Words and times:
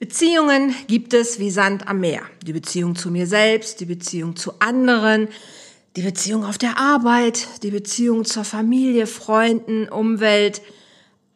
Beziehungen 0.00 0.74
gibt 0.86 1.12
es 1.12 1.38
wie 1.40 1.50
Sand 1.50 1.86
am 1.86 2.00
Meer. 2.00 2.22
Die 2.46 2.54
Beziehung 2.54 2.96
zu 2.96 3.10
mir 3.10 3.26
selbst, 3.26 3.80
die 3.80 3.84
Beziehung 3.84 4.34
zu 4.34 4.54
anderen, 4.58 5.28
die 5.94 6.00
Beziehung 6.00 6.46
auf 6.46 6.56
der 6.56 6.78
Arbeit, 6.78 7.46
die 7.62 7.70
Beziehung 7.70 8.24
zur 8.24 8.44
Familie, 8.44 9.06
Freunden, 9.06 9.90
Umwelt 9.90 10.62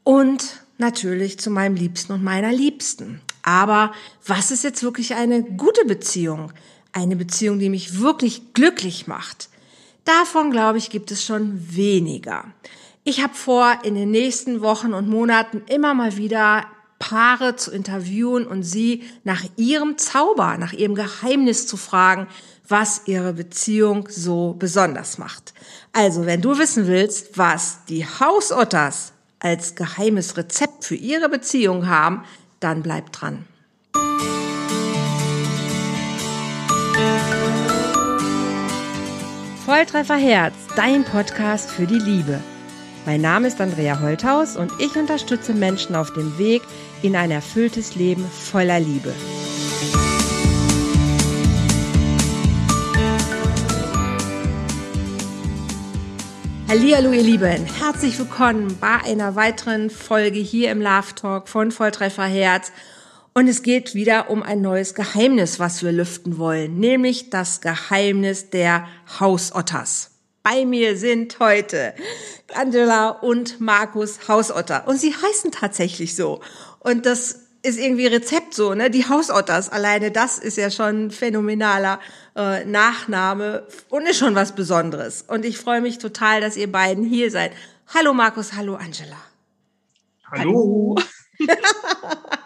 und 0.02 0.64
natürlich 0.78 1.38
zu 1.38 1.50
meinem 1.50 1.76
Liebsten 1.76 2.14
und 2.14 2.24
meiner 2.24 2.52
Liebsten. 2.52 3.20
Aber 3.42 3.92
was 4.26 4.50
ist 4.50 4.64
jetzt 4.64 4.82
wirklich 4.82 5.14
eine 5.14 5.42
gute 5.42 5.84
Beziehung? 5.84 6.50
Eine 6.92 7.16
Beziehung, 7.16 7.58
die 7.58 7.68
mich 7.68 8.00
wirklich 8.00 8.54
glücklich 8.54 9.06
macht? 9.06 9.50
Davon, 10.06 10.50
glaube 10.50 10.78
ich, 10.78 10.88
gibt 10.88 11.10
es 11.10 11.22
schon 11.22 11.76
weniger. 11.76 12.46
Ich 13.04 13.22
habe 13.22 13.34
vor, 13.34 13.80
in 13.82 13.94
den 13.94 14.10
nächsten 14.10 14.62
Wochen 14.62 14.94
und 14.94 15.06
Monaten 15.06 15.60
immer 15.68 15.92
mal 15.92 16.16
wieder 16.16 16.64
Paare 17.08 17.54
zu 17.54 17.70
interviewen 17.70 18.46
und 18.46 18.62
sie 18.62 19.02
nach 19.24 19.44
ihrem 19.56 19.98
Zauber, 19.98 20.56
nach 20.56 20.72
ihrem 20.72 20.94
Geheimnis 20.94 21.66
zu 21.66 21.76
fragen, 21.76 22.28
was 22.66 23.02
ihre 23.04 23.34
Beziehung 23.34 24.08
so 24.08 24.54
besonders 24.58 25.18
macht. 25.18 25.52
Also, 25.92 26.24
wenn 26.24 26.40
du 26.40 26.56
wissen 26.56 26.86
willst, 26.86 27.36
was 27.36 27.84
die 27.90 28.06
Hausotters 28.06 29.12
als 29.38 29.74
geheimes 29.74 30.38
Rezept 30.38 30.86
für 30.86 30.94
ihre 30.94 31.28
Beziehung 31.28 31.88
haben, 31.88 32.24
dann 32.60 32.82
bleib 32.82 33.12
dran. 33.12 33.44
Volltreffer 39.66 40.16
Herz, 40.16 40.54
dein 40.74 41.04
Podcast 41.04 41.70
für 41.70 41.86
die 41.86 41.98
Liebe. 41.98 42.40
Mein 43.06 43.20
Name 43.20 43.48
ist 43.48 43.60
Andrea 43.60 44.00
Holthaus 44.00 44.56
und 44.56 44.72
ich 44.78 44.96
unterstütze 44.96 45.52
Menschen 45.52 45.94
auf 45.94 46.14
dem 46.14 46.38
Weg 46.38 46.62
in 47.02 47.16
ein 47.16 47.30
erfülltes 47.30 47.96
Leben 47.96 48.24
voller 48.24 48.80
Liebe. 48.80 49.12
Hallo 56.66 57.12
ihr 57.12 57.22
Lieben, 57.22 57.66
herzlich 57.78 58.18
willkommen 58.18 58.78
bei 58.80 58.96
einer 59.04 59.36
weiteren 59.36 59.90
Folge 59.90 60.38
hier 60.38 60.70
im 60.70 60.80
Love 60.80 61.14
Talk 61.14 61.48
von 61.48 61.72
Volltreffer 61.72 62.24
Herz. 62.24 62.72
Und 63.34 63.48
es 63.48 63.62
geht 63.62 63.94
wieder 63.94 64.30
um 64.30 64.42
ein 64.42 64.62
neues 64.62 64.94
Geheimnis, 64.94 65.60
was 65.60 65.82
wir 65.82 65.92
lüften 65.92 66.38
wollen, 66.38 66.80
nämlich 66.80 67.28
das 67.28 67.60
Geheimnis 67.60 68.48
der 68.48 68.86
Hausotters. 69.20 70.13
Bei 70.44 70.66
mir 70.66 70.98
sind 70.98 71.38
heute 71.40 71.94
Angela 72.52 73.08
und 73.08 73.62
Markus 73.62 74.28
Hausotter. 74.28 74.86
Und 74.86 75.00
sie 75.00 75.14
heißen 75.14 75.52
tatsächlich 75.52 76.14
so. 76.14 76.42
Und 76.80 77.06
das 77.06 77.46
ist 77.62 77.78
irgendwie 77.78 78.06
Rezept 78.06 78.52
so, 78.52 78.74
ne? 78.74 78.90
Die 78.90 79.08
Hausotters, 79.08 79.70
alleine 79.70 80.10
das 80.10 80.38
ist 80.38 80.58
ja 80.58 80.70
schon 80.70 81.06
ein 81.06 81.10
phänomenaler 81.10 81.98
äh, 82.36 82.62
Nachname 82.66 83.66
und 83.88 84.06
ist 84.06 84.18
schon 84.18 84.34
was 84.34 84.54
Besonderes. 84.54 85.24
Und 85.26 85.46
ich 85.46 85.56
freue 85.56 85.80
mich 85.80 85.96
total, 85.96 86.42
dass 86.42 86.58
ihr 86.58 86.70
beiden 86.70 87.04
hier 87.04 87.30
seid. 87.30 87.52
Hallo 87.94 88.12
Markus, 88.12 88.52
hallo 88.52 88.74
Angela. 88.74 89.16
Hallo. 90.30 90.96
hallo. 91.38 91.56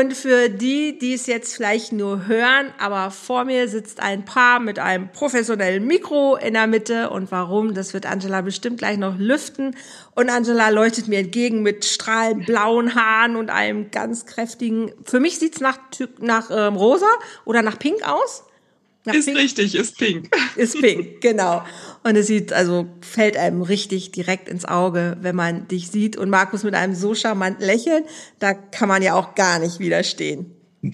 Und 0.00 0.14
für 0.14 0.48
die, 0.48 0.98
die 0.98 1.12
es 1.12 1.26
jetzt 1.26 1.54
vielleicht 1.54 1.92
nur 1.92 2.26
hören, 2.26 2.72
aber 2.78 3.10
vor 3.10 3.44
mir 3.44 3.68
sitzt 3.68 4.00
ein 4.00 4.24
Paar 4.24 4.58
mit 4.58 4.78
einem 4.78 5.12
professionellen 5.12 5.86
Mikro 5.86 6.36
in 6.36 6.54
der 6.54 6.66
Mitte. 6.66 7.10
Und 7.10 7.30
warum, 7.30 7.74
das 7.74 7.92
wird 7.92 8.06
Angela 8.06 8.40
bestimmt 8.40 8.78
gleich 8.78 8.96
noch 8.96 9.18
lüften. 9.18 9.76
Und 10.14 10.30
Angela 10.30 10.70
leuchtet 10.70 11.06
mir 11.08 11.18
entgegen 11.18 11.60
mit 11.62 11.84
strahlend 11.84 12.46
blauen 12.46 12.94
Haaren 12.94 13.36
und 13.36 13.50
einem 13.50 13.90
ganz 13.90 14.24
kräftigen, 14.24 14.90
für 15.04 15.20
mich 15.20 15.38
sieht's 15.38 15.60
nach, 15.60 15.78
nach 16.18 16.50
ähm, 16.50 16.76
rosa 16.76 17.10
oder 17.44 17.60
nach 17.60 17.78
pink 17.78 18.02
aus. 18.02 18.44
Ist 19.06 19.26
pink. 19.26 19.38
richtig, 19.38 19.74
ist 19.74 19.96
pink. 19.96 20.36
Ist 20.56 20.78
pink, 20.78 21.20
genau. 21.22 21.64
Und 22.04 22.16
es 22.16 22.26
sieht, 22.26 22.52
also 22.52 22.86
fällt 23.00 23.36
einem 23.36 23.62
richtig 23.62 24.12
direkt 24.12 24.48
ins 24.48 24.66
Auge, 24.66 25.16
wenn 25.20 25.34
man 25.34 25.68
dich 25.68 25.90
sieht. 25.90 26.16
Und 26.16 26.28
Markus 26.28 26.64
mit 26.64 26.74
einem 26.74 26.94
so 26.94 27.14
charmanten 27.14 27.64
Lächeln, 27.64 28.04
da 28.38 28.52
kann 28.52 28.88
man 28.88 29.02
ja 29.02 29.14
auch 29.14 29.34
gar 29.34 29.58
nicht 29.58 29.78
widerstehen. 29.78 30.54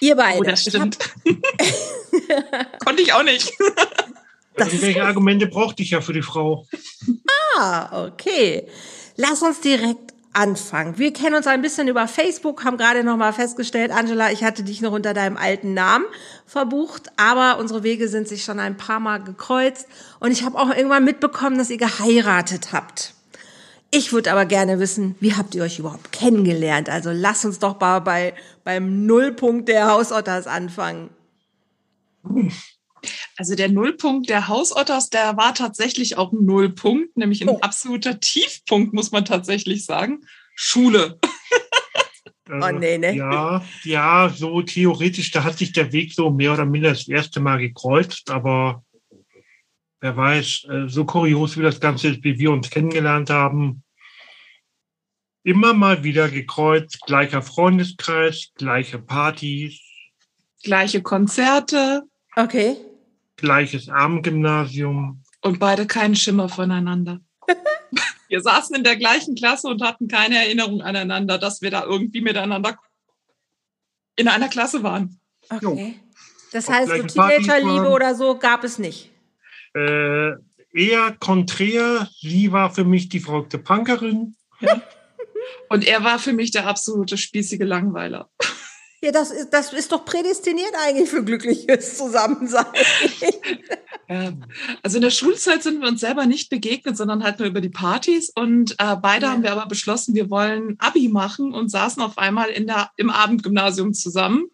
Ihr 0.00 0.16
beide. 0.16 0.38
Oh, 0.38 0.42
das 0.42 0.62
stimmt. 0.62 0.98
Konnte 2.84 3.02
ich 3.02 3.12
auch 3.12 3.24
nicht. 3.24 3.52
Das 4.56 4.68
also 4.68 4.82
welche 4.82 5.04
Argumente 5.04 5.48
brauchte 5.48 5.82
ich 5.82 5.90
ja 5.90 6.00
für 6.00 6.12
die 6.12 6.22
Frau? 6.22 6.64
Ah, 7.56 8.06
okay. 8.06 8.68
Lass 9.16 9.42
uns 9.42 9.60
direkt 9.60 10.13
anfangen. 10.34 10.98
Wir 10.98 11.12
kennen 11.12 11.34
uns 11.34 11.46
ein 11.46 11.62
bisschen 11.62 11.88
über 11.88 12.06
Facebook, 12.06 12.64
haben 12.64 12.76
gerade 12.76 13.04
noch 13.04 13.16
mal 13.16 13.32
festgestellt, 13.32 13.90
Angela, 13.90 14.30
ich 14.32 14.44
hatte 14.44 14.62
dich 14.62 14.80
noch 14.80 14.92
unter 14.92 15.14
deinem 15.14 15.36
alten 15.36 15.74
Namen 15.74 16.04
verbucht, 16.44 17.10
aber 17.16 17.58
unsere 17.58 17.82
Wege 17.82 18.08
sind 18.08 18.28
sich 18.28 18.44
schon 18.44 18.58
ein 18.58 18.76
paar 18.76 19.00
Mal 19.00 19.22
gekreuzt 19.22 19.86
und 20.20 20.32
ich 20.32 20.44
habe 20.44 20.58
auch 20.58 20.74
irgendwann 20.74 21.04
mitbekommen, 21.04 21.56
dass 21.56 21.70
ihr 21.70 21.78
geheiratet 21.78 22.72
habt. 22.72 23.14
Ich 23.90 24.12
würde 24.12 24.32
aber 24.32 24.44
gerne 24.44 24.80
wissen, 24.80 25.14
wie 25.20 25.34
habt 25.34 25.54
ihr 25.54 25.62
euch 25.62 25.78
überhaupt 25.78 26.10
kennengelernt? 26.10 26.90
Also 26.90 27.10
lass 27.12 27.44
uns 27.44 27.60
doch 27.60 27.78
mal 27.78 28.00
bei, 28.00 28.34
beim 28.64 29.06
Nullpunkt 29.06 29.68
der 29.68 29.86
Hausotters 29.86 30.48
anfangen. 30.48 31.10
Also 33.36 33.54
der 33.54 33.68
Nullpunkt 33.68 34.28
der 34.28 34.48
Hausotters, 34.48 35.10
der 35.10 35.36
war 35.36 35.54
tatsächlich 35.54 36.16
auch 36.16 36.32
ein 36.32 36.44
Nullpunkt, 36.44 37.16
nämlich 37.16 37.42
ein 37.42 37.48
oh. 37.48 37.58
absoluter 37.60 38.20
Tiefpunkt, 38.20 38.92
muss 38.92 39.10
man 39.10 39.24
tatsächlich 39.24 39.84
sagen. 39.84 40.24
Schule. 40.54 41.18
oh, 42.50 42.70
nee, 42.70 42.98
ne? 42.98 43.16
Ja, 43.16 43.64
ja, 43.82 44.32
so 44.34 44.62
theoretisch, 44.62 45.30
da 45.30 45.44
hat 45.44 45.58
sich 45.58 45.72
der 45.72 45.92
Weg 45.92 46.12
so 46.12 46.30
mehr 46.30 46.52
oder 46.52 46.66
minder 46.66 46.90
das 46.90 47.08
erste 47.08 47.40
Mal 47.40 47.58
gekreuzt, 47.58 48.30
aber 48.30 48.84
wer 50.00 50.16
weiß, 50.16 50.66
äh, 50.70 50.88
so 50.88 51.04
kurios 51.04 51.56
wie 51.56 51.62
das 51.62 51.80
Ganze 51.80 52.08
ist, 52.08 52.24
wie 52.24 52.38
wir 52.38 52.52
uns 52.52 52.70
kennengelernt 52.70 53.30
haben, 53.30 53.82
immer 55.42 55.74
mal 55.74 56.04
wieder 56.04 56.28
gekreuzt, 56.28 57.00
gleicher 57.06 57.42
Freundeskreis, 57.42 58.52
gleiche 58.54 58.98
Partys. 58.98 59.80
Gleiche 60.62 61.02
Konzerte. 61.02 62.04
Okay 62.36 62.76
gleiches 63.36 63.88
Abendgymnasium. 63.88 65.22
Und 65.42 65.58
beide 65.58 65.86
keinen 65.86 66.16
Schimmer 66.16 66.48
voneinander. 66.48 67.20
wir 68.28 68.40
saßen 68.40 68.76
in 68.76 68.84
der 68.84 68.96
gleichen 68.96 69.34
Klasse 69.34 69.68
und 69.68 69.82
hatten 69.82 70.08
keine 70.08 70.36
Erinnerung 70.36 70.80
aneinander, 70.82 71.38
dass 71.38 71.62
wir 71.62 71.70
da 71.70 71.84
irgendwie 71.84 72.20
miteinander 72.20 72.78
in 74.16 74.28
einer 74.28 74.48
Klasse 74.48 74.82
waren. 74.82 75.20
Okay. 75.50 76.00
Das 76.52 76.68
heißt, 76.68 76.90
so 76.90 77.02
Teenagerliebe 77.02 77.88
oder 77.88 78.14
so 78.14 78.38
gab 78.38 78.62
es 78.64 78.78
nicht? 78.78 79.10
Äh, 79.74 80.32
eher 80.72 81.16
konträr. 81.18 82.08
Sie 82.20 82.52
war 82.52 82.70
für 82.70 82.84
mich 82.84 83.08
die 83.08 83.20
verrückte 83.20 83.58
Punkerin. 83.58 84.36
Ja. 84.60 84.80
Und 85.68 85.86
er 85.86 86.04
war 86.04 86.18
für 86.18 86.32
mich 86.32 86.52
der 86.52 86.66
absolute 86.66 87.16
spießige 87.16 87.64
Langweiler. 87.64 88.30
Ja, 89.04 89.12
das 89.12 89.30
ist, 89.30 89.50
das 89.50 89.70
ist 89.74 89.92
doch 89.92 90.06
prädestiniert 90.06 90.72
eigentlich 90.82 91.10
für 91.10 91.22
glückliches 91.22 91.98
Zusammensein. 91.98 92.66
Ja, 94.06 94.34
also 94.82 94.98
in 94.98 95.02
der 95.02 95.10
Schulzeit 95.10 95.62
sind 95.62 95.80
wir 95.80 95.88
uns 95.88 96.00
selber 96.00 96.26
nicht 96.26 96.50
begegnet, 96.50 96.94
sondern 96.94 97.24
halt 97.24 97.38
nur 97.38 97.48
über 97.48 97.62
die 97.62 97.70
Partys. 97.70 98.28
Und 98.28 98.72
äh, 98.72 98.96
beide 99.00 99.24
ja. 99.24 99.32
haben 99.32 99.42
wir 99.42 99.50
aber 99.50 99.64
beschlossen, 99.64 100.14
wir 100.14 100.28
wollen 100.28 100.76
Abi 100.78 101.08
machen 101.08 101.54
und 101.54 101.70
saßen 101.70 102.02
auf 102.02 102.18
einmal 102.18 102.50
in 102.50 102.66
der, 102.66 102.90
im 102.98 103.08
Abendgymnasium 103.08 103.94
zusammen, 103.94 104.44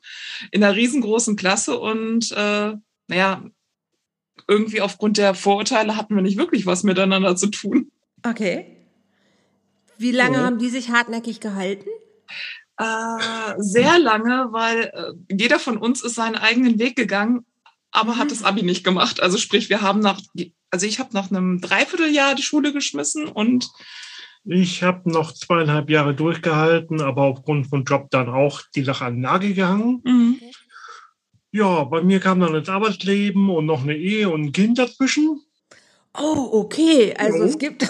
in 0.52 0.62
einer 0.62 0.76
riesengroßen 0.76 1.34
Klasse. 1.34 1.76
Und 1.80 2.30
äh, 2.30 2.74
naja, 3.08 3.42
irgendwie 4.46 4.82
aufgrund 4.82 5.18
der 5.18 5.34
Vorurteile 5.34 5.96
hatten 5.96 6.14
wir 6.14 6.22
nicht 6.22 6.38
wirklich 6.38 6.64
was 6.66 6.84
miteinander 6.84 7.34
zu 7.34 7.48
tun. 7.48 7.90
Okay. 8.24 8.76
Wie 9.98 10.12
lange 10.12 10.38
so. 10.38 10.44
haben 10.44 10.58
die 10.58 10.70
sich 10.70 10.90
hartnäckig 10.90 11.40
gehalten? 11.40 11.88
Äh, 12.80 13.54
sehr 13.58 13.98
lange, 13.98 14.48
weil 14.53 14.84
äh, 14.84 15.12
jeder 15.30 15.59
von 15.59 15.77
uns 15.77 16.03
ist 16.03 16.15
seinen 16.15 16.36
eigenen 16.36 16.78
Weg 16.78 16.97
gegangen, 16.97 17.44
aber 17.91 18.15
mhm. 18.15 18.18
hat 18.18 18.30
das 18.30 18.42
Abi 18.42 18.62
nicht 18.62 18.84
gemacht. 18.84 19.22
Also 19.22 19.36
sprich, 19.36 19.68
wir 19.68 19.82
haben 19.82 20.00
nach, 20.00 20.18
also 20.71 20.86
ich 20.86 20.98
habe 20.98 21.10
nach 21.12 21.30
einem 21.30 21.60
Dreivierteljahr 21.60 22.34
die 22.34 22.42
Schule 22.42 22.72
geschmissen 22.72 23.28
und 23.28 23.68
ich 24.44 24.82
habe 24.82 25.10
noch 25.10 25.34
zweieinhalb 25.34 25.91
Jahre 25.91 26.15
durchgehalten, 26.15 27.03
aber 27.03 27.24
aufgrund 27.24 27.66
von 27.66 27.84
Job 27.84 28.09
dann 28.10 28.30
auch 28.30 28.62
die 28.74 28.84
Sache 28.84 29.04
an 29.04 29.16
den 29.16 29.21
Nagel 29.21 29.53
gehangen. 29.53 30.00
Mhm. 30.03 30.41
Ja, 31.53 31.84
bei 31.84 32.03
mir 32.03 32.21
kam 32.21 32.41
dann 32.41 32.54
ins 32.54 32.71
Arbeitsleben 32.71 33.50
und 33.50 33.66
noch 33.66 33.82
eine 33.82 33.97
Ehe 33.97 34.30
und 34.30 34.44
ein 34.44 34.53
Kind 34.53 34.78
dazwischen. 34.78 35.42
Oh, 36.18 36.48
okay. 36.53 37.15
Also 37.18 37.38
jo. 37.38 37.44
es 37.44 37.59
gibt 37.59 37.86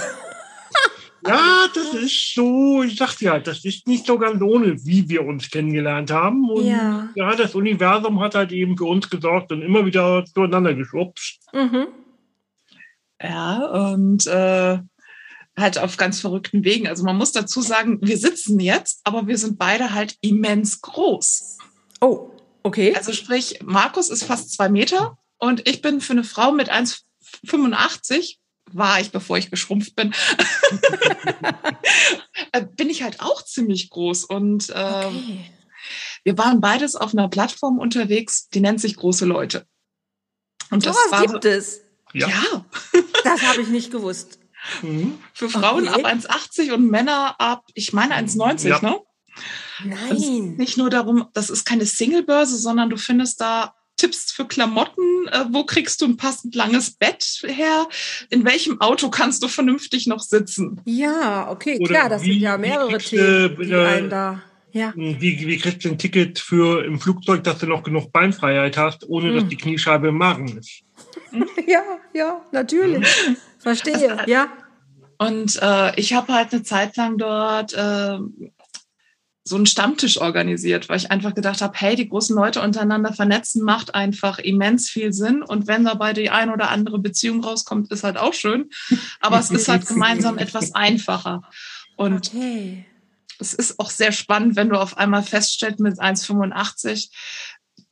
ja, 1.26 1.66
das 1.74 1.94
ist 1.94 2.34
so, 2.34 2.82
ich 2.82 2.96
sagte 2.96 3.24
ja, 3.26 3.38
das 3.38 3.64
ist 3.64 3.86
nicht 3.86 4.06
so 4.06 4.18
ganz 4.18 4.40
ohne, 4.42 4.84
wie 4.84 5.08
wir 5.08 5.24
uns 5.24 5.50
kennengelernt 5.50 6.10
haben. 6.10 6.48
Und 6.50 6.66
ja, 6.66 7.08
ja 7.14 7.34
das 7.34 7.54
Universum 7.54 8.20
hat 8.20 8.34
halt 8.34 8.52
eben 8.52 8.76
für 8.76 8.84
uns 8.84 9.10
gesorgt 9.10 9.52
und 9.52 9.62
immer 9.62 9.84
wieder 9.84 10.24
zueinander 10.24 10.74
geschubst. 10.74 11.40
Mhm. 11.52 11.88
Ja, 13.22 13.66
und 13.92 14.26
äh, 14.26 14.78
halt 15.56 15.78
auf 15.78 15.96
ganz 15.96 16.20
verrückten 16.20 16.64
Wegen. 16.64 16.88
Also 16.88 17.04
man 17.04 17.16
muss 17.16 17.32
dazu 17.32 17.60
sagen, 17.60 17.98
wir 18.00 18.16
sitzen 18.16 18.58
jetzt, 18.60 19.00
aber 19.04 19.26
wir 19.26 19.36
sind 19.36 19.58
beide 19.58 19.92
halt 19.92 20.16
immens 20.22 20.80
groß. 20.80 21.58
Oh, 22.00 22.30
okay. 22.62 22.94
Also 22.96 23.12
sprich, 23.12 23.60
Markus 23.62 24.08
ist 24.08 24.24
fast 24.24 24.52
zwei 24.52 24.68
Meter 24.68 25.18
und 25.38 25.68
ich 25.68 25.82
bin 25.82 26.00
für 26.00 26.12
eine 26.12 26.24
Frau 26.24 26.52
mit 26.52 26.72
1,85 26.72 28.39
war 28.74 29.00
ich, 29.00 29.10
bevor 29.10 29.38
ich 29.38 29.50
geschrumpft 29.50 29.96
bin, 29.96 30.12
äh, 32.52 32.64
bin 32.76 32.90
ich 32.90 33.02
halt 33.02 33.20
auch 33.20 33.42
ziemlich 33.42 33.90
groß. 33.90 34.24
Und 34.24 34.70
äh, 34.70 34.72
okay. 34.72 35.50
wir 36.24 36.38
waren 36.38 36.60
beides 36.60 36.96
auf 36.96 37.12
einer 37.12 37.28
Plattform 37.28 37.78
unterwegs, 37.78 38.48
die 38.48 38.60
nennt 38.60 38.80
sich 38.80 38.96
Große 38.96 39.24
Leute. 39.24 39.66
Und 40.70 40.82
so 40.82 40.90
das 40.90 40.98
war, 41.10 41.26
gibt 41.26 41.44
es. 41.44 41.82
Ja. 42.12 42.28
ja. 42.28 42.64
Das 43.22 43.42
habe 43.42 43.60
ich 43.60 43.68
nicht 43.68 43.90
gewusst. 43.90 44.38
Mhm. 44.80 45.18
Für 45.34 45.50
Frauen 45.50 45.86
okay. 45.86 46.04
ab 46.04 46.10
1,80 46.10 46.72
und 46.72 46.90
Männer 46.90 47.38
ab, 47.38 47.66
ich 47.74 47.92
meine 47.92 48.14
1,90, 48.14 48.68
ja. 48.68 48.80
ne? 48.80 48.98
Nein. 49.84 50.54
nicht 50.56 50.76
nur 50.76 50.90
darum, 50.90 51.28
das 51.32 51.50
ist 51.50 51.64
keine 51.64 51.86
Singlebörse, 51.86 52.56
sondern 52.56 52.90
du 52.90 52.96
findest 52.96 53.40
da 53.40 53.74
Tipps 54.00 54.32
für 54.32 54.46
Klamotten, 54.46 55.28
äh, 55.28 55.44
wo 55.50 55.64
kriegst 55.64 56.00
du 56.00 56.06
ein 56.06 56.16
passend 56.16 56.54
langes 56.54 56.92
Bett 56.92 57.42
her, 57.46 57.86
in 58.30 58.46
welchem 58.46 58.80
Auto 58.80 59.10
kannst 59.10 59.42
du 59.42 59.48
vernünftig 59.48 60.06
noch 60.06 60.20
sitzen. 60.20 60.80
Ja, 60.86 61.50
okay, 61.50 61.78
Oder 61.78 61.88
klar, 61.88 62.08
das 62.08 62.22
wie, 62.22 62.32
sind 62.32 62.40
ja 62.40 62.56
mehrere 62.56 62.96
Themen, 62.96 63.56
die 63.60 63.70
äh, 63.70 63.86
einen 63.86 64.08
da. 64.08 64.42
Ja. 64.72 64.94
Wie, 64.96 65.20
wie 65.20 65.58
kriegst 65.58 65.84
du 65.84 65.90
ein 65.90 65.98
Ticket 65.98 66.38
für 66.38 66.84
im 66.84 66.98
Flugzeug, 66.98 67.44
dass 67.44 67.58
du 67.58 67.66
noch 67.66 67.82
genug 67.82 68.10
Beinfreiheit 68.12 68.78
hast, 68.78 69.06
ohne 69.08 69.28
hm. 69.28 69.34
dass 69.34 69.48
die 69.48 69.56
Kniescheibe 69.56 70.08
im 70.08 70.16
Magen 70.16 70.58
ist? 70.58 70.82
Ja, 71.66 71.82
ja, 72.14 72.44
natürlich. 72.50 73.06
Verstehe, 73.58 74.18
also, 74.18 74.30
ja. 74.30 74.48
Und 75.18 75.60
äh, 75.62 76.00
ich 76.00 76.14
habe 76.14 76.32
halt 76.32 76.52
eine 76.52 76.62
Zeit 76.62 76.96
lang 76.96 77.18
dort 77.18 77.74
äh, 77.74 78.18
so 79.50 79.56
einen 79.56 79.66
Stammtisch 79.66 80.20
organisiert, 80.20 80.88
weil 80.88 80.98
ich 80.98 81.10
einfach 81.10 81.34
gedacht 81.34 81.60
habe, 81.60 81.76
hey, 81.76 81.96
die 81.96 82.08
großen 82.08 82.36
Leute 82.36 82.62
untereinander 82.62 83.12
vernetzen 83.12 83.64
macht 83.64 83.96
einfach 83.96 84.38
immens 84.38 84.88
viel 84.88 85.12
Sinn. 85.12 85.42
Und 85.42 85.66
wenn 85.66 85.84
dabei 85.84 86.12
die 86.12 86.30
ein 86.30 86.50
oder 86.50 86.70
andere 86.70 87.00
Beziehung 87.00 87.42
rauskommt, 87.42 87.90
ist 87.90 88.04
halt 88.04 88.16
auch 88.16 88.32
schön. 88.32 88.70
Aber 89.18 89.40
es 89.40 89.50
ist 89.50 89.66
halt 89.66 89.86
gemeinsam 89.88 90.38
etwas 90.38 90.76
einfacher. 90.76 91.42
Und 91.96 92.28
okay. 92.28 92.86
es 93.40 93.52
ist 93.52 93.80
auch 93.80 93.90
sehr 93.90 94.12
spannend, 94.12 94.54
wenn 94.54 94.68
du 94.68 94.78
auf 94.78 94.96
einmal 94.96 95.24
feststellst 95.24 95.80
mit 95.80 95.98
1,85, 95.98 97.10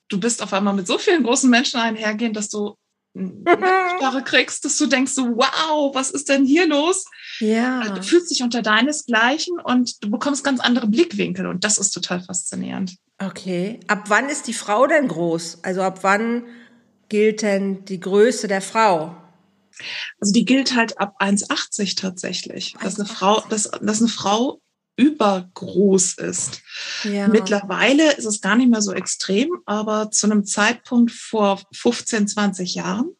du 0.09 0.21
bist 0.21 0.45
auf 0.45 0.53
einmal 0.53 0.75
mit 0.75 0.87
so 0.87 0.97
vielen 0.97 1.25
großen 1.25 1.51
Menschen 1.51 1.81
einhergehend, 1.81 2.37
dass 2.37 2.51
du 2.51 2.77
Sprache 3.17 4.23
kriegst, 4.23 4.65
dass 4.65 4.77
du 4.77 4.87
denkst 4.87 5.11
so, 5.11 5.27
wow, 5.27 5.93
was 5.93 6.11
ist 6.13 6.29
denn 6.29 6.47
hier 6.47 6.69
los? 6.69 7.05
Ja. 7.41 7.81
Also 7.81 7.95
du 7.95 8.03
fühlst 8.03 8.31
dich 8.31 8.43
unter 8.43 8.63
deinesgleichen 8.63 9.59
und 9.61 10.03
du 10.03 10.11
bekommst 10.11 10.45
ganz 10.45 10.61
andere 10.61 10.89
Blickwinkel 10.89 11.47
und 11.47 11.65
das 11.65 11.79
ist 11.79 11.91
total 11.91 12.21
faszinierend. 12.21 12.97
Okay. 13.19 13.81
Ab 13.89 14.05
wann 14.09 14.29
ist 14.29 14.47
die 14.47 14.55
Frau 14.55 14.87
denn 14.87 15.09
groß? 15.09 15.65
Also 15.65 15.83
ab 15.83 16.01
wann 16.03 16.45
gilt 17.09 17.43
denn 17.43 17.85
die 17.85 18.01
Größe 18.01 18.49
der 18.49 18.63
Frau? 18.63 19.17
Also 20.21 20.33
die 20.33 20.45
gilt 20.45 20.75
halt 20.75 20.99
ab 20.99 21.17
1,80 21.21 21.97
tatsächlich. 21.97 22.75
1, 22.77 22.83
dass 22.85 22.99
eine 22.99 23.09
Frau, 23.09 23.45
dass, 23.49 23.71
dass 23.81 24.01
eine 24.01 24.09
Frau 24.09 24.61
übergroß 24.97 26.15
ist. 26.19 26.61
Ja. 27.05 27.29
Mittlerweile 27.29 28.13
ist 28.15 28.25
es 28.25 28.41
gar 28.41 28.57
nicht 28.57 28.69
mehr 28.69 28.83
so 28.83 28.93
extrem, 28.93 29.49
aber 29.65 30.11
zu 30.11 30.27
einem 30.27 30.45
Zeitpunkt 30.45 31.13
vor 31.13 31.63
15, 31.73 32.27
20 32.27 32.75
Jahren, 32.75 33.13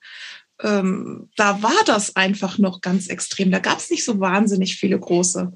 ähm, 0.63 1.29
da 1.37 1.63
war 1.63 1.85
das 1.87 2.17
einfach 2.17 2.59
noch 2.59 2.81
ganz 2.81 3.09
extrem. 3.09 3.51
Da 3.51 3.59
gab 3.59 3.79
es 3.79 3.91
nicht 3.91 4.05
so 4.05 4.21
wahnsinnig 4.21 4.77
viele 4.77 4.99
große. 4.99 5.53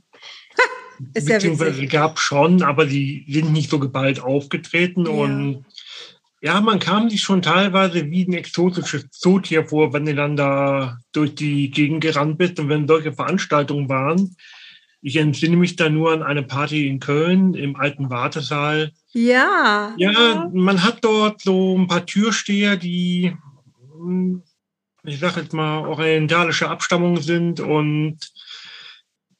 Ist 1.14 1.26
Beziehungsweise 1.26 1.86
gab 1.86 2.18
schon, 2.18 2.62
aber 2.62 2.86
die 2.86 3.26
sind 3.28 3.52
nicht 3.52 3.70
so 3.70 3.78
geballt 3.78 4.20
aufgetreten 4.20 5.06
ja. 5.06 5.12
und 5.12 5.64
ja, 6.40 6.60
man 6.60 6.80
kam 6.80 7.08
sich 7.08 7.22
schon 7.22 7.40
teilweise 7.40 8.10
wie 8.10 8.24
ein 8.24 8.32
exotisches 8.32 9.10
Zootier 9.10 9.64
vor, 9.66 9.92
wenn 9.92 10.06
du 10.06 10.14
dann 10.14 10.36
da 10.36 10.98
durch 11.12 11.34
die 11.36 11.70
Gegend 11.70 12.02
gerannt 12.02 12.38
bist 12.38 12.58
und 12.58 12.68
wenn 12.68 12.88
solche 12.88 13.12
Veranstaltungen 13.12 13.88
waren 13.88 14.36
ich 15.02 15.16
entsinne 15.16 15.56
mich 15.56 15.74
da 15.74 15.90
nur 15.90 16.12
an 16.12 16.22
eine 16.22 16.44
Party 16.44 16.86
in 16.86 17.00
Köln 17.00 17.54
im 17.54 17.74
alten 17.74 18.08
Wartesaal. 18.08 18.92
Ja. 19.12 19.94
Ja, 19.98 20.48
man 20.54 20.84
hat 20.84 20.98
dort 21.02 21.42
so 21.42 21.76
ein 21.76 21.88
paar 21.88 22.06
Türsteher, 22.06 22.76
die, 22.76 23.36
ich 25.04 25.18
sag 25.18 25.36
jetzt 25.36 25.52
mal, 25.52 25.86
orientalische 25.86 26.68
Abstammung 26.68 27.20
sind 27.20 27.60
und 27.60 28.18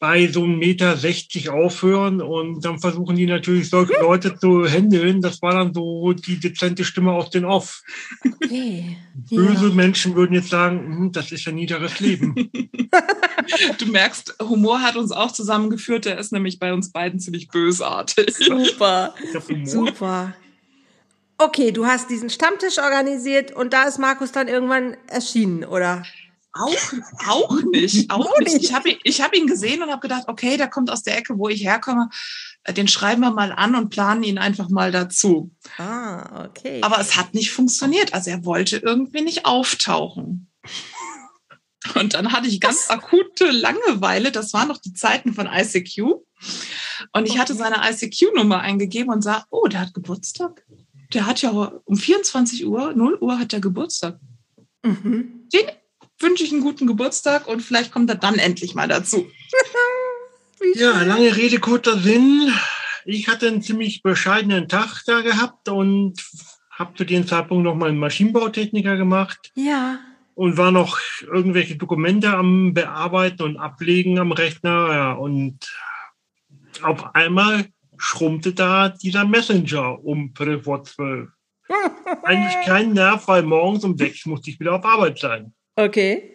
bei 0.03 0.27
so 0.27 0.43
einem 0.43 0.59
Meter 0.59 0.97
60 0.97 1.51
aufhören 1.51 2.21
und 2.21 2.65
dann 2.65 2.81
versuchen 2.81 3.15
die 3.15 3.27
natürlich 3.27 3.71
solche 3.71 3.93
Leute 4.01 4.37
zu 4.37 4.67
handeln. 4.67 5.21
Das 5.21 5.41
war 5.43 5.53
dann 5.53 5.73
so 5.73 6.13
die 6.13 6.41
dezente 6.41 6.85
Stimme 6.85 7.13
aus 7.13 7.31
den 7.31 7.45
Off. 7.45 7.83
Okay. 8.25 8.97
Böse 9.31 9.69
ja. 9.69 9.75
Menschen 9.75 10.17
würden 10.17 10.35
jetzt 10.35 10.49
sagen, 10.49 10.79
hm, 10.79 11.13
das 11.13 11.31
ist 11.31 11.47
ein 11.47 11.55
niederes 11.55 12.01
Leben. 12.01 12.35
du 13.79 13.87
merkst, 13.87 14.35
Humor 14.43 14.83
hat 14.83 14.97
uns 14.97 15.13
auch 15.13 15.31
zusammengeführt. 15.31 16.07
Der 16.07 16.19
ist 16.19 16.33
nämlich 16.33 16.59
bei 16.59 16.73
uns 16.73 16.91
beiden 16.91 17.21
ziemlich 17.21 17.47
bösartig. 17.47 18.35
Super. 18.35 19.15
Super. 19.63 20.35
Okay, 21.43 21.73
du 21.73 21.87
hast 21.87 22.09
diesen 22.09 22.31
Stammtisch 22.31 22.79
organisiert 22.79 23.51
und 23.51 23.73
da 23.73 23.85
ist 23.85 23.99
Markus 23.99 24.31
dann 24.31 24.47
irgendwann 24.47 24.97
erschienen, 25.09 25.65
oder? 25.65 26.05
Auch, 26.53 26.93
auch 27.27 27.63
nicht, 27.73 28.11
auch 28.11 28.39
nicht. 28.39 28.63
Ich 28.63 28.73
habe 28.73 28.91
ihn, 28.91 28.99
ich 29.03 29.23
hab 29.23 29.35
ihn 29.35 29.49
gesehen 29.49 29.83
und 29.83 29.91
habe 29.91 30.03
gedacht, 30.03 30.25
okay, 30.29 30.57
der 30.57 30.69
kommt 30.69 30.89
aus 30.91 31.03
der 31.03 31.17
Ecke, 31.19 31.39
wo 31.39 31.49
ich 31.49 31.65
herkomme. 31.65 32.11
Den 32.77 32.87
schreiben 32.87 33.23
wir 33.23 33.33
mal 33.33 33.51
an 33.51 33.75
und 33.75 33.89
planen 33.89 34.23
ihn 34.23 34.39
einfach 34.39 34.69
mal 34.69 34.93
dazu. 34.93 35.51
Ah, 35.79 36.45
okay. 36.45 36.81
Aber 36.83 37.01
es 37.01 37.17
hat 37.17 37.35
nicht 37.35 37.51
funktioniert. 37.51 38.15
Also 38.15 38.31
er 38.31 38.45
wollte 38.45 38.77
irgendwie 38.77 39.23
nicht 39.23 39.45
auftauchen. 39.45 40.49
Und 41.97 42.15
dann 42.15 42.33
hatte 42.33 42.47
ich 42.47 42.61
ganz 42.61 42.89
akute 42.89 43.51
Langeweile. 43.51 44.31
Das 44.31 44.53
waren 44.53 44.69
noch 44.69 44.79
die 44.79 44.95
Zeiten 44.95 45.35
von 45.35 45.49
ICQ. 45.49 46.21
Und 47.13 47.27
ich 47.27 47.39
hatte 47.39 47.55
seine 47.55 47.81
ICQ-Nummer 47.91 48.61
eingegeben 48.61 49.13
und 49.13 49.23
sah, 49.23 49.45
oh, 49.51 49.67
der 49.67 49.81
hat 49.81 49.95
Geburtstag. 49.95 50.65
Der 51.15 51.27
hat 51.27 51.43
ja 51.43 51.51
um 51.51 51.97
24 51.97 52.67
Uhr, 52.67 52.93
0 52.95 53.19
Uhr 53.21 53.39
hat 53.39 53.53
der 53.53 53.61
Geburtstag. 53.61 54.19
Mhm. 54.83 55.49
Den 55.53 55.67
wünsche 56.19 56.45
ich 56.45 56.53
einen 56.53 56.63
guten 56.63 56.87
Geburtstag 56.87 57.49
und 57.49 57.61
vielleicht 57.61 57.93
kommt 57.93 58.09
er 58.11 58.17
dann 58.17 58.37
endlich 58.37 58.75
mal 58.75 58.89
dazu. 58.89 59.27
ja, 60.75 61.03
lange 61.03 61.37
Rede, 61.37 61.59
kurzer 61.59 61.99
Sinn. 61.99 62.53
Ich 63.05 63.29
hatte 63.29 63.49
einen 63.49 63.63
ziemlich 63.63 64.03
bescheidenen 64.03 64.69
Tag 64.69 65.03
da 65.07 65.21
gehabt 65.21 65.69
und 65.69 66.23
habe 66.71 66.95
zu 66.95 67.05
dem 67.05 67.27
Zeitpunkt 67.27 67.65
noch 67.65 67.75
mal 67.75 67.89
einen 67.89 67.99
Maschinenbautechniker 67.99 68.97
gemacht. 68.97 69.53
Ja. 69.55 69.99
Und 70.35 70.57
war 70.57 70.71
noch 70.71 70.99
irgendwelche 71.21 71.77
Dokumente 71.77 72.31
am 72.31 72.73
Bearbeiten 72.73 73.43
und 73.43 73.57
Ablegen 73.59 74.19
am 74.19 74.33
Rechner. 74.33 74.93
Ja, 74.93 75.13
und 75.13 75.59
auf 76.83 77.15
einmal 77.15 77.67
schrumpfte 78.03 78.53
da 78.53 78.89
dieser 78.89 79.25
Messenger 79.25 80.05
um 80.05 80.35
Viertel 80.37 80.63
vor 80.63 80.83
zwölf. 80.83 81.31
Eigentlich 82.25 82.67
kein 82.67 82.93
Nerv, 82.93 83.29
weil 83.29 83.43
morgens 83.43 83.85
um 83.85 83.97
sechs 83.97 84.27
musste 84.27 84.51
ich 84.51 84.59
wieder 84.59 84.75
auf 84.75 84.85
Arbeit 84.85 85.19
sein. 85.19 85.55
Okay. 85.77 86.35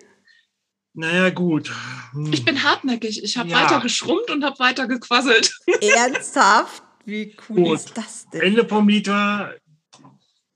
Naja, 0.93 1.29
gut. 1.29 1.71
Hm. 2.13 2.31
Ich 2.31 2.45
bin 2.45 2.63
hartnäckig. 2.63 3.21
Ich 3.21 3.37
habe 3.37 3.49
ja. 3.49 3.61
weiter 3.61 3.81
geschrumpft 3.81 4.31
und 4.31 4.43
habe 4.43 4.57
weiter 4.59 4.87
gequasselt. 4.87 5.53
Ernsthaft? 5.81 6.83
Wie 7.05 7.35
cool 7.49 7.55
gut. 7.55 7.75
ist 7.75 7.97
das 7.97 8.29
denn? 8.29 8.41
Ende 8.41 8.67
vom 8.67 8.87
Lied 8.87 9.09
war, 9.09 9.53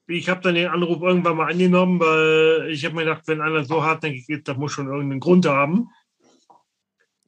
ich 0.07 0.29
habe 0.29 0.41
dann 0.41 0.55
den 0.55 0.69
Anruf 0.69 1.01
irgendwann 1.01 1.35
mal 1.35 1.51
angenommen, 1.51 1.99
weil 1.99 2.69
ich 2.71 2.85
habe 2.85 2.95
mir 2.95 3.03
gedacht, 3.03 3.23
wenn 3.27 3.41
einer 3.41 3.65
so 3.65 3.83
hartnäckig 3.83 4.27
ist, 4.29 4.47
das 4.47 4.57
muss 4.57 4.71
schon 4.71 4.87
irgendeinen 4.87 5.19
Grund 5.19 5.45
haben. 5.45 5.89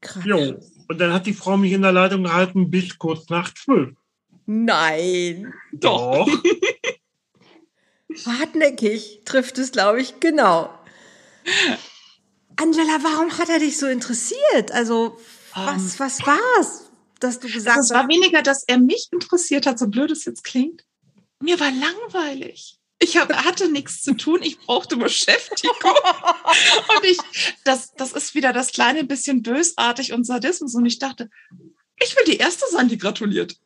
Krass. 0.01 0.23
Jo. 0.25 0.59
Und 0.87 0.99
dann 0.99 1.13
hat 1.13 1.25
die 1.25 1.33
Frau 1.33 1.57
mich 1.57 1.71
in 1.71 1.81
der 1.81 1.91
Leitung 1.91 2.23
gehalten 2.23 2.69
bis 2.69 2.97
kurz 2.97 3.29
nach 3.29 3.53
zwölf. 3.53 3.95
Nein. 4.45 5.53
Doch. 5.71 6.27
Hartnäckig 8.25 9.21
trifft 9.25 9.57
es, 9.57 9.71
glaube 9.71 10.01
ich, 10.01 10.19
genau. 10.19 10.69
Angela, 12.55 12.99
warum 13.01 13.37
hat 13.37 13.49
er 13.49 13.59
dich 13.59 13.77
so 13.77 13.87
interessiert? 13.87 14.71
Also, 14.71 15.17
was, 15.55 15.75
um, 15.75 15.79
ähm. 15.79 15.93
was 15.97 16.19
war's, 16.25 16.91
dass 17.19 17.39
du 17.39 17.47
gesagt 17.47 17.77
hast? 17.77 17.91
Es 17.91 17.95
war 17.95 18.07
weniger, 18.07 18.41
dass 18.41 18.63
er 18.67 18.77
mich 18.77 19.09
interessiert 19.11 19.65
hat, 19.65 19.79
so 19.79 19.87
blöd 19.87 20.11
es 20.11 20.25
jetzt 20.25 20.43
klingt. 20.43 20.85
Mir 21.41 21.59
war 21.59 21.71
langweilig. 21.71 22.79
Ich 23.03 23.17
hab, 23.17 23.33
hatte 23.33 23.69
nichts 23.69 24.01
zu 24.01 24.13
tun, 24.13 24.41
ich 24.41 24.57
brauchte 24.59 24.95
Beschäftigung. 24.95 25.75
und 25.83 27.03
ich, 27.03 27.17
das, 27.65 27.93
das 27.95 28.13
ist 28.13 28.33
wieder 28.33 28.53
das 28.53 28.71
kleine 28.71 29.03
bisschen 29.03 29.43
bösartig 29.43 30.13
und 30.13 30.23
Sadismus. 30.23 30.73
Und 30.73 30.85
ich 30.85 30.99
dachte, 30.99 31.29
ich 32.01 32.15
will 32.15 32.23
die 32.25 32.37
Erste 32.37 32.65
sein, 32.71 32.87
die 32.87 32.97
gratuliert. 32.97 33.57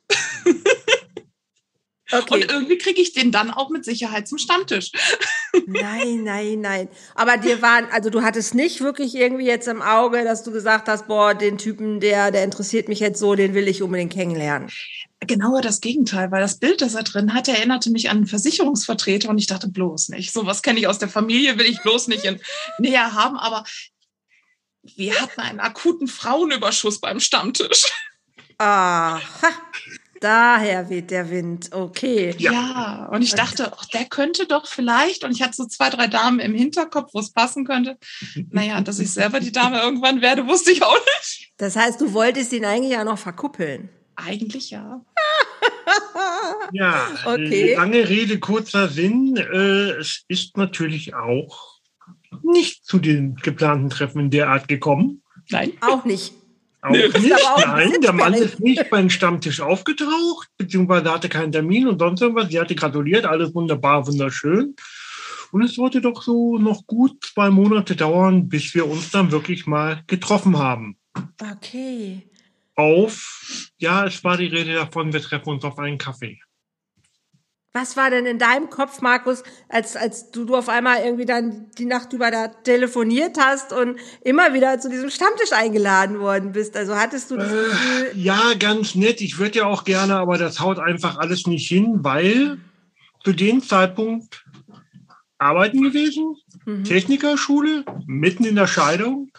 Okay. 2.09 2.35
Und 2.35 2.51
irgendwie 2.51 2.77
kriege 2.77 3.01
ich 3.01 3.13
den 3.13 3.31
dann 3.31 3.51
auch 3.51 3.69
mit 3.69 3.83
Sicherheit 3.83 4.27
zum 4.27 4.37
Stammtisch. 4.37 4.91
Nein, 5.65 6.23
nein, 6.23 6.61
nein. 6.61 6.87
Aber 7.15 7.37
dir 7.37 7.61
waren, 7.61 7.85
also 7.91 8.09
du 8.09 8.21
hattest 8.21 8.55
nicht 8.55 8.79
wirklich 8.79 9.13
irgendwie 9.15 9.45
jetzt 9.45 9.67
im 9.67 9.81
Auge, 9.81 10.23
dass 10.23 10.43
du 10.43 10.51
gesagt 10.51 10.87
hast, 10.87 11.07
boah, 11.07 11.33
den 11.33 11.57
Typen, 11.57 11.99
der, 11.99 12.31
der 12.31 12.45
interessiert 12.45 12.87
mich 12.87 13.01
jetzt 13.01 13.19
so, 13.19 13.35
den 13.35 13.53
will 13.53 13.67
ich 13.67 13.83
unbedingt 13.83 14.13
kennenlernen. 14.13 14.69
Genauer 15.19 15.61
das 15.61 15.81
Gegenteil, 15.81 16.31
weil 16.31 16.41
das 16.41 16.59
Bild, 16.59 16.81
das 16.81 16.93
er 16.93 17.03
drin 17.03 17.33
hatte, 17.33 17.51
erinnerte 17.51 17.89
mich 17.89 18.09
an 18.09 18.17
einen 18.17 18.27
Versicherungsvertreter 18.27 19.29
und 19.29 19.39
ich 19.39 19.47
dachte 19.47 19.67
bloß 19.67 20.09
nicht. 20.09 20.31
So 20.31 20.45
was 20.45 20.61
kenne 20.61 20.79
ich 20.79 20.87
aus 20.87 20.99
der 20.99 21.09
Familie, 21.09 21.57
will 21.57 21.65
ich 21.65 21.81
bloß 21.81 22.07
nicht 22.07 22.23
in, 22.23 22.39
näher 22.79 23.13
haben, 23.13 23.37
aber 23.37 23.63
wir 24.95 25.19
hatten 25.19 25.41
einen 25.41 25.59
akuten 25.59 26.07
Frauenüberschuss 26.07 26.99
beim 26.99 27.19
Stammtisch. 27.19 27.91
Aha. 28.59 29.21
Daher 30.19 30.89
weht 30.89 31.11
der 31.11 31.29
Wind, 31.29 31.73
okay. 31.73 32.33
Ja, 32.37 32.51
ja. 32.51 33.09
und 33.11 33.21
ich 33.21 33.33
dachte, 33.33 33.73
ach, 33.77 33.85
der 33.85 34.05
könnte 34.05 34.47
doch 34.47 34.67
vielleicht, 34.67 35.23
und 35.23 35.31
ich 35.31 35.41
hatte 35.41 35.55
so 35.55 35.65
zwei, 35.65 35.89
drei 35.89 36.07
Damen 36.07 36.39
im 36.39 36.53
Hinterkopf, 36.53 37.13
wo 37.13 37.19
es 37.19 37.31
passen 37.31 37.65
könnte. 37.65 37.97
Naja, 38.49 38.81
dass 38.81 38.99
ich 38.99 39.11
selber 39.11 39.39
die 39.39 39.51
Dame 39.51 39.79
irgendwann 39.79 40.21
werde, 40.21 40.47
wusste 40.47 40.71
ich 40.71 40.83
auch 40.83 40.97
nicht. 41.19 41.51
Das 41.57 41.75
heißt, 41.75 42.01
du 42.01 42.13
wolltest 42.13 42.53
ihn 42.53 42.65
eigentlich 42.65 42.97
auch 42.97 43.03
noch 43.03 43.19
verkuppeln? 43.19 43.89
Eigentlich 44.17 44.71
ja. 44.71 45.05
ja, 46.73 47.07
okay. 47.25 47.75
lange 47.75 48.09
Rede, 48.09 48.39
kurzer 48.39 48.89
Sinn. 48.89 49.37
Äh, 49.37 49.91
es 49.99 50.25
ist 50.27 50.57
natürlich 50.57 51.13
auch 51.13 51.77
nicht 52.41 52.83
zu 52.83 52.97
den 52.97 53.35
geplanten 53.35 53.89
Treffen 53.89 54.19
in 54.21 54.29
der 54.31 54.49
Art 54.49 54.67
gekommen. 54.67 55.21
Nein. 55.49 55.73
Auch 55.81 56.03
nicht. 56.03 56.33
Auch 56.81 56.91
nee, 56.91 57.07
nicht. 57.07 57.45
Auch 57.45 57.65
Nein, 57.65 58.01
der 58.01 58.13
Mann 58.13 58.33
ist 58.33 58.59
nicht 58.59 58.89
beim 58.89 59.09
Stammtisch 59.09 59.61
aufgetaucht, 59.61 60.49
beziehungsweise 60.57 61.11
hatte 61.11 61.29
keinen 61.29 61.51
Termin 61.51 61.87
und 61.87 61.99
sonst 61.99 62.21
irgendwas. 62.21 62.49
Sie 62.49 62.59
hatte 62.59 62.75
gratuliert, 62.75 63.25
alles 63.25 63.53
wunderbar, 63.53 64.07
wunderschön. 64.07 64.75
Und 65.51 65.61
es 65.61 65.75
sollte 65.75 66.01
doch 66.01 66.23
so 66.23 66.57
noch 66.57 66.85
gut 66.87 67.23
zwei 67.23 67.49
Monate 67.51 67.95
dauern, 67.95 68.49
bis 68.49 68.73
wir 68.73 68.87
uns 68.87 69.11
dann 69.11 69.31
wirklich 69.31 69.67
mal 69.67 70.03
getroffen 70.07 70.57
haben. 70.57 70.97
Okay. 71.39 72.23
Auf, 72.77 73.69
ja, 73.77 74.05
es 74.05 74.23
war 74.23 74.37
die 74.37 74.47
Rede 74.47 74.73
davon, 74.75 75.11
wir 75.11 75.21
treffen 75.21 75.49
uns 75.49 75.63
auf 75.65 75.77
einen 75.79 75.97
Kaffee. 75.97 76.39
Was 77.73 77.97
war 77.97 78.09
denn 78.09 78.25
in 78.25 78.39
deinem 78.39 78.69
Kopf, 78.69 79.01
Markus, 79.01 79.43
als, 79.69 79.95
als 79.95 80.31
du, 80.31 80.45
du 80.45 80.55
auf 80.55 80.69
einmal 80.69 81.03
irgendwie 81.03 81.25
dann 81.25 81.69
die 81.77 81.85
Nacht 81.85 82.13
über 82.13 82.31
da 82.31 82.47
telefoniert 82.47 83.37
hast 83.39 83.71
und 83.71 83.99
immer 84.23 84.53
wieder 84.53 84.79
zu 84.79 84.89
diesem 84.89 85.09
Stammtisch 85.09 85.51
eingeladen 85.51 86.19
worden 86.19 86.53
bist? 86.53 86.75
Also 86.75 86.95
hattest 86.95 87.29
du 87.29 87.37
das 87.37 87.51
äh, 87.51 87.55
Gefühl? 87.55 88.11
Ja, 88.15 88.53
ganz 88.57 88.95
nett. 88.95 89.21
Ich 89.21 89.37
würde 89.37 89.59
ja 89.59 89.65
auch 89.65 89.83
gerne, 89.83 90.15
aber 90.15 90.39
das 90.39 90.59
haut 90.59 90.79
einfach 90.79 91.17
alles 91.17 91.45
nicht 91.45 91.67
hin, 91.67 91.99
weil 91.99 92.57
zu 93.23 93.31
dem 93.33 93.61
Zeitpunkt 93.61 94.43
arbeiten 95.37 95.81
gewesen, 95.83 96.35
mhm. 96.65 96.83
Technikerschule, 96.83 97.85
mitten 98.07 98.45
in 98.45 98.55
der 98.55 98.67
Scheidung. 98.67 99.29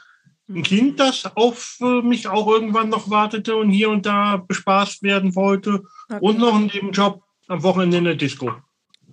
Ein 0.48 0.62
Kind, 0.62 0.98
das 0.98 1.30
auf 1.36 1.78
mich 2.02 2.26
auch 2.26 2.48
irgendwann 2.48 2.88
noch 2.88 3.10
wartete 3.10 3.56
und 3.56 3.70
hier 3.70 3.90
und 3.90 4.06
da 4.06 4.38
bespaßt 4.38 5.02
werden 5.02 5.36
wollte. 5.36 5.82
Okay. 6.08 6.18
Und 6.20 6.38
noch 6.38 6.54
einen 6.54 6.70
Nebenjob 6.72 7.22
am 7.48 7.62
Wochenende 7.62 7.98
in 7.98 8.04
der 8.04 8.14
Disco. 8.14 8.52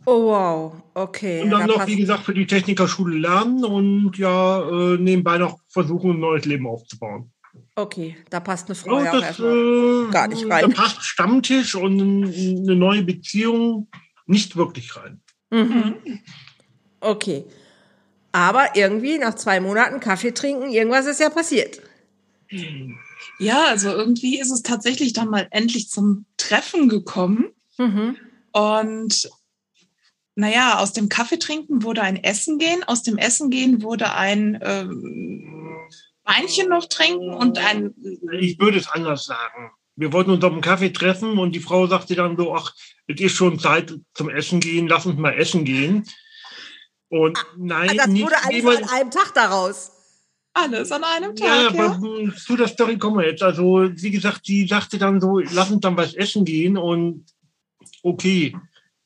Oh 0.05 0.27
wow, 0.27 0.73
okay. 0.93 1.41
Und 1.41 1.49
dann 1.49 1.67
da 1.67 1.77
noch, 1.77 1.87
wie 1.87 1.95
gesagt, 1.95 2.23
für 2.23 2.33
die 2.33 2.45
Technikerschule 2.45 3.17
lernen 3.17 3.65
und 3.65 4.17
ja, 4.17 4.61
äh, 4.61 4.97
nebenbei 4.97 5.37
noch 5.39 5.59
versuchen, 5.67 6.11
ein 6.11 6.19
neues 6.19 6.45
Leben 6.45 6.67
aufzubauen. 6.67 7.31
Okay, 7.75 8.15
da 8.29 8.39
passt 8.39 8.67
eine 8.67 8.75
Frau 8.75 9.03
ja, 9.03 9.19
das, 9.19 9.39
äh, 9.39 10.11
gar 10.11 10.27
nicht 10.27 10.49
rein. 10.49 10.69
Da 10.69 10.81
passt 10.81 11.03
Stammtisch 11.03 11.75
und 11.75 11.99
eine 11.99 12.75
neue 12.75 13.03
Beziehung 13.03 13.87
nicht 14.27 14.55
wirklich 14.55 14.95
rein. 14.95 15.21
Mhm. 15.49 15.95
Okay. 16.99 17.45
Aber 18.35 18.75
irgendwie 18.75 19.17
nach 19.17 19.35
zwei 19.35 19.61
Monaten 19.61 20.01
Kaffee 20.01 20.33
trinken, 20.33 20.69
irgendwas 20.69 21.05
ist 21.05 21.21
ja 21.21 21.29
passiert. 21.29 21.79
Ja, 23.39 23.67
also 23.67 23.91
irgendwie 23.91 24.41
ist 24.41 24.51
es 24.51 24.61
tatsächlich 24.61 25.13
dann 25.13 25.29
mal 25.29 25.47
endlich 25.51 25.87
zum 25.87 26.25
Treffen 26.35 26.89
gekommen. 26.89 27.53
Mhm. 27.77 28.17
Und 28.51 29.29
naja, 30.35 30.79
aus 30.79 30.91
dem 30.91 31.07
Kaffee 31.07 31.39
trinken 31.39 31.83
wurde 31.83 32.01
ein 32.01 32.21
Essen 32.21 32.57
gehen, 32.57 32.83
aus 32.83 33.03
dem 33.03 33.17
Essen 33.17 33.51
gehen 33.51 33.81
wurde 33.81 34.13
ein 34.13 34.59
ähm, 34.61 35.77
Weinchen 36.25 36.67
noch 36.67 36.89
trinken 36.89 37.33
und 37.33 37.57
ein. 37.57 37.93
Ich 38.37 38.59
würde 38.59 38.79
es 38.79 38.89
anders 38.89 39.23
sagen. 39.23 39.71
Wir 39.95 40.11
wollten 40.11 40.31
uns 40.31 40.43
auf 40.43 40.51
dem 40.51 40.59
Kaffee 40.59 40.91
treffen 40.91 41.39
und 41.39 41.53
die 41.53 41.61
Frau 41.61 41.87
sagte 41.87 42.15
dann 42.15 42.35
so, 42.35 42.53
ach, 42.53 42.75
es 43.07 43.21
ist 43.21 43.31
schon 43.31 43.59
Zeit 43.59 43.97
zum 44.13 44.29
Essen 44.29 44.59
gehen, 44.59 44.89
lass 44.89 45.05
uns 45.05 45.17
mal 45.17 45.31
essen 45.35 45.63
gehen. 45.63 46.05
Und 47.09 47.37
nein, 47.57 47.95
das 47.97 48.09
wurde 48.09 48.35
alles 48.43 48.83
an 48.83 48.89
einem 48.89 49.11
Tag 49.11 49.33
daraus. 49.33 49.91
Alles 50.53 50.91
an 50.91 51.03
einem 51.03 51.35
Tag. 51.35 51.47
Ja, 51.47 51.61
ja. 51.71 51.85
aber 51.91 52.35
zu 52.35 52.55
der 52.55 52.67
Story 52.67 52.97
kommen 52.97 53.19
wir 53.19 53.27
jetzt. 53.27 53.43
Also, 53.43 53.89
wie 53.91 54.11
gesagt, 54.11 54.45
sie 54.45 54.65
sagte 54.65 54.97
dann 54.97 55.19
so, 55.19 55.39
lass 55.39 55.69
uns 55.69 55.81
dann 55.81 55.97
was 55.97 56.13
essen 56.13 56.45
gehen 56.45 56.77
und 56.77 57.25
okay, 58.03 58.55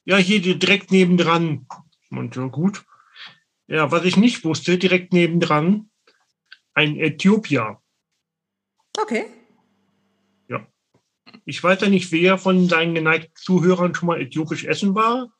ja, 0.05 0.17
hier 0.17 0.41
direkt 0.41 0.91
nebendran. 0.91 1.65
Und 2.11 2.35
ja, 2.35 2.45
gut. 2.45 2.83
Ja, 3.67 3.91
was 3.91 4.05
ich 4.05 4.17
nicht 4.17 4.43
wusste, 4.43 4.77
direkt 4.77 5.13
nebendran, 5.13 5.89
ein 6.73 6.97
Äthiopier. 6.97 7.79
Okay. 8.99 9.25
Ja. 10.47 10.65
Ich 11.45 11.63
weiß 11.63 11.81
ja 11.81 11.89
nicht, 11.89 12.11
wer 12.11 12.37
von 12.37 12.67
deinen 12.67 12.95
geneigten 12.95 13.35
Zuhörern 13.35 13.93
schon 13.93 14.07
mal 14.07 14.21
äthiopisch 14.21 14.65
essen 14.65 14.95
war. 14.95 15.31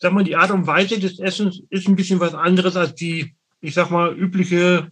Sag 0.00 0.12
mal, 0.12 0.24
die 0.24 0.36
Art 0.36 0.50
und 0.50 0.66
Weise 0.66 0.98
des 0.98 1.20
Essens 1.20 1.60
ist 1.68 1.86
ein 1.86 1.96
bisschen 1.96 2.20
was 2.20 2.34
anderes 2.34 2.74
als 2.76 2.94
die, 2.94 3.34
ich 3.60 3.74
sag 3.74 3.90
mal, 3.90 4.16
übliche 4.16 4.90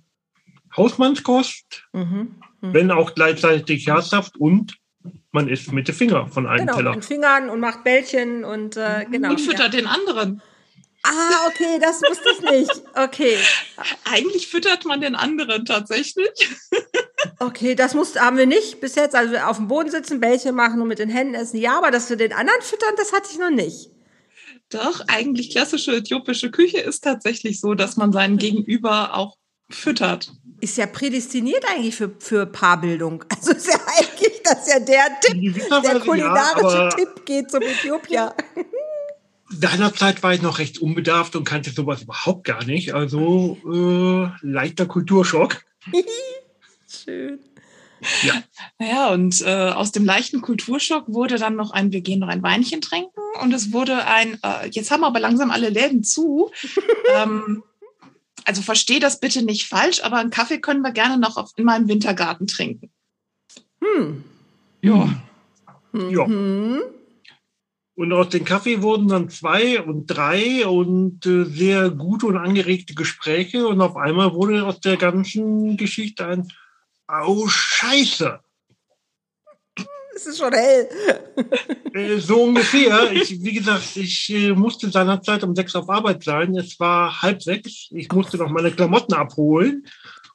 Hausmannskost, 0.77 1.89
mhm. 1.93 2.37
Mhm. 2.61 2.75
wenn 2.75 2.91
auch 2.91 3.15
gleichzeitig 3.15 3.87
herzhaft 3.87 4.37
und 4.37 4.77
man 5.33 5.49
isst 5.49 5.73
mit 5.73 5.89
den 5.89 5.95
Fingern 5.95 6.31
von 6.31 6.47
einem 6.47 6.67
genau, 6.67 6.77
Teller. 6.77 6.95
Mit 6.95 7.05
Fingern 7.05 7.49
und 7.49 7.61
macht 7.61 7.85
Bällchen 7.85 8.45
und 8.45 8.77
äh, 8.77 9.07
genau. 9.11 9.31
Und 9.31 9.41
füttert 9.41 9.73
ja. 9.75 9.81
den 9.81 9.87
anderen. 9.87 10.43
Ah, 11.05 11.47
okay, 11.49 11.79
das 11.81 12.03
wusste 12.03 12.29
ich 12.33 12.51
nicht. 12.51 12.83
Okay. 12.95 13.39
Eigentlich 14.13 14.49
füttert 14.49 14.85
man 14.85 15.01
den 15.01 15.15
anderen 15.15 15.65
tatsächlich. 15.65 16.59
Okay, 17.41 17.75
das 17.75 17.95
mussten, 17.95 18.21
haben 18.21 18.37
wir 18.37 18.47
nicht 18.47 18.81
bis 18.81 18.95
jetzt. 18.95 19.17
Also 19.17 19.37
auf 19.39 19.57
dem 19.57 19.67
Boden 19.67 19.91
sitzen, 19.91 20.21
Bällchen 20.21 20.55
machen 20.55 20.81
und 20.81 20.87
mit 20.87 21.01
den 21.01 21.09
Händen 21.09 21.35
essen. 21.35 21.59
Ja, 21.59 21.77
aber 21.77 21.91
dass 21.91 22.09
wir 22.11 22.17
den 22.17 22.33
anderen 22.33 22.63
füttern, 22.63 22.95
das 22.97 23.13
hatte 23.13 23.29
ich 23.33 23.39
noch 23.39 23.51
nicht. 23.51 23.91
Doch, 24.71 25.01
eigentlich 25.07 25.51
klassische 25.51 25.97
äthiopische 25.97 26.51
Küche 26.51 26.79
ist 26.79 27.05
tatsächlich 27.05 27.61
so, 27.61 27.75
dass 27.75 27.97
man 27.97 28.13
seinen 28.13 28.37
Gegenüber 28.37 29.15
auch 29.17 29.37
füttert. 29.71 30.33
Ist 30.61 30.77
ja 30.77 30.87
prädestiniert 30.87 31.65
eigentlich 31.69 31.95
für, 31.95 32.15
für 32.19 32.47
Paarbildung. 32.47 33.25
Also 33.35 33.53
ist 33.53 33.69
ja 33.69 33.81
eigentlich 33.87 34.43
das 34.43 34.67
ist 34.67 34.73
ja 34.73 34.81
der 34.81 35.21
Tipp, 35.21 35.69
der 35.85 36.01
kulinarische 36.01 36.77
ja, 36.77 36.89
Tipp 36.89 37.25
geht 37.25 37.51
zum 37.51 37.63
Äthiopier. 37.63 38.35
Seinerzeit 39.51 40.23
war 40.23 40.35
ich 40.35 40.43
noch 40.43 40.59
recht 40.59 40.79
unbedarft 40.79 41.35
und 41.35 41.45
kannte 41.45 41.71
sowas 41.71 42.03
überhaupt 42.03 42.45
gar 42.45 42.65
nicht. 42.65 42.93
Also 42.93 43.57
äh, 43.65 44.47
leichter 44.47 44.87
Kulturschock. 44.87 45.65
Schön. 46.89 47.39
Ja. 48.23 48.43
Naja, 48.79 49.09
und 49.09 49.43
äh, 49.43 49.71
aus 49.71 49.93
dem 49.93 50.05
leichten 50.05 50.41
Kulturschock 50.41 51.05
wurde 51.09 51.37
dann 51.37 51.57
noch 51.57 51.71
ein, 51.71 51.93
wir 51.93 52.01
gehen 52.01 52.21
noch 52.21 52.29
ein 52.29 52.43
Weinchen 52.43 52.81
trinken 52.81 53.21
und 53.43 53.53
es 53.53 53.73
wurde 53.73 54.05
ein, 54.07 54.39
äh, 54.43 54.69
jetzt 54.71 54.91
haben 54.91 55.05
aber 55.05 55.21
langsam 55.21 55.51
alle 55.51 55.69
Läden 55.69 56.05
zu. 56.05 56.51
ähm, 57.17 57.63
also 58.45 58.63
verstehe 58.63 59.01
das 59.01 59.21
bitte 59.21 59.45
nicht 59.45 59.67
falsch, 59.67 60.03
aber 60.03 60.19
einen 60.19 60.31
Kaffee 60.31 60.61
können 60.61 60.83
wir 60.83 60.93
gerne 60.93 61.19
noch 61.19 61.37
auf, 61.37 61.51
in 61.57 61.65
meinem 61.65 61.89
Wintergarten 61.89 62.47
trinken. 62.47 62.91
Hm. 63.83 64.25
Ja. 64.81 65.09
Mhm. 65.93 66.11
Ja. 66.11 66.25
Und 67.99 68.13
aus 68.13 68.29
dem 68.29 68.45
Kaffee 68.45 68.81
wurden 68.81 69.09
dann 69.09 69.29
zwei 69.29 69.83
und 69.83 70.07
drei 70.07 70.65
und 70.69 71.27
äh, 71.27 71.45
sehr 71.45 71.91
gute 71.91 72.27
und 72.27 72.37
angeregte 72.37 72.95
Gespräche. 72.95 73.67
Und 73.67 73.81
auf 73.81 73.97
einmal 73.97 74.35
wurde 74.35 74.65
aus 74.65 74.79
der 74.79 74.97
ganzen 74.97 75.77
Geschichte 75.77 76.25
ein 76.25 76.49
Oh, 77.09 77.49
Scheiße 77.49 78.41
es 80.19 80.27
ist 80.27 80.39
schon 80.39 80.53
hell. 80.53 80.89
Äh, 81.95 82.19
so 82.19 82.43
ungefähr. 82.43 83.13
Ich, 83.13 83.43
wie 83.43 83.53
gesagt, 83.53 83.97
ich 83.97 84.31
äh, 84.31 84.53
musste 84.53 84.91
seinerzeit 84.91 85.45
um 85.45 85.55
sechs 85.55 85.75
auf 85.77 85.89
Arbeit 85.89 86.25
sein. 86.25 86.57
Es 86.57 86.79
war 86.81 87.23
halb 87.23 87.43
sechs. 87.43 87.89
Ich 87.91 88.11
musste 88.13 88.37
noch 88.37 88.51
meine 88.51 88.73
Klamotten 88.73 89.15
abholen 89.15 89.87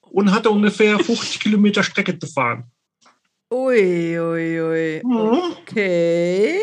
und 0.02 0.32
hatte 0.32 0.50
ungefähr 0.50 0.98
50 1.00 1.40
Kilometer 1.40 1.84
Strecke 1.84 2.18
zu 2.18 2.28
fahren. 2.28 2.72
Ui, 3.52 4.20
ui, 4.20 4.62
ui. 4.62 5.02
Okay. 5.04 6.60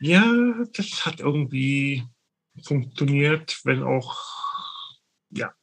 Ja, 0.00 0.24
das 0.76 1.06
hat 1.06 1.20
irgendwie 1.20 2.02
funktioniert, 2.64 3.60
wenn 3.64 3.82
auch, 3.84 4.16
ja, 5.30 5.54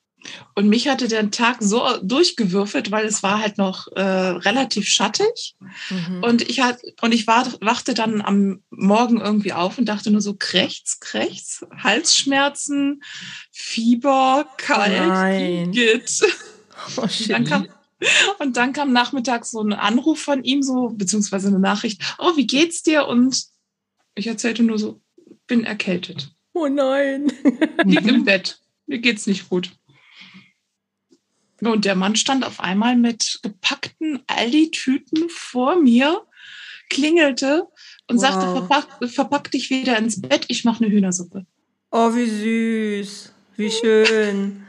Und 0.55 0.67
mich 0.67 0.87
hatte 0.87 1.07
der 1.07 1.31
Tag 1.31 1.57
so 1.61 1.81
durchgewürfelt, 2.01 2.91
weil 2.91 3.05
es 3.05 3.23
war 3.23 3.39
halt 3.39 3.57
noch 3.57 3.87
äh, 3.95 4.01
relativ 4.01 4.87
schattig. 4.87 5.55
Mhm. 5.89 6.23
Und 6.23 6.49
ich 6.49 6.61
hat, 6.61 6.79
und 7.01 7.13
ich 7.13 7.27
war, 7.27 7.47
wachte 7.61 7.93
dann 7.93 8.21
am 8.21 8.61
Morgen 8.69 9.21
irgendwie 9.21 9.53
auf 9.53 9.77
und 9.77 9.85
dachte 9.85 10.11
nur 10.11 10.21
so 10.21 10.35
krächz, 10.35 10.99
krächz, 10.99 11.65
Halsschmerzen, 11.77 13.01
Fieber, 13.51 14.47
kalt, 14.57 15.71
Git. 15.71 16.21
Oh, 16.97 17.01
und, 17.01 17.29
dann 17.29 17.43
kam, 17.45 17.67
und 18.39 18.57
dann 18.57 18.73
kam 18.73 18.93
nachmittags 18.93 19.51
so 19.51 19.61
ein 19.61 19.73
Anruf 19.73 20.19
von 20.21 20.43
ihm, 20.43 20.63
so, 20.63 20.89
beziehungsweise 20.89 21.47
eine 21.47 21.59
Nachricht, 21.59 22.15
oh, 22.17 22.35
wie 22.35 22.47
geht's 22.47 22.83
dir? 22.83 23.07
Und 23.07 23.45
ich 24.15 24.27
erzählte 24.27 24.63
nur 24.63 24.77
so, 24.77 25.01
bin 25.47 25.63
erkältet. 25.63 26.31
Oh 26.53 26.67
nein. 26.67 27.31
Lieg 27.85 28.05
im 28.05 28.23
Bett. 28.25 28.59
Mir 28.85 28.99
geht's 28.99 29.27
nicht 29.27 29.49
gut. 29.49 29.71
Und 31.61 31.85
der 31.85 31.95
Mann 31.95 32.15
stand 32.15 32.45
auf 32.45 32.59
einmal 32.59 32.95
mit 32.95 33.39
gepackten 33.43 34.21
Aldi-Tüten 34.27 35.29
vor 35.29 35.75
mir, 35.81 36.21
klingelte 36.89 37.67
und 38.07 38.17
wow. 38.17 38.21
sagte, 38.21 38.51
verpack, 38.51 39.09
verpack 39.09 39.51
dich 39.51 39.69
wieder 39.69 39.97
ins 39.97 40.21
Bett, 40.21 40.45
ich 40.47 40.63
mache 40.63 40.83
eine 40.83 40.93
Hühnersuppe. 40.93 41.45
Oh, 41.91 42.13
wie 42.15 43.01
süß. 43.01 43.33
Wie 43.57 43.71
schön. 43.71 44.63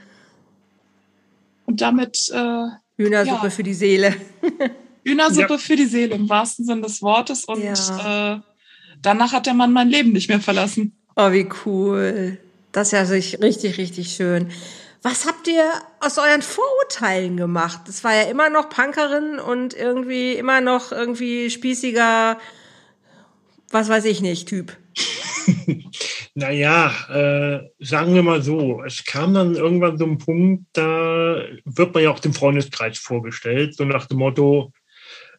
Und 1.66 1.80
damit. 1.80 2.28
Äh, 2.32 2.66
Hühnersuppe 2.97 3.44
ja. 3.44 3.50
für 3.50 3.62
die 3.62 3.75
Seele. 3.75 4.14
Hühnersuppe 5.04 5.52
ja. 5.52 5.59
für 5.59 5.76
die 5.76 5.87
Seele 5.87 6.14
im 6.14 6.28
wahrsten 6.28 6.64
Sinne 6.64 6.82
des 6.82 7.00
Wortes. 7.02 7.44
Und 7.44 7.62
ja. 7.62 8.35
äh, 8.35 8.40
danach 9.00 9.32
hat 9.32 9.47
der 9.47 9.54
Mann 9.54 9.73
mein 9.73 9.88
Leben 9.88 10.12
nicht 10.12 10.28
mehr 10.28 10.40
verlassen. 10.40 10.97
Oh, 11.16 11.30
wie 11.30 11.49
cool. 11.64 12.38
Das 12.73 12.92
ist 12.92 12.92
ja 12.92 13.02
richtig, 13.38 13.78
richtig 13.78 14.12
schön. 14.12 14.50
Was 15.02 15.26
habt 15.26 15.49
ihr 15.49 15.73
aus 16.00 16.19
euren 16.19 16.42
Vorurteilen 16.42 17.38
gemacht? 17.38 17.80
Das 17.87 18.04
war 18.04 18.14
ja 18.14 18.23
immer 18.23 18.50
noch 18.50 18.69
Punkerin 18.69 19.38
und 19.38 19.73
irgendwie 19.73 20.35
immer 20.35 20.61
noch 20.61 20.92
irgendwie 20.92 21.49
spießiger, 21.49 22.38
was 23.71 23.88
weiß 23.88 24.04
ich 24.04 24.21
nicht, 24.21 24.47
Typ. 24.47 24.76
naja, 26.35 26.92
äh, 27.09 27.69
sagen 27.78 28.14
wir 28.14 28.23
mal 28.23 28.42
so, 28.42 28.83
es 28.85 29.04
kam 29.04 29.33
dann 29.33 29.54
irgendwann 29.54 29.97
so 29.97 30.04
ein 30.04 30.19
Punkt, 30.19 30.66
da 30.75 31.45
wird 31.64 31.95
man 31.95 32.02
ja 32.02 32.11
auch 32.11 32.21
dem 32.21 32.35
Freundeskreis 32.35 32.99
vorgestellt, 32.99 33.75
so 33.75 33.85
nach 33.87 34.07
dem 34.07 34.19
Motto, 34.19 34.71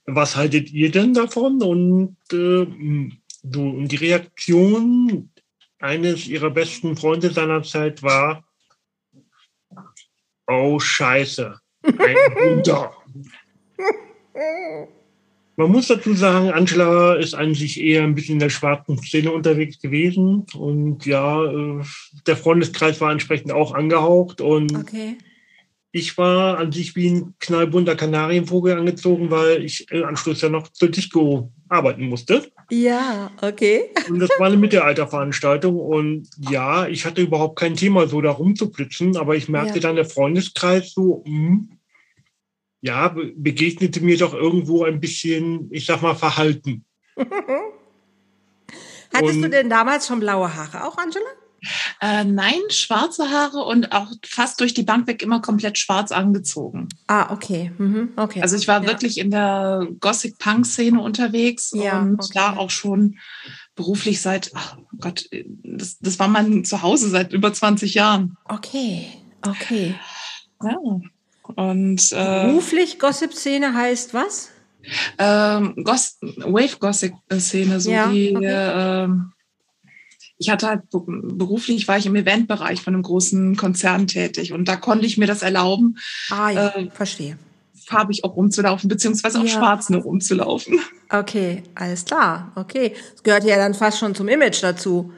was 0.06 0.36
haltet 0.36 0.72
ihr 0.72 0.90
denn 0.90 1.14
davon? 1.14 1.62
Und 1.62 2.18
äh, 2.34 2.66
du, 3.44 3.70
und 3.70 3.88
die 3.90 3.96
Reaktion 3.96 5.30
eines 5.78 6.28
ihrer 6.28 6.50
besten 6.50 6.98
Freunde 6.98 7.32
seinerzeit 7.32 8.02
war, 8.02 8.44
Oh, 10.52 10.80
scheiße. 10.80 11.56
Ein 11.84 12.16
Wunder. 12.36 12.92
Man 15.56 15.72
muss 15.72 15.88
dazu 15.88 16.14
sagen, 16.14 16.50
Angela 16.52 17.16
ist 17.16 17.34
eigentlich 17.34 17.80
eher 17.80 18.04
ein 18.04 18.16
bisschen 18.16 18.34
in 18.34 18.40
der 18.40 18.50
schwarzen 18.50 18.98
Szene 18.98 19.32
unterwegs 19.32 19.80
gewesen. 19.80 20.46
Und 20.56 21.06
ja, 21.06 21.44
äh, 21.44 21.84
der 22.26 22.38
Freundeskreis 22.38 23.00
war 23.00 23.12
entsprechend 23.12 23.52
auch 23.52 23.74
angehaucht. 23.74 24.42
Und 24.42 24.76
okay. 24.76 25.18
Ich 25.94 26.18
war 26.18 26.58
an 26.58 26.72
sich 26.72 26.96
wie 26.96 27.10
ein 27.10 27.36
knallbunter 27.40 27.96
Kanarienvogel 27.96 28.78
angezogen, 28.78 29.30
weil 29.30 29.64
ich 29.64 29.92
im 29.92 30.06
Anschluss 30.06 30.42
ja 30.42 30.48
noch 30.50 30.70
zur 30.70 30.90
Disco 30.90 31.52
arbeiten 31.68 32.08
musste. 32.08 32.50
Ja, 32.70 33.32
okay. 33.42 33.90
Und 34.08 34.20
das 34.20 34.30
war 34.38 34.48
eine 34.48 34.56
Mittelalterveranstaltung. 34.56 35.78
Und 35.78 36.30
ja, 36.50 36.88
ich 36.88 37.06
hatte 37.06 37.22
überhaupt 37.22 37.60
kein 37.60 37.76
Thema, 37.76 38.08
so 38.08 38.22
da 38.22 38.32
rumzublitzen, 38.32 39.18
aber 39.18 39.36
ich 39.36 39.50
merkte 39.50 39.76
ja. 39.76 39.82
dann 39.82 39.98
der 39.98 40.06
Freundeskreis 40.06 40.94
so, 40.94 41.24
mh, 41.26 41.48
hm, 41.50 41.70
ja, 42.80 43.14
begegnete 43.36 44.02
mir 44.02 44.18
doch 44.18 44.34
irgendwo 44.34 44.86
ein 44.86 45.00
bisschen, 45.02 45.68
ich 45.72 45.86
sag 45.86 46.02
mal, 46.02 46.16
verhalten. 46.16 46.86
Hattest 49.14 49.36
und, 49.36 49.42
du 49.42 49.50
denn 49.50 49.70
damals 49.70 50.08
schon 50.08 50.22
blaue 50.22 50.56
Haare 50.56 50.88
auch, 50.88 50.98
Angela? 50.98 51.26
Äh, 52.02 52.24
nein, 52.24 52.60
schwarze 52.70 53.30
Haare 53.30 53.60
und 53.60 53.92
auch 53.92 54.12
fast 54.26 54.60
durch 54.60 54.74
die 54.74 54.84
Bank 54.84 55.08
weg 55.08 55.22
immer 55.22 55.42
komplett 55.42 55.78
schwarz 55.78 56.12
angezogen. 56.12 56.90
Ah, 57.08 57.32
okay. 57.32 57.72
Mhm, 57.78 58.14
okay. 58.16 58.42
Also 58.42 58.56
ich 58.56 58.68
war 58.68 58.82
ja. 58.82 58.88
wirklich 58.88 59.20
in 59.20 59.32
der 59.32 59.88
Gothic-Punk-Szene 60.00 61.00
unterwegs 61.00 61.72
ja, 61.76 62.00
und 62.00 62.16
okay. 62.16 62.32
da 62.34 62.58
auch 62.58 62.72
schon 62.72 63.20
beruflich 63.76 64.22
seit, 64.22 64.52
ach 64.56 64.78
Gott, 65.00 65.30
das, 65.64 66.00
das 66.00 66.20
war 66.20 66.28
mein 66.28 66.66
Zuhause 66.66 67.10
seit 67.10 67.34
über 67.34 67.54
20 67.54 67.94
Jahren. 67.94 68.38
Okay, 68.46 69.08
okay. 69.48 69.96
Ja. 70.64 70.78
Und 71.56 72.12
äh, 72.12 72.48
beruflich 72.48 73.00
Gossip-Szene 73.00 73.74
heißt 73.74 74.14
was? 74.14 74.50
Ähm, 75.18 75.74
Wave-Gothic-Szene, 75.78 77.80
so 77.80 77.92
ja, 77.92 78.12
die 78.12 78.36
okay. 78.36 79.06
ähm, 79.06 79.31
ich 80.42 80.50
hatte 80.50 80.68
halt 80.68 80.90
beruflich 80.90 81.88
war 81.88 82.00
ich 82.00 82.08
im 82.08 82.16
Eventbereich 82.16 82.82
von 82.82 82.96
einem 82.96 83.04
großen 83.04 83.56
Konzern 83.56 84.08
tätig 84.08 84.54
und 84.54 84.68
da 84.68 84.76
konnte 84.76 85.06
ich 85.06 85.20
mir 85.20 85.28
das 85.28 85.44
erlauben. 85.44 86.00
Ah 86.32 86.50
ja, 86.50 86.68
äh, 86.70 86.90
verstehe. 86.90 87.38
Farbig 87.86 88.24
auch 88.24 88.36
rumzulaufen, 88.36 88.90
beziehungsweise 88.90 89.40
auch 89.40 89.44
ja. 89.44 89.50
schwarz 89.50 89.90
nur 89.90 90.02
rumzulaufen. 90.02 90.80
Okay, 91.10 91.62
alles 91.76 92.06
klar. 92.06 92.52
Okay. 92.56 92.96
Das 93.14 93.22
gehört 93.22 93.44
ja 93.44 93.58
dann 93.58 93.76
fast 93.76 94.00
schon 94.00 94.16
zum 94.16 94.30
Image 94.30 94.64
dazu. 94.64 95.12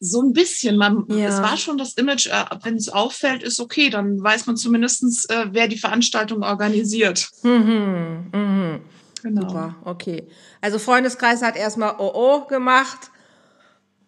So 0.00 0.20
ein 0.20 0.32
bisschen. 0.34 0.76
Man, 0.76 1.04
ja. 1.08 1.28
Es 1.28 1.40
war 1.40 1.56
schon 1.56 1.78
das 1.78 1.94
Image, 1.94 2.26
äh, 2.26 2.44
wenn 2.62 2.74
es 2.74 2.90
auffällt, 2.90 3.42
ist 3.42 3.58
okay, 3.58 3.88
dann 3.88 4.22
weiß 4.22 4.46
man 4.46 4.56
zumindestens, 4.56 5.24
äh, 5.26 5.46
wer 5.52 5.66
die 5.68 5.78
Veranstaltung 5.78 6.42
organisiert. 6.42 7.30
Mhm, 7.42 8.26
mhm. 8.32 8.80
Genau. 9.22 9.48
Super, 9.48 9.76
okay. 9.84 10.24
Also 10.60 10.78
Freundeskreis 10.78 11.40
hat 11.40 11.56
erstmal 11.56 11.94
OO 11.98 12.46
gemacht 12.48 13.10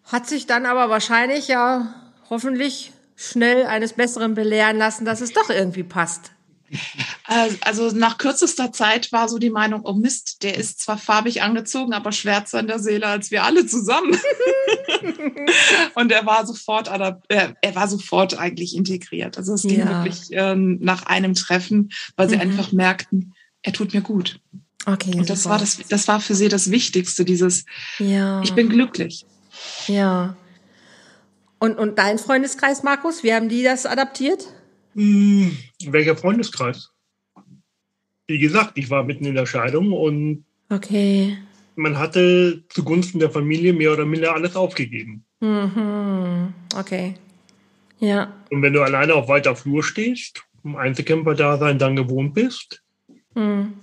hat 0.05 0.27
sich 0.27 0.45
dann 0.45 0.65
aber 0.65 0.89
wahrscheinlich 0.89 1.47
ja 1.47 1.93
hoffentlich 2.29 2.91
schnell 3.15 3.65
eines 3.65 3.93
Besseren 3.93 4.33
belehren 4.33 4.77
lassen, 4.77 5.05
dass 5.05 5.21
es 5.21 5.33
doch 5.33 5.49
irgendwie 5.49 5.83
passt. 5.83 6.31
Also 7.61 7.91
nach 7.95 8.17
kürzester 8.17 8.71
Zeit 8.71 9.11
war 9.11 9.29
so 9.29 9.37
die 9.37 9.51
Meinung, 9.51 9.81
oh 9.83 9.93
Mist, 9.93 10.41
der 10.43 10.57
ist 10.57 10.81
zwar 10.81 10.97
farbig 10.97 11.43
angezogen, 11.43 11.93
aber 11.93 12.11
schwärzer 12.11 12.59
in 12.59 12.67
der 12.67 12.79
Seele 12.79 13.07
als 13.07 13.31
wir 13.31 13.43
alle 13.43 13.65
zusammen. 13.65 14.17
und 15.95 16.11
er 16.11 16.25
war 16.25 16.45
sofort, 16.47 16.87
er 16.87 17.75
war 17.75 17.87
sofort 17.87 18.39
eigentlich 18.39 18.75
integriert. 18.75 19.37
Also 19.37 19.53
es 19.53 19.61
ging 19.61 19.79
ja. 19.79 20.03
wirklich 20.03 20.31
äh, 20.31 20.55
nach 20.55 21.05
einem 21.05 21.35
Treffen, 21.35 21.91
weil 22.15 22.29
sie 22.29 22.35
mhm. 22.35 22.41
einfach 22.41 22.71
merkten, 22.71 23.33
er 23.61 23.73
tut 23.73 23.93
mir 23.93 24.01
gut. 24.01 24.39
Okay. 24.85 25.15
Und 25.15 25.29
das 25.29 25.43
super. 25.43 25.53
war 25.53 25.59
das, 25.59 25.79
das 25.89 26.07
war 26.07 26.19
für 26.19 26.35
sie 26.35 26.49
das 26.49 26.71
Wichtigste, 26.71 27.23
dieses, 27.23 27.65
ja. 27.99 28.41
ich 28.41 28.53
bin 28.53 28.69
glücklich. 28.69 29.25
Ja. 29.87 30.35
Und, 31.59 31.77
und 31.77 31.97
dein 31.97 32.19
Freundeskreis, 32.19 32.83
Markus, 32.83 33.23
wie 33.23 33.33
haben 33.33 33.49
die 33.49 33.63
das 33.63 33.85
adaptiert? 33.85 34.53
Hm, 34.95 35.57
welcher 35.85 36.15
Freundeskreis? 36.15 36.91
Wie 38.27 38.37
gesagt, 38.37 38.77
ich 38.77 38.89
war 38.89 39.03
mitten 39.03 39.25
in 39.25 39.35
der 39.35 39.45
Scheidung 39.45 39.91
und 39.93 40.45
okay. 40.69 41.37
man 41.75 41.97
hatte 41.97 42.63
zugunsten 42.69 43.19
der 43.19 43.29
Familie 43.29 43.73
mehr 43.73 43.93
oder 43.93 44.05
minder 44.05 44.33
alles 44.33 44.55
aufgegeben. 44.55 45.25
Mhm. 45.39 46.53
Okay. 46.75 47.15
Ja. 47.99 48.33
Und 48.49 48.61
wenn 48.61 48.73
du 48.73 48.81
alleine 48.81 49.13
auf 49.13 49.27
weiter 49.27 49.55
Flur 49.55 49.83
stehst, 49.83 50.43
im 50.63 50.75
Einzelkämpfer-Dasein 50.75 51.79
dann 51.79 51.95
gewohnt 51.95 52.33
bist, 52.33 52.81
mhm. 53.35 53.73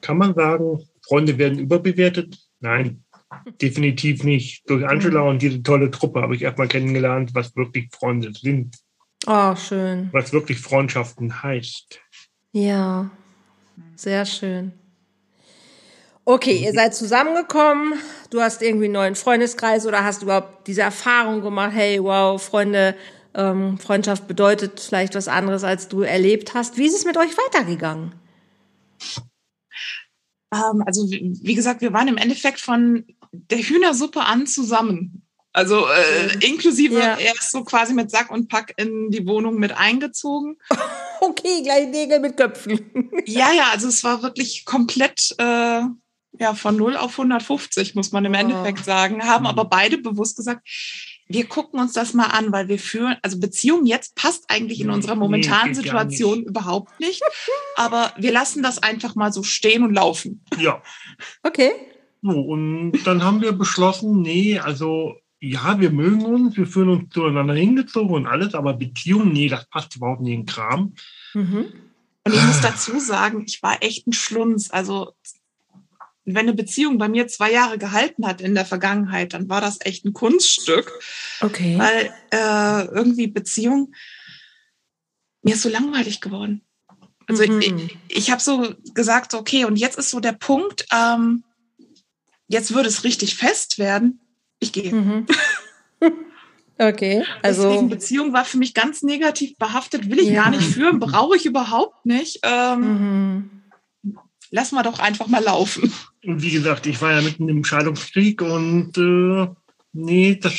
kann 0.00 0.18
man 0.18 0.34
sagen, 0.34 0.88
Freunde 1.06 1.36
werden 1.36 1.58
überbewertet? 1.58 2.38
Nein. 2.60 3.03
Definitiv 3.60 4.24
nicht. 4.24 4.68
Durch 4.68 4.86
Angela 4.86 5.22
und 5.22 5.42
diese 5.42 5.62
tolle 5.62 5.90
Truppe 5.90 6.22
habe 6.22 6.34
ich 6.34 6.42
erstmal 6.42 6.68
kennengelernt, 6.68 7.34
was 7.34 7.54
wirklich 7.56 7.88
Freunde 7.92 8.32
sind. 8.32 8.76
Oh, 9.26 9.54
schön. 9.56 10.08
Was 10.12 10.32
wirklich 10.32 10.58
Freundschaften 10.58 11.42
heißt. 11.42 12.00
Ja, 12.52 13.10
sehr 13.96 14.26
schön. 14.26 14.72
Okay, 16.26 16.56
ihr 16.64 16.72
seid 16.72 16.94
zusammengekommen. 16.94 17.94
Du 18.30 18.40
hast 18.40 18.62
irgendwie 18.62 18.86
einen 18.86 18.94
neuen 18.94 19.14
Freundeskreis 19.14 19.86
oder 19.86 20.04
hast 20.04 20.22
überhaupt 20.22 20.66
diese 20.66 20.82
Erfahrung 20.82 21.42
gemacht? 21.42 21.72
Hey, 21.74 22.02
wow, 22.02 22.42
Freunde, 22.42 22.94
ähm, 23.34 23.78
Freundschaft 23.78 24.26
bedeutet 24.26 24.80
vielleicht 24.80 25.14
was 25.14 25.28
anderes, 25.28 25.64
als 25.64 25.88
du 25.88 26.00
erlebt 26.00 26.54
hast. 26.54 26.78
Wie 26.78 26.86
ist 26.86 26.96
es 26.96 27.04
mit 27.04 27.16
euch 27.16 27.36
weitergegangen? 27.36 28.14
Ähm, 30.52 30.82
also 30.86 31.10
wie 31.10 31.54
gesagt, 31.54 31.80
wir 31.80 31.92
waren 31.92 32.08
im 32.08 32.16
Endeffekt 32.16 32.60
von 32.60 33.04
der 33.50 33.58
Hühnersuppe 33.58 34.20
an 34.20 34.46
zusammen. 34.46 35.24
Also 35.52 35.86
äh, 35.86 36.44
inklusive, 36.44 36.98
ja. 36.98 37.16
er 37.16 37.32
ist 37.32 37.52
so 37.52 37.62
quasi 37.62 37.94
mit 37.94 38.10
Sack 38.10 38.32
und 38.32 38.48
Pack 38.48 38.74
in 38.76 39.10
die 39.10 39.24
Wohnung 39.26 39.56
mit 39.56 39.72
eingezogen. 39.76 40.58
Okay, 41.20 41.62
gleich 41.62 41.88
Nägel 41.88 42.20
mit 42.20 42.36
Köpfen. 42.36 43.10
ja, 43.24 43.50
ja, 43.50 43.70
also 43.72 43.88
es 43.88 44.04
war 44.04 44.22
wirklich 44.22 44.66
komplett 44.66 45.34
äh, 45.38 45.80
ja, 46.38 46.54
von 46.54 46.76
0 46.76 46.96
auf 46.96 47.12
150, 47.12 47.94
muss 47.94 48.12
man 48.12 48.26
im 48.26 48.32
oh. 48.32 48.36
Endeffekt 48.36 48.84
sagen. 48.84 49.24
Haben 49.24 49.46
aber 49.46 49.64
beide 49.64 49.96
bewusst 49.96 50.36
gesagt, 50.36 50.68
wir 51.26 51.46
gucken 51.46 51.80
uns 51.80 51.94
das 51.94 52.12
mal 52.12 52.26
an, 52.26 52.52
weil 52.52 52.68
wir 52.68 52.78
führen, 52.78 53.16
also 53.22 53.40
Beziehung 53.40 53.86
jetzt 53.86 54.14
passt 54.14 54.44
eigentlich 54.48 54.80
in 54.80 54.90
unserer 54.90 55.14
momentanen 55.14 55.68
nee, 55.68 55.74
Situation 55.74 56.40
nicht. 56.40 56.48
überhaupt 56.48 57.00
nicht. 57.00 57.22
Aber 57.76 58.12
wir 58.18 58.32
lassen 58.32 58.62
das 58.62 58.82
einfach 58.82 59.14
mal 59.14 59.32
so 59.32 59.42
stehen 59.42 59.82
und 59.82 59.94
laufen. 59.94 60.44
Ja. 60.58 60.82
Okay. 61.42 61.72
So, 62.24 62.40
und 62.40 62.92
dann 63.04 63.22
haben 63.22 63.42
wir 63.42 63.52
beschlossen, 63.52 64.22
nee, 64.22 64.58
also 64.58 65.14
ja, 65.40 65.78
wir 65.78 65.90
mögen 65.90 66.24
uns, 66.24 66.56
wir 66.56 66.66
fühlen 66.66 66.88
uns 66.88 67.12
zueinander 67.12 67.52
hingezogen 67.52 68.14
und 68.14 68.26
alles, 68.26 68.54
aber 68.54 68.72
Beziehung, 68.72 69.30
nee, 69.30 69.48
das 69.48 69.68
passt 69.68 69.94
überhaupt 69.96 70.22
nicht 70.22 70.32
in 70.32 70.40
den 70.40 70.46
Kram. 70.46 70.94
Mhm. 71.34 71.66
Und 72.24 72.34
ich 72.34 72.42
muss 72.42 72.62
dazu 72.62 72.98
sagen, 72.98 73.44
ich 73.46 73.62
war 73.62 73.82
echt 73.82 74.06
ein 74.06 74.14
Schlunz. 74.14 74.70
Also 74.70 75.12
wenn 76.24 76.48
eine 76.48 76.54
Beziehung 76.54 76.96
bei 76.96 77.10
mir 77.10 77.28
zwei 77.28 77.52
Jahre 77.52 77.76
gehalten 77.76 78.26
hat 78.26 78.40
in 78.40 78.54
der 78.54 78.64
Vergangenheit, 78.64 79.34
dann 79.34 79.50
war 79.50 79.60
das 79.60 79.76
echt 79.82 80.06
ein 80.06 80.14
Kunststück. 80.14 80.90
Okay. 81.42 81.78
Weil 81.78 82.10
äh, 82.30 82.86
irgendwie 82.86 83.26
Beziehung, 83.26 83.92
mir 85.42 85.56
ist 85.56 85.62
so 85.62 85.68
langweilig 85.68 86.22
geworden. 86.22 86.62
Also 87.26 87.46
mhm. 87.46 87.60
ich, 87.60 87.98
ich 88.08 88.30
habe 88.30 88.40
so 88.40 88.74
gesagt, 88.94 89.34
okay, 89.34 89.66
und 89.66 89.76
jetzt 89.76 89.98
ist 89.98 90.08
so 90.08 90.20
der 90.20 90.32
Punkt, 90.32 90.86
ähm, 90.90 91.44
jetzt 92.48 92.74
würde 92.74 92.88
es 92.88 93.04
richtig 93.04 93.36
fest 93.36 93.78
werden. 93.78 94.20
Ich 94.60 94.72
gehe. 94.72 94.94
Mhm. 94.94 95.26
Okay, 96.76 97.24
also 97.40 97.68
Deswegen 97.68 97.88
Beziehung 97.88 98.32
war 98.32 98.44
für 98.44 98.58
mich 98.58 98.74
ganz 98.74 99.02
negativ 99.04 99.56
behaftet, 99.58 100.10
will 100.10 100.18
ich 100.18 100.30
ja. 100.30 100.42
gar 100.42 100.50
nicht 100.50 100.64
führen, 100.64 100.98
brauche 100.98 101.36
ich 101.36 101.46
überhaupt 101.46 102.04
nicht. 102.04 102.40
Ähm, 102.42 102.80
mhm. 102.80 103.50
Lass 104.50 104.72
mal 104.72 104.82
doch 104.82 104.98
einfach 104.98 105.28
mal 105.28 105.42
laufen. 105.42 105.92
Und 106.24 106.42
wie 106.42 106.50
gesagt, 106.50 106.86
ich 106.86 107.00
war 107.00 107.12
ja 107.12 107.20
mitten 107.20 107.48
im 107.48 107.64
Scheidungskrieg 107.64 108.42
und 108.42 108.98
äh, 108.98 109.46
nee, 109.92 110.34
das 110.34 110.52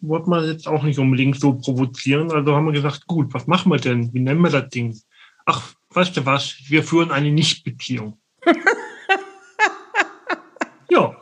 wollte 0.00 0.30
man 0.30 0.46
jetzt 0.46 0.68
auch 0.68 0.82
nicht 0.82 0.98
unbedingt 0.98 1.40
so 1.40 1.54
provozieren. 1.54 2.30
Also 2.30 2.54
haben 2.54 2.66
wir 2.66 2.72
gesagt, 2.72 3.06
gut, 3.06 3.34
was 3.34 3.46
machen 3.46 3.72
wir 3.72 3.78
denn? 3.78 4.12
Wie 4.14 4.20
nennen 4.20 4.40
wir 4.42 4.50
das 4.50 4.68
Ding? 4.68 4.96
Ach, 5.46 5.74
weißt 5.90 6.16
du 6.16 6.26
was? 6.26 6.54
Wir 6.68 6.84
führen 6.84 7.10
eine 7.10 7.30
Nichtbeziehung. 7.30 8.18
ja. 10.90 11.16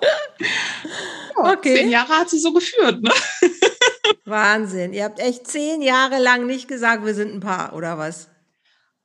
Okay. 1.60 1.76
Zehn 1.76 1.90
Jahre 1.90 2.14
hat 2.14 2.30
sie 2.30 2.38
so 2.38 2.54
geführt, 2.54 3.02
ne? 3.02 3.12
Wahnsinn. 4.24 4.94
Ihr 4.94 5.04
habt 5.04 5.20
echt 5.20 5.46
zehn 5.46 5.82
Jahre 5.82 6.18
lang 6.18 6.46
nicht 6.46 6.68
gesagt, 6.68 7.04
wir 7.04 7.14
sind 7.14 7.34
ein 7.34 7.40
Paar, 7.40 7.74
oder 7.74 7.98
was? 7.98 8.28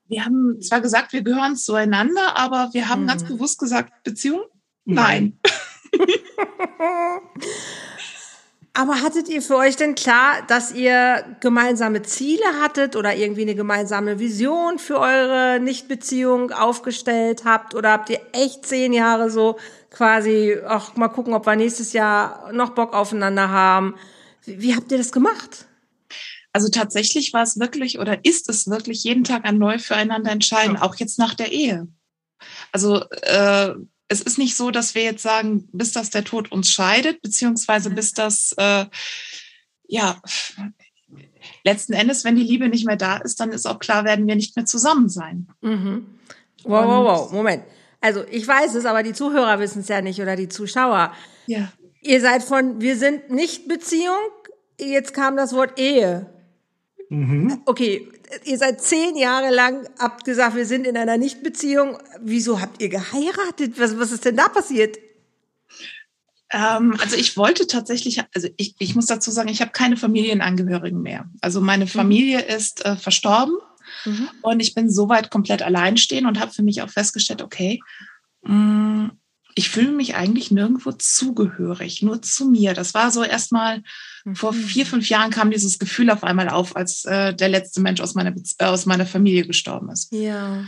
Wir 0.07 0.23
haben 0.23 0.61
zwar 0.61 0.79
gesagt, 0.79 1.11
wir 1.11 1.21
gehören 1.21 1.57
zueinander, 1.57 2.37
aber 2.37 2.69
wir 2.71 2.87
haben 2.87 3.01
hm. 3.01 3.07
ganz 3.07 3.25
bewusst 3.25 3.59
gesagt, 3.59 3.91
Beziehung? 4.03 4.43
Nein. 4.85 5.37
aber 8.73 9.01
hattet 9.01 9.27
ihr 9.27 9.41
für 9.41 9.57
euch 9.57 9.75
denn 9.75 9.95
klar, 9.95 10.43
dass 10.47 10.71
ihr 10.71 11.37
gemeinsame 11.41 12.03
Ziele 12.03 12.45
hattet 12.61 12.95
oder 12.95 13.15
irgendwie 13.15 13.41
eine 13.41 13.55
gemeinsame 13.55 14.17
Vision 14.17 14.79
für 14.79 14.99
eure 14.99 15.59
Nichtbeziehung 15.59 16.51
aufgestellt 16.51 17.43
habt? 17.43 17.75
Oder 17.75 17.91
habt 17.91 18.09
ihr 18.09 18.21
echt 18.31 18.65
zehn 18.65 18.93
Jahre 18.93 19.29
so 19.29 19.57
quasi, 19.95 20.57
ach, 20.67 20.95
mal 20.95 21.07
gucken, 21.07 21.33
ob 21.33 21.45
wir 21.45 21.55
nächstes 21.55 21.93
Jahr 21.93 22.51
noch 22.51 22.71
Bock 22.71 22.93
aufeinander 22.93 23.49
haben? 23.49 23.95
Wie, 24.43 24.61
wie 24.61 24.75
habt 24.75 24.91
ihr 24.91 24.97
das 24.97 25.11
gemacht? 25.11 25.65
Also 26.51 26.69
tatsächlich 26.69 27.33
war 27.33 27.43
es 27.43 27.59
wirklich 27.59 27.99
oder 27.99 28.23
ist 28.23 28.49
es 28.49 28.67
wirklich 28.69 29.03
jeden 29.03 29.23
Tag 29.23 29.45
ein 29.45 29.57
neu 29.57 29.79
füreinander 29.79 30.31
entscheiden, 30.31 30.75
ja. 30.75 30.81
auch 30.83 30.95
jetzt 30.95 31.19
nach 31.19 31.33
der 31.33 31.51
Ehe. 31.51 31.87
Also 32.71 33.03
äh, 33.23 33.73
es 34.07 34.21
ist 34.21 34.37
nicht 34.37 34.55
so, 34.55 34.71
dass 34.71 34.95
wir 34.95 35.03
jetzt 35.03 35.23
sagen, 35.23 35.67
bis 35.71 35.91
das 35.91 36.11
der 36.11 36.23
Tod 36.23 36.51
uns 36.51 36.71
scheidet, 36.71 37.21
beziehungsweise 37.21 37.89
bis 37.89 38.13
das, 38.13 38.53
äh, 38.57 38.85
ja, 39.87 40.21
letzten 41.63 41.93
Endes, 41.93 42.23
wenn 42.23 42.35
die 42.35 42.43
Liebe 42.43 42.69
nicht 42.69 42.85
mehr 42.85 42.97
da 42.97 43.17
ist, 43.17 43.39
dann 43.39 43.51
ist 43.51 43.65
auch 43.65 43.79
klar, 43.79 44.05
werden 44.05 44.27
wir 44.27 44.35
nicht 44.35 44.55
mehr 44.55 44.65
zusammen 44.65 45.09
sein. 45.09 45.47
Mhm. 45.61 46.05
Wow, 46.63 46.85
wow, 46.85 47.05
wow, 47.05 47.31
Moment. 47.31 47.63
Also 48.05 48.23
ich 48.29 48.47
weiß 48.47 48.75
es, 48.75 48.85
aber 48.85 49.01
die 49.01 49.13
Zuhörer 49.13 49.59
wissen 49.59 49.79
es 49.79 49.87
ja 49.87 49.99
nicht 49.99 50.21
oder 50.21 50.35
die 50.35 50.47
Zuschauer. 50.47 51.11
Ja. 51.47 51.71
Ihr 52.01 52.21
seid 52.21 52.43
von 52.43 52.79
wir 52.79 52.97
sind 52.97 53.31
nicht 53.31 53.67
Beziehung, 53.67 54.29
jetzt 54.79 55.15
kam 55.15 55.35
das 55.35 55.53
Wort 55.53 55.79
Ehe. 55.79 56.27
Mhm. 57.09 57.63
Okay, 57.65 58.07
ihr 58.43 58.59
seid 58.59 58.79
zehn 58.79 59.17
Jahre 59.17 59.49
lang, 59.49 59.89
habt 59.97 60.23
gesagt, 60.23 60.55
wir 60.55 60.67
sind 60.67 60.85
in 60.85 60.97
einer 60.97 61.17
Nichtbeziehung. 61.17 61.97
Wieso 62.21 62.61
habt 62.61 62.79
ihr 62.79 62.89
geheiratet? 62.89 63.79
Was, 63.79 63.97
was 63.97 64.11
ist 64.11 64.23
denn 64.23 64.37
da 64.37 64.49
passiert? 64.49 64.99
Ähm, 66.51 66.95
also 67.01 67.15
ich 67.15 67.37
wollte 67.37 67.65
tatsächlich, 67.65 68.21
also 68.35 68.49
ich, 68.57 68.75
ich 68.77 68.93
muss 68.93 69.07
dazu 69.07 69.31
sagen, 69.31 69.49
ich 69.49 69.61
habe 69.61 69.71
keine 69.71 69.97
Familienangehörigen 69.97 71.01
mehr. 71.01 71.25
Also 71.41 71.59
meine 71.59 71.85
mhm. 71.85 71.89
Familie 71.89 72.37
mhm. 72.37 72.55
ist 72.55 72.85
äh, 72.85 72.97
verstorben 72.97 73.55
mhm. 74.03 74.29
und 74.41 74.59
ich 74.59 74.73
bin 74.73 74.89
soweit 74.89 75.29
komplett 75.29 75.61
alleinstehend 75.61 76.27
und 76.27 76.39
habe 76.39 76.51
für 76.51 76.63
mich 76.63 76.81
auch 76.81 76.89
festgestellt, 76.89 77.41
okay, 77.41 77.79
mh, 78.43 78.53
mm, 78.53 79.11
ich 79.57 79.69
fühle 79.69 79.91
mich 79.91 80.15
eigentlich 80.15 80.51
nirgendwo 80.51 80.91
zugehörig, 80.91 82.01
nur 82.01 82.21
zu 82.21 82.45
mir. 82.45 82.73
Das 82.73 82.93
war 82.93 83.09
so 83.09 83.23
erstmal 83.23 83.83
mhm. 84.25 84.35
vor 84.35 84.53
vier, 84.53 84.85
fünf 84.85 85.07
Jahren 85.07 85.31
kam 85.31 85.49
dieses 85.49 85.79
Gefühl 85.79 86.09
auf 86.09 86.25
einmal 86.25 86.49
auf, 86.49 86.75
als 86.75 87.05
äh, 87.05 87.33
der 87.33 87.47
letzte 87.47 87.79
Mensch 87.79 88.01
aus 88.01 88.15
meiner, 88.15 88.35
äh, 88.57 88.65
aus 88.65 88.85
meiner 88.85 89.05
Familie 89.05 89.47
gestorben 89.47 89.89
ist. 89.89 90.11
Ja. 90.11 90.65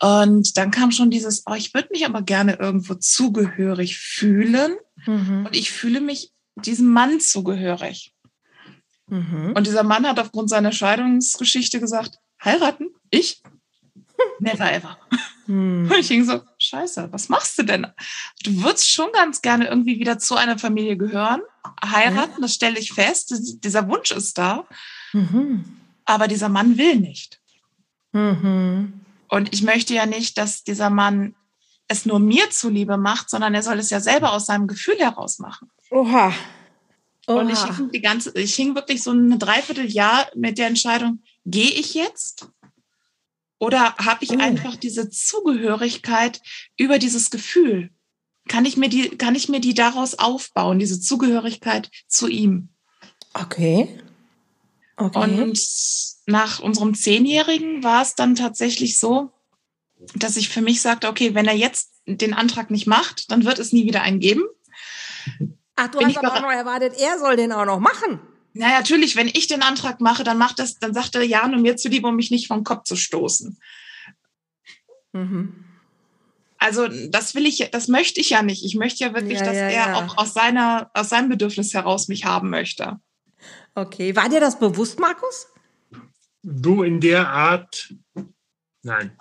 Und 0.00 0.56
dann 0.56 0.70
kam 0.70 0.92
schon 0.92 1.10
dieses, 1.10 1.42
oh, 1.46 1.54
ich 1.54 1.74
würde 1.74 1.88
mich 1.90 2.06
aber 2.06 2.22
gerne 2.22 2.54
irgendwo 2.60 2.94
zugehörig 2.94 3.98
fühlen. 3.98 4.76
Mhm. 5.04 5.46
Und 5.46 5.56
ich 5.56 5.72
fühle 5.72 6.00
mich 6.00 6.32
diesem 6.54 6.86
Mann 6.86 7.18
zugehörig. 7.18 8.14
Mhm. 9.08 9.54
Und 9.56 9.66
dieser 9.66 9.82
Mann 9.82 10.06
hat 10.06 10.20
aufgrund 10.20 10.48
seiner 10.48 10.70
Scheidungsgeschichte 10.70 11.80
gesagt, 11.80 12.18
heiraten? 12.44 12.90
Ich? 13.10 13.42
Never 14.40 14.72
ever. 14.72 14.98
Hm. 15.46 15.88
Und 15.90 15.98
ich 15.98 16.08
hing 16.08 16.24
so, 16.24 16.40
scheiße, 16.58 17.08
was 17.10 17.28
machst 17.28 17.58
du 17.58 17.62
denn? 17.62 17.86
Du 18.44 18.62
würdest 18.62 18.90
schon 18.90 19.10
ganz 19.12 19.40
gerne 19.42 19.68
irgendwie 19.68 19.98
wieder 19.98 20.18
zu 20.18 20.36
einer 20.36 20.58
Familie 20.58 20.96
gehören, 20.96 21.40
heiraten, 21.84 22.32
ja. 22.34 22.40
das 22.40 22.54
stelle 22.54 22.78
ich 22.78 22.92
fest, 22.92 23.34
dieser 23.64 23.88
Wunsch 23.88 24.10
ist 24.10 24.36
da. 24.38 24.66
Mhm. 25.12 25.64
Aber 26.04 26.28
dieser 26.28 26.48
Mann 26.48 26.78
will 26.78 26.96
nicht. 26.96 27.40
Mhm. 28.12 29.00
Und 29.28 29.52
ich 29.52 29.62
möchte 29.62 29.94
ja 29.94 30.06
nicht, 30.06 30.38
dass 30.38 30.64
dieser 30.64 30.90
Mann 30.90 31.34
es 31.86 32.06
nur 32.06 32.18
mir 32.18 32.50
zuliebe 32.50 32.96
macht, 32.96 33.30
sondern 33.30 33.54
er 33.54 33.62
soll 33.62 33.78
es 33.78 33.90
ja 33.90 34.00
selber 34.00 34.32
aus 34.32 34.46
seinem 34.46 34.66
Gefühl 34.66 34.98
heraus 34.98 35.38
machen. 35.38 35.70
Oha. 35.90 36.32
Oha. 37.26 37.40
Und 37.40 37.50
ich 37.50 37.62
hing, 37.62 37.90
die 37.90 38.00
ganze, 38.00 38.32
ich 38.38 38.54
hing 38.54 38.74
wirklich 38.74 39.02
so 39.02 39.12
ein 39.12 39.38
Dreivierteljahr 39.38 40.28
mit 40.34 40.58
der 40.58 40.68
Entscheidung, 40.68 41.22
gehe 41.50 41.70
ich 41.70 41.94
jetzt 41.94 42.48
oder 43.58 43.96
habe 43.96 44.24
ich 44.24 44.30
oh. 44.30 44.38
einfach 44.38 44.76
diese 44.76 45.10
Zugehörigkeit 45.10 46.40
über 46.76 46.98
dieses 46.98 47.30
Gefühl? 47.30 47.90
Kann 48.48 48.64
ich 48.64 48.76
mir 48.76 48.88
die, 48.88 49.10
kann 49.10 49.34
ich 49.34 49.48
mir 49.48 49.60
die 49.60 49.74
daraus 49.74 50.14
aufbauen, 50.18 50.78
diese 50.78 51.00
Zugehörigkeit 51.00 51.90
zu 52.06 52.28
ihm? 52.28 52.70
Okay. 53.34 54.00
okay. 54.96 55.18
Und 55.18 55.60
nach 56.26 56.60
unserem 56.60 56.94
Zehnjährigen 56.94 57.82
war 57.82 58.02
es 58.02 58.14
dann 58.14 58.34
tatsächlich 58.34 58.98
so, 58.98 59.32
dass 60.14 60.36
ich 60.36 60.48
für 60.48 60.62
mich 60.62 60.80
sagte, 60.80 61.08
okay, 61.08 61.34
wenn 61.34 61.46
er 61.46 61.54
jetzt 61.54 61.92
den 62.06 62.32
Antrag 62.32 62.70
nicht 62.70 62.86
macht, 62.86 63.30
dann 63.30 63.44
wird 63.44 63.58
es 63.58 63.72
nie 63.72 63.84
wieder 63.84 64.02
einen 64.02 64.20
geben. 64.20 64.44
Ach, 65.76 65.88
du 65.88 65.98
Bin 65.98 66.08
hast 66.08 66.18
aber 66.18 66.34
auch 66.34 66.40
noch 66.40 66.50
erwartet, 66.50 66.94
er 66.98 67.18
soll 67.18 67.36
den 67.36 67.52
auch 67.52 67.66
noch 67.66 67.80
machen. 67.80 68.20
Na 68.54 68.70
natürlich, 68.70 69.14
wenn 69.16 69.28
ich 69.28 69.46
den 69.46 69.62
Antrag 69.62 70.00
mache, 70.00 70.24
dann 70.24 70.38
macht 70.38 70.58
das, 70.58 70.78
dann 70.78 70.94
sagt 70.94 71.14
er 71.14 71.22
ja 71.22 71.46
nur 71.46 71.60
mir 71.60 71.76
zu 71.76 71.88
lieb, 71.88 72.04
um 72.04 72.16
mich 72.16 72.30
nicht 72.30 72.48
vom 72.48 72.64
Kopf 72.64 72.84
zu 72.84 72.96
stoßen. 72.96 73.58
Mhm. 75.12 75.64
Also 76.58 76.88
das 77.08 77.34
will 77.34 77.46
ich, 77.46 77.68
das 77.70 77.88
möchte 77.88 78.20
ich 78.20 78.30
ja 78.30 78.42
nicht. 78.42 78.64
Ich 78.64 78.74
möchte 78.74 79.04
ja 79.04 79.14
wirklich, 79.14 79.38
ja, 79.38 79.44
dass 79.44 79.54
ja, 79.54 79.62
er 79.62 79.88
ja. 79.88 79.94
auch 79.94 80.18
aus 80.18 80.34
seiner, 80.34 80.90
aus 80.92 81.08
seinem 81.08 81.28
Bedürfnis 81.28 81.72
heraus 81.72 82.08
mich 82.08 82.24
haben 82.24 82.50
möchte. 82.50 82.98
Okay, 83.74 84.16
war 84.16 84.28
dir 84.28 84.40
das 84.40 84.58
bewusst, 84.58 84.98
Markus? 84.98 85.46
So 86.42 86.82
in 86.82 87.00
der 87.00 87.28
Art, 87.28 87.94
nein. 88.82 89.16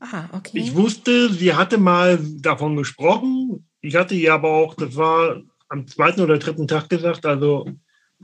Ah, 0.00 0.28
okay. 0.32 0.58
Ich 0.58 0.74
wusste, 0.74 1.32
sie 1.32 1.54
hatte 1.54 1.78
mal 1.78 2.18
davon 2.40 2.76
gesprochen. 2.76 3.66
Ich 3.80 3.96
hatte 3.96 4.14
ihr 4.14 4.34
aber 4.34 4.50
auch, 4.50 4.74
das 4.74 4.96
war 4.96 5.42
am 5.68 5.86
zweiten 5.86 6.20
oder 6.20 6.38
dritten 6.38 6.68
Tag 6.68 6.90
gesagt, 6.90 7.24
also 7.24 7.66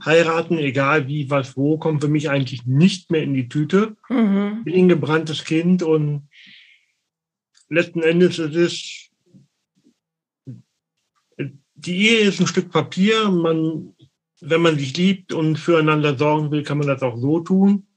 heiraten, 0.01 0.57
egal 0.57 1.07
wie, 1.07 1.29
was, 1.29 1.55
wo, 1.55 1.77
kommt 1.77 2.01
für 2.01 2.07
mich 2.07 2.29
eigentlich 2.29 2.65
nicht 2.65 3.11
mehr 3.11 3.23
in 3.23 3.33
die 3.33 3.47
Tüte. 3.47 3.95
Mhm. 4.09 4.63
Bin 4.63 4.75
ein 4.75 4.89
gebranntes 4.89 5.43
Kind 5.43 5.83
und 5.83 6.29
letzten 7.69 8.01
Endes 8.01 8.39
ist 8.39 8.55
es, 8.55 9.09
die 11.75 12.07
Ehe 12.07 12.19
ist 12.21 12.39
ein 12.39 12.47
Stück 12.47 12.71
Papier. 12.71 13.29
Man, 13.29 13.95
wenn 14.41 14.61
man 14.61 14.77
sich 14.77 14.95
liebt 14.97 15.33
und 15.33 15.57
füreinander 15.57 16.17
sorgen 16.17 16.51
will, 16.51 16.63
kann 16.63 16.77
man 16.77 16.87
das 16.87 17.01
auch 17.01 17.17
so 17.17 17.39
tun. 17.39 17.87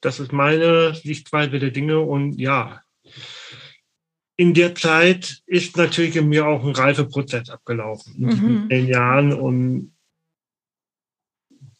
Das 0.00 0.20
ist 0.20 0.32
meine 0.32 0.94
Sichtweise 0.94 1.58
der 1.58 1.70
Dinge 1.70 2.00
und 2.00 2.38
ja, 2.38 2.82
in 4.36 4.54
der 4.54 4.74
Zeit 4.74 5.42
ist 5.46 5.76
natürlich 5.76 6.16
in 6.16 6.28
mir 6.28 6.46
auch 6.46 6.64
ein 6.64 6.74
Reifeprozess 6.74 7.50
abgelaufen 7.50 8.14
in 8.16 8.30
diesen 8.30 8.62
mhm. 8.64 8.68
zehn 8.68 8.86
Jahren 8.88 9.32
und 9.32 9.94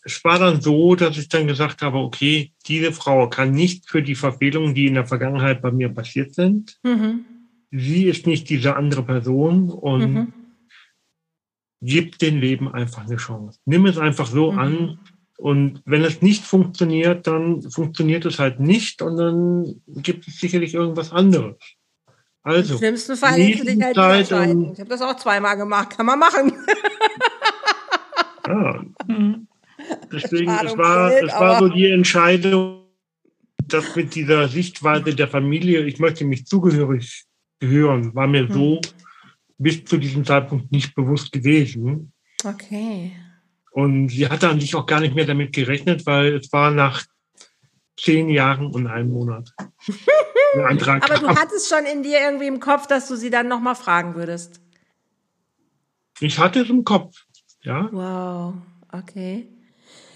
es 0.04 0.24
war 0.24 0.38
dann 0.38 0.60
so, 0.60 0.94
dass 0.94 1.16
ich 1.16 1.28
dann 1.28 1.46
gesagt 1.46 1.82
habe, 1.82 1.98
okay, 1.98 2.52
diese 2.66 2.92
Frau 2.92 3.28
kann 3.28 3.52
nicht 3.52 3.88
für 3.88 4.02
die 4.02 4.14
Verfehlungen, 4.14 4.74
die 4.74 4.86
in 4.86 4.94
der 4.94 5.06
Vergangenheit 5.06 5.62
bei 5.62 5.70
mir 5.70 5.88
passiert 5.90 6.34
sind. 6.34 6.78
Mhm. 6.82 7.24
Sie 7.70 8.06
ist 8.06 8.26
nicht 8.26 8.50
diese 8.50 8.76
andere 8.76 9.04
Person 9.04 9.70
und 9.70 10.12
mhm. 10.12 10.32
gib 11.80 12.18
dem 12.18 12.38
Leben 12.38 12.72
einfach 12.72 13.06
eine 13.06 13.16
Chance. 13.16 13.60
Nimm 13.64 13.86
es 13.86 13.96
einfach 13.96 14.26
so 14.26 14.52
mhm. 14.52 14.58
an. 14.58 14.98
Und 15.38 15.82
wenn 15.84 16.04
es 16.04 16.22
nicht 16.22 16.44
funktioniert, 16.44 17.26
dann 17.26 17.62
funktioniert 17.62 18.24
es 18.26 18.38
halt 18.38 18.60
nicht 18.60 19.02
und 19.02 19.16
dann 19.16 19.82
gibt 19.86 20.28
es 20.28 20.38
sicherlich 20.38 20.74
irgendwas 20.74 21.10
anderes. 21.10 21.56
Also, 22.44 22.74
Im 22.74 22.78
schlimmsten 22.78 23.16
Fall 23.16 23.34
hätte 23.34 23.64
dich 23.64 23.82
halt 23.82 23.96
Zeit 23.96 24.50
Ich 24.50 24.80
habe 24.80 24.88
das 24.88 25.00
auch 25.00 25.16
zweimal 25.16 25.56
gemacht, 25.56 25.90
kann 25.96 26.06
man 26.06 26.18
machen. 26.18 26.52
ja. 28.46 28.84
Deswegen, 30.12 30.50
es 30.50 30.76
war, 30.76 31.12
es 31.12 31.32
war 31.32 31.58
so 31.58 31.68
die 31.68 31.90
Entscheidung, 31.90 32.82
dass 33.66 33.96
mit 33.96 34.14
dieser 34.14 34.48
Sichtweise 34.48 35.14
der 35.14 35.28
Familie, 35.28 35.84
ich 35.84 35.98
möchte 35.98 36.24
mich 36.24 36.46
zugehörig 36.46 37.24
gehören, 37.60 38.14
war 38.14 38.26
mir 38.26 38.46
so 38.52 38.76
hm. 38.76 38.80
bis 39.58 39.84
zu 39.84 39.96
diesem 39.96 40.24
Zeitpunkt 40.24 40.72
nicht 40.72 40.94
bewusst 40.94 41.32
gewesen. 41.32 42.12
Okay. 42.44 43.12
Und 43.72 44.08
sie 44.08 44.28
hatte 44.28 44.48
an 44.48 44.60
sich 44.60 44.74
auch 44.74 44.86
gar 44.86 45.00
nicht 45.00 45.14
mehr 45.14 45.24
damit 45.24 45.54
gerechnet, 45.54 46.04
weil 46.04 46.36
es 46.36 46.52
war 46.52 46.70
nach 46.70 47.04
zehn 47.98 48.28
Jahren 48.28 48.66
und 48.66 48.86
einem 48.86 49.10
Monat. 49.10 49.52
Aber 50.54 51.18
du 51.18 51.28
hattest 51.28 51.68
schon 51.68 51.86
in 51.86 52.02
dir 52.02 52.20
irgendwie 52.20 52.46
im 52.46 52.60
Kopf, 52.60 52.86
dass 52.86 53.08
du 53.08 53.16
sie 53.16 53.30
dann 53.30 53.48
nochmal 53.48 53.74
fragen 53.74 54.14
würdest. 54.14 54.60
Ich 56.20 56.38
hatte 56.38 56.60
es 56.60 56.68
im 56.68 56.84
Kopf, 56.84 57.16
ja. 57.62 57.88
Wow, 57.90 58.54
okay. 58.92 59.48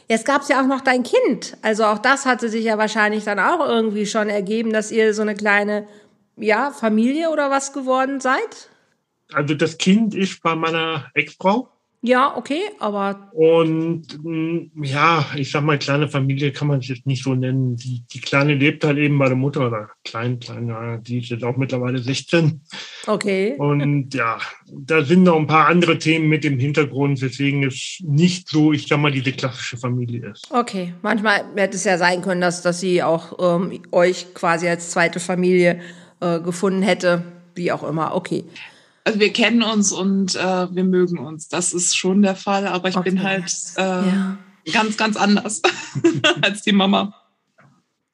Jetzt 0.09 0.25
gab 0.25 0.43
es 0.43 0.49
ja 0.49 0.63
auch 0.63 0.67
noch 0.67 0.83
dein 0.83 1.03
Kind. 1.03 1.57
Also 1.63 1.85
auch 1.85 1.99
das 1.99 2.27
hatte 2.27 2.49
sich 2.49 2.65
ja 2.65 2.79
wahrscheinlich 2.79 3.25
dann 3.25 3.41
auch 3.41 3.67
irgendwie 3.67 4.07
schon 4.07 4.29
ergeben, 4.29 4.73
dass 4.73 4.93
ihr 4.93 5.13
so 5.15 5.23
eine 5.23 5.35
kleine, 5.35 5.89
ja, 6.37 6.71
Familie 6.71 7.31
oder 7.31 7.51
was 7.51 7.73
geworden 7.73 8.21
seid. 8.21 8.71
Also 9.33 9.55
das 9.55 9.79
Kind 9.79 10.15
ist 10.15 10.43
bei 10.43 10.55
meiner 10.55 11.11
Ex-Frau. 11.15 11.69
Ja, 12.03 12.37
okay, 12.37 12.61
aber. 12.79 13.31
Und 13.33 14.23
mm, 14.23 14.85
ja, 14.85 15.27
ich 15.35 15.51
sag 15.51 15.65
mal, 15.65 15.79
kleine 15.79 16.09
Familie 16.09 16.53
kann 16.53 16.69
man 16.69 16.81
es 16.81 16.89
jetzt 16.89 17.07
nicht 17.07 17.25
so 17.25 17.35
nennen. 17.35 17.77
Die, 17.77 18.05
die 18.13 18.21
Kleine 18.21 18.55
lebt 18.55 18.85
halt 18.85 18.99
eben 18.99 19.19
bei 19.19 19.27
der 19.27 19.37
Mutter 19.37 19.67
oder 19.67 19.89
klein, 20.05 20.39
klein, 20.39 20.69
ja, 20.69 20.99
die 20.99 21.19
ist 21.19 21.31
jetzt 21.31 21.43
auch 21.43 21.57
mittlerweile 21.57 21.99
16. 21.99 22.61
Okay. 23.07 23.57
Und 23.59 24.15
ja, 24.15 24.39
da 24.73 25.03
sind 25.03 25.25
noch 25.25 25.37
ein 25.37 25.47
paar 25.47 25.69
andere 25.69 25.99
Themen 25.99 26.29
mit 26.29 26.45
im 26.45 26.59
Hintergrund, 26.59 27.21
weswegen 27.23 27.65
es 27.65 27.99
nicht 28.03 28.49
so, 28.49 28.73
ich 28.73 28.87
sag 28.87 29.01
mal, 29.01 29.11
diese 29.11 29.33
klassische 29.33 29.77
Familie 29.77 30.31
ist. 30.31 30.49
Okay, 30.51 30.95
manchmal 31.03 31.45
hätte 31.57 31.77
es 31.77 31.85
ja 31.85 31.99
sein 31.99 32.23
können, 32.23 32.41
dass, 32.41 32.63
dass 32.63 32.81
sie 32.81 33.03
auch 33.03 33.39
ähm, 33.41 33.81
euch 33.91 34.33
quasi 34.35 34.69
als 34.69 34.91
zweite 34.91 35.19
Familie 35.19 35.81
äh, 36.21 36.41
gefunden 36.41 36.83
hätte, 36.83 37.25
wie 37.55 37.73
auch 37.73 37.83
immer. 37.83 38.15
Okay 38.15 38.45
also 39.07 39.21
wir 39.21 39.33
kennen 39.33 39.63
uns 39.63 39.93
und 39.93 40.35
äh, 40.35 40.75
wir 40.75 40.83
mögen 40.83 41.19
uns. 41.19 41.47
Das 41.47 41.73
ist 41.73 41.97
schon 41.97 42.23
der 42.23 42.35
Fall, 42.35 42.67
aber 42.67 42.89
ich 42.89 42.97
okay. 42.97 43.11
bin 43.11 43.23
halt 43.23 43.55
äh, 43.77 43.81
ja. 43.81 44.37
ganz, 44.73 44.97
ganz 44.97 45.17
anders 45.17 45.63
als 46.43 46.63
die 46.63 46.73
Mama. 46.73 47.15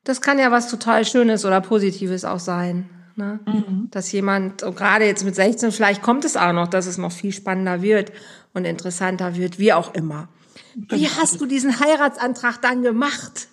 Das 0.05 0.21
kann 0.21 0.39
ja 0.39 0.51
was 0.51 0.69
total 0.69 1.07
Schönes 1.07 1.47
oder 1.47 1.63
Positives 1.63 2.27
auch 2.27 2.41
sein. 2.41 2.91
Ne? 3.17 3.41
Mhm. 3.47 3.89
Dass 3.91 4.13
jemand, 4.13 4.61
gerade 4.61 5.07
jetzt 5.07 5.25
mit 5.25 5.35
16, 5.35 5.73
vielleicht 5.73 6.03
kommt 6.03 6.27
es 6.27 6.37
auch 6.37 6.53
noch, 6.53 6.69
dass 6.69 6.85
es 6.85 6.99
noch 6.99 7.13
viel 7.13 7.33
spannender 7.33 7.81
wird 7.81 8.13
und 8.53 8.67
interessanter 8.67 9.35
wird, 9.35 9.59
wie 9.59 9.73
auch 9.73 9.95
immer. 9.95 10.29
Wie 10.75 11.05
genau. 11.05 11.17
hast 11.23 11.41
du 11.41 11.47
diesen 11.47 11.81
Heiratsantrag 11.81 12.61
dann 12.61 12.83
gemacht? 12.83 13.49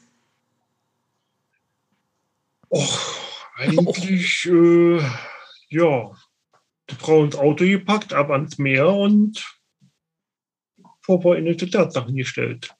Och, 2.70 3.00
eigentlich, 3.56 4.50
oh. 4.52 4.98
Äh, 4.98 5.02
ja, 5.70 6.12
Frau 7.00 7.24
ins 7.24 7.36
Auto 7.36 7.66
gepackt, 7.66 8.14
ab 8.14 8.32
ans 8.32 8.58
Meer 8.58 8.88
und 8.88 9.46
vor 11.02 11.22
Tatsachen 11.72 12.16
gestellt. 12.16 12.74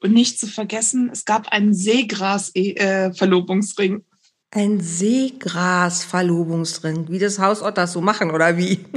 Und 0.00 0.12
nicht 0.12 0.38
zu 0.38 0.46
vergessen, 0.46 1.08
es 1.10 1.24
gab 1.24 1.48
einen 1.48 1.72
Seegras-Verlobungsring. 1.74 4.04
Ein 4.50 4.80
Seegras-Verlobungsring, 4.80 7.10
wie 7.10 7.18
das 7.18 7.38
Hausort 7.38 7.78
das 7.78 7.92
so 7.92 8.00
machen, 8.00 8.30
oder 8.30 8.56
wie? 8.56 8.84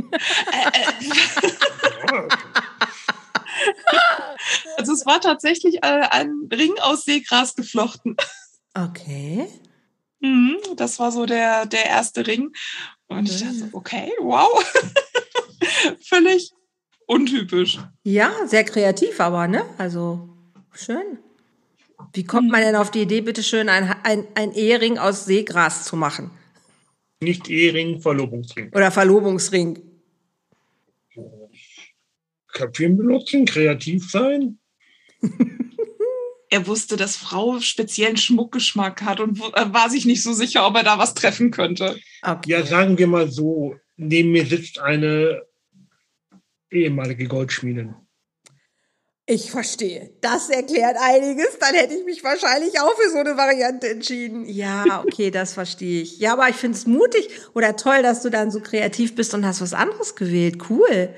also 4.77 4.93
es 4.93 5.05
war 5.05 5.19
tatsächlich 5.21 5.83
äh, 5.83 6.07
ein 6.11 6.47
Ring 6.51 6.73
aus 6.81 7.05
Seegras 7.05 7.55
geflochten. 7.55 8.17
Okay. 8.73 9.47
Mhm, 10.19 10.57
das 10.75 10.99
war 10.99 11.11
so 11.11 11.25
der, 11.25 11.65
der 11.65 11.85
erste 11.85 12.27
Ring. 12.27 12.51
Und 13.09 13.27
ich 13.27 13.41
dachte, 13.41 13.69
okay, 13.73 14.11
wow. 14.19 14.63
Völlig 16.07 16.51
untypisch. 17.07 17.79
Ja, 18.03 18.31
sehr 18.45 18.63
kreativ 18.63 19.19
aber, 19.19 19.47
ne? 19.47 19.65
Also 19.77 20.29
schön. 20.71 21.17
Wie 22.13 22.23
kommt 22.23 22.49
man 22.49 22.61
denn 22.61 22.75
auf 22.75 22.91
die 22.91 23.01
Idee, 23.01 23.21
bitteschön, 23.21 23.67
ein, 23.67 23.93
ein, 24.03 24.25
ein 24.35 24.53
Ehering 24.53 24.97
aus 24.97 25.25
Seegras 25.25 25.85
zu 25.85 25.95
machen? 25.95 26.31
Nicht 27.19 27.49
Ehering, 27.49 27.99
Verlobungsring. 27.99 28.71
Oder 28.73 28.91
Verlobungsring. 28.91 29.81
Köpfchen 32.53 32.95
benutzen, 32.95 33.45
kreativ 33.45 34.09
sein. 34.09 34.59
er 36.49 36.67
wusste, 36.67 36.97
dass 36.97 37.15
Frau 37.15 37.59
speziellen 37.59 38.17
Schmuckgeschmack 38.17 39.03
hat 39.03 39.19
und 39.19 39.39
äh, 39.39 39.73
war 39.73 39.89
sich 39.89 40.05
nicht 40.05 40.23
so 40.23 40.33
sicher, 40.33 40.65
ob 40.65 40.75
er 40.75 40.83
da 40.83 40.97
was 40.97 41.13
treffen 41.13 41.51
könnte. 41.51 41.99
Okay. 42.21 42.49
Ja, 42.49 42.65
sagen 42.65 42.97
wir 42.97 43.07
mal 43.07 43.29
so, 43.29 43.75
neben 43.97 44.31
mir 44.31 44.45
sitzt 44.45 44.79
eine 44.79 45.43
ehemalige 46.71 47.27
Goldschmiedin. 47.27 47.95
Ich 49.31 49.51
verstehe. 49.51 50.11
Das 50.21 50.49
erklärt 50.49 50.97
einiges. 50.99 51.59
Dann 51.59 51.75
hätte 51.75 51.93
ich 51.93 52.03
mich 52.03 52.23
wahrscheinlich 52.23 52.79
auch 52.79 52.95
für 52.95 53.11
so 53.11 53.19
eine 53.19 53.37
Variante 53.37 53.87
entschieden. 53.87 54.49
Ja, 54.49 55.03
okay, 55.05 55.29
das 55.29 55.53
verstehe 55.53 56.01
ich. 56.01 56.17
Ja, 56.17 56.33
aber 56.33 56.49
ich 56.49 56.55
finde 56.55 56.79
es 56.79 56.87
mutig 56.87 57.29
oder 57.53 57.75
toll, 57.75 58.01
dass 58.01 58.23
du 58.23 58.31
dann 58.31 58.49
so 58.49 58.59
kreativ 58.59 59.13
bist 59.13 59.35
und 59.35 59.45
hast 59.45 59.61
was 59.61 59.75
anderes 59.75 60.15
gewählt. 60.15 60.57
Cool. 60.67 61.13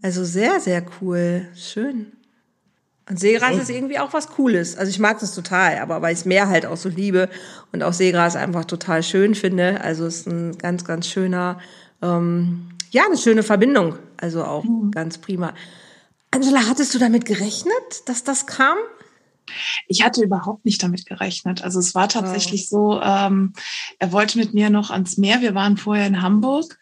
Also 0.00 0.24
sehr, 0.24 0.60
sehr 0.60 0.86
cool. 1.00 1.48
Schön. 1.56 2.15
Und 3.08 3.20
Seegras 3.20 3.56
ist 3.56 3.70
irgendwie 3.70 4.00
auch 4.00 4.12
was 4.12 4.28
Cooles. 4.28 4.76
Also 4.76 4.90
ich 4.90 4.98
mag 4.98 5.20
das 5.20 5.32
total, 5.32 5.78
aber 5.78 6.02
weil 6.02 6.12
ich 6.12 6.20
es 6.20 6.24
Meer 6.24 6.48
halt 6.48 6.66
auch 6.66 6.76
so 6.76 6.88
liebe 6.88 7.28
und 7.72 7.84
auch 7.84 7.92
Seegras 7.92 8.34
einfach 8.34 8.64
total 8.64 9.04
schön 9.04 9.36
finde. 9.36 9.80
Also 9.80 10.06
es 10.06 10.20
ist 10.20 10.26
ein 10.26 10.58
ganz, 10.58 10.84
ganz 10.84 11.06
schöner, 11.06 11.60
ähm, 12.02 12.68
ja, 12.90 13.04
eine 13.06 13.16
schöne 13.16 13.44
Verbindung. 13.44 13.96
Also 14.16 14.44
auch 14.44 14.64
mhm. 14.64 14.90
ganz 14.90 15.18
prima. 15.18 15.54
Angela, 16.32 16.66
hattest 16.68 16.94
du 16.94 16.98
damit 16.98 17.26
gerechnet, 17.26 17.72
dass 18.06 18.24
das 18.24 18.46
kam? 18.46 18.76
Ich 19.86 20.04
hatte 20.04 20.24
überhaupt 20.24 20.64
nicht 20.64 20.82
damit 20.82 21.06
gerechnet. 21.06 21.62
Also 21.62 21.78
es 21.78 21.94
war 21.94 22.08
tatsächlich 22.08 22.68
so, 22.68 23.00
ähm, 23.00 23.52
er 24.00 24.10
wollte 24.10 24.38
mit 24.38 24.52
mir 24.52 24.68
noch 24.68 24.90
ans 24.90 25.16
Meer. 25.16 25.40
Wir 25.40 25.54
waren 25.54 25.76
vorher 25.76 26.08
in 26.08 26.22
Hamburg 26.22 26.76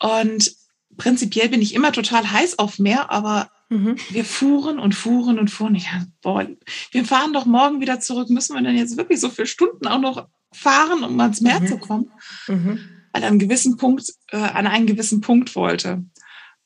und 0.00 0.52
prinzipiell 0.96 1.48
bin 1.48 1.62
ich 1.62 1.74
immer 1.74 1.92
total 1.92 2.28
heiß 2.30 2.58
auf 2.58 2.80
Meer, 2.80 3.12
aber 3.12 3.48
Mhm. 3.68 3.96
Wir 4.10 4.24
fuhren 4.24 4.78
und 4.78 4.94
fuhren 4.94 5.38
und 5.38 5.50
fuhren. 5.50 5.74
Ich 5.74 5.84
dachte, 5.84 6.10
boah, 6.22 6.46
wir 6.90 7.04
fahren 7.04 7.32
doch 7.32 7.44
morgen 7.44 7.80
wieder 7.80 8.00
zurück. 8.00 8.30
Müssen 8.30 8.54
wir 8.54 8.62
denn 8.62 8.76
jetzt 8.76 8.96
wirklich 8.96 9.20
so 9.20 9.28
viele 9.28 9.46
Stunden 9.46 9.86
auch 9.86 10.00
noch 10.00 10.28
fahren, 10.52 11.04
um 11.04 11.20
ans 11.20 11.40
Meer 11.40 11.60
mhm. 11.60 11.66
zu 11.66 11.78
kommen? 11.78 12.10
Mhm. 12.46 12.80
An 13.12 13.24
einem 13.24 13.38
gewissen 13.38 13.76
Punkt, 13.76 14.12
äh, 14.30 14.36
an 14.36 14.66
einen 14.66 14.86
gewissen 14.86 15.20
Punkt 15.20 15.54
wollte. 15.54 16.04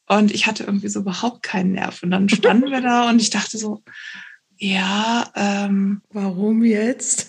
Und 0.06 0.32
ich 0.32 0.46
hatte 0.46 0.64
irgendwie 0.64 0.88
so 0.88 1.00
überhaupt 1.00 1.42
keinen 1.42 1.72
Nerv. 1.72 2.02
Und 2.02 2.10
dann 2.10 2.28
standen 2.28 2.70
wir 2.70 2.80
da 2.80 3.08
und 3.08 3.20
ich 3.20 3.30
dachte 3.30 3.58
so, 3.58 3.82
ja, 4.64 5.28
ähm, 5.34 6.02
warum 6.12 6.62
jetzt? 6.62 7.26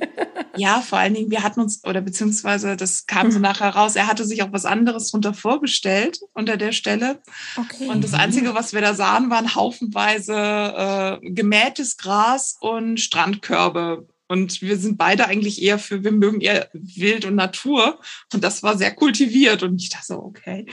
ja, 0.56 0.80
vor 0.80 0.98
allen 0.98 1.12
Dingen, 1.12 1.30
wir 1.30 1.42
hatten 1.42 1.60
uns, 1.60 1.84
oder 1.84 2.00
beziehungsweise 2.00 2.74
das 2.74 3.04
kam 3.04 3.30
so 3.30 3.38
nachher 3.38 3.68
raus, 3.68 3.96
er 3.96 4.06
hatte 4.06 4.24
sich 4.24 4.42
auch 4.42 4.52
was 4.52 4.64
anderes 4.64 5.10
drunter 5.10 5.34
vorgestellt 5.34 6.20
unter 6.32 6.56
der 6.56 6.72
Stelle. 6.72 7.20
Okay. 7.58 7.86
Und 7.88 8.02
das 8.02 8.14
Einzige, 8.14 8.54
was 8.54 8.72
wir 8.72 8.80
da 8.80 8.94
sahen, 8.94 9.28
waren 9.28 9.54
haufenweise 9.54 10.32
äh, 10.34 11.30
gemähtes 11.30 11.98
Gras 11.98 12.56
und 12.60 12.98
Strandkörbe. 12.98 14.06
Und 14.30 14.62
wir 14.62 14.76
sind 14.76 14.96
beide 14.96 15.26
eigentlich 15.26 15.60
eher 15.60 15.80
für, 15.80 16.04
wir 16.04 16.12
mögen 16.12 16.40
eher 16.40 16.70
Wild 16.72 17.24
und 17.24 17.34
Natur. 17.34 17.98
Und 18.32 18.44
das 18.44 18.62
war 18.62 18.78
sehr 18.78 18.94
kultiviert. 18.94 19.64
Und 19.64 19.82
ich 19.82 19.88
dachte 19.88 20.06
so, 20.06 20.22
okay, 20.22 20.66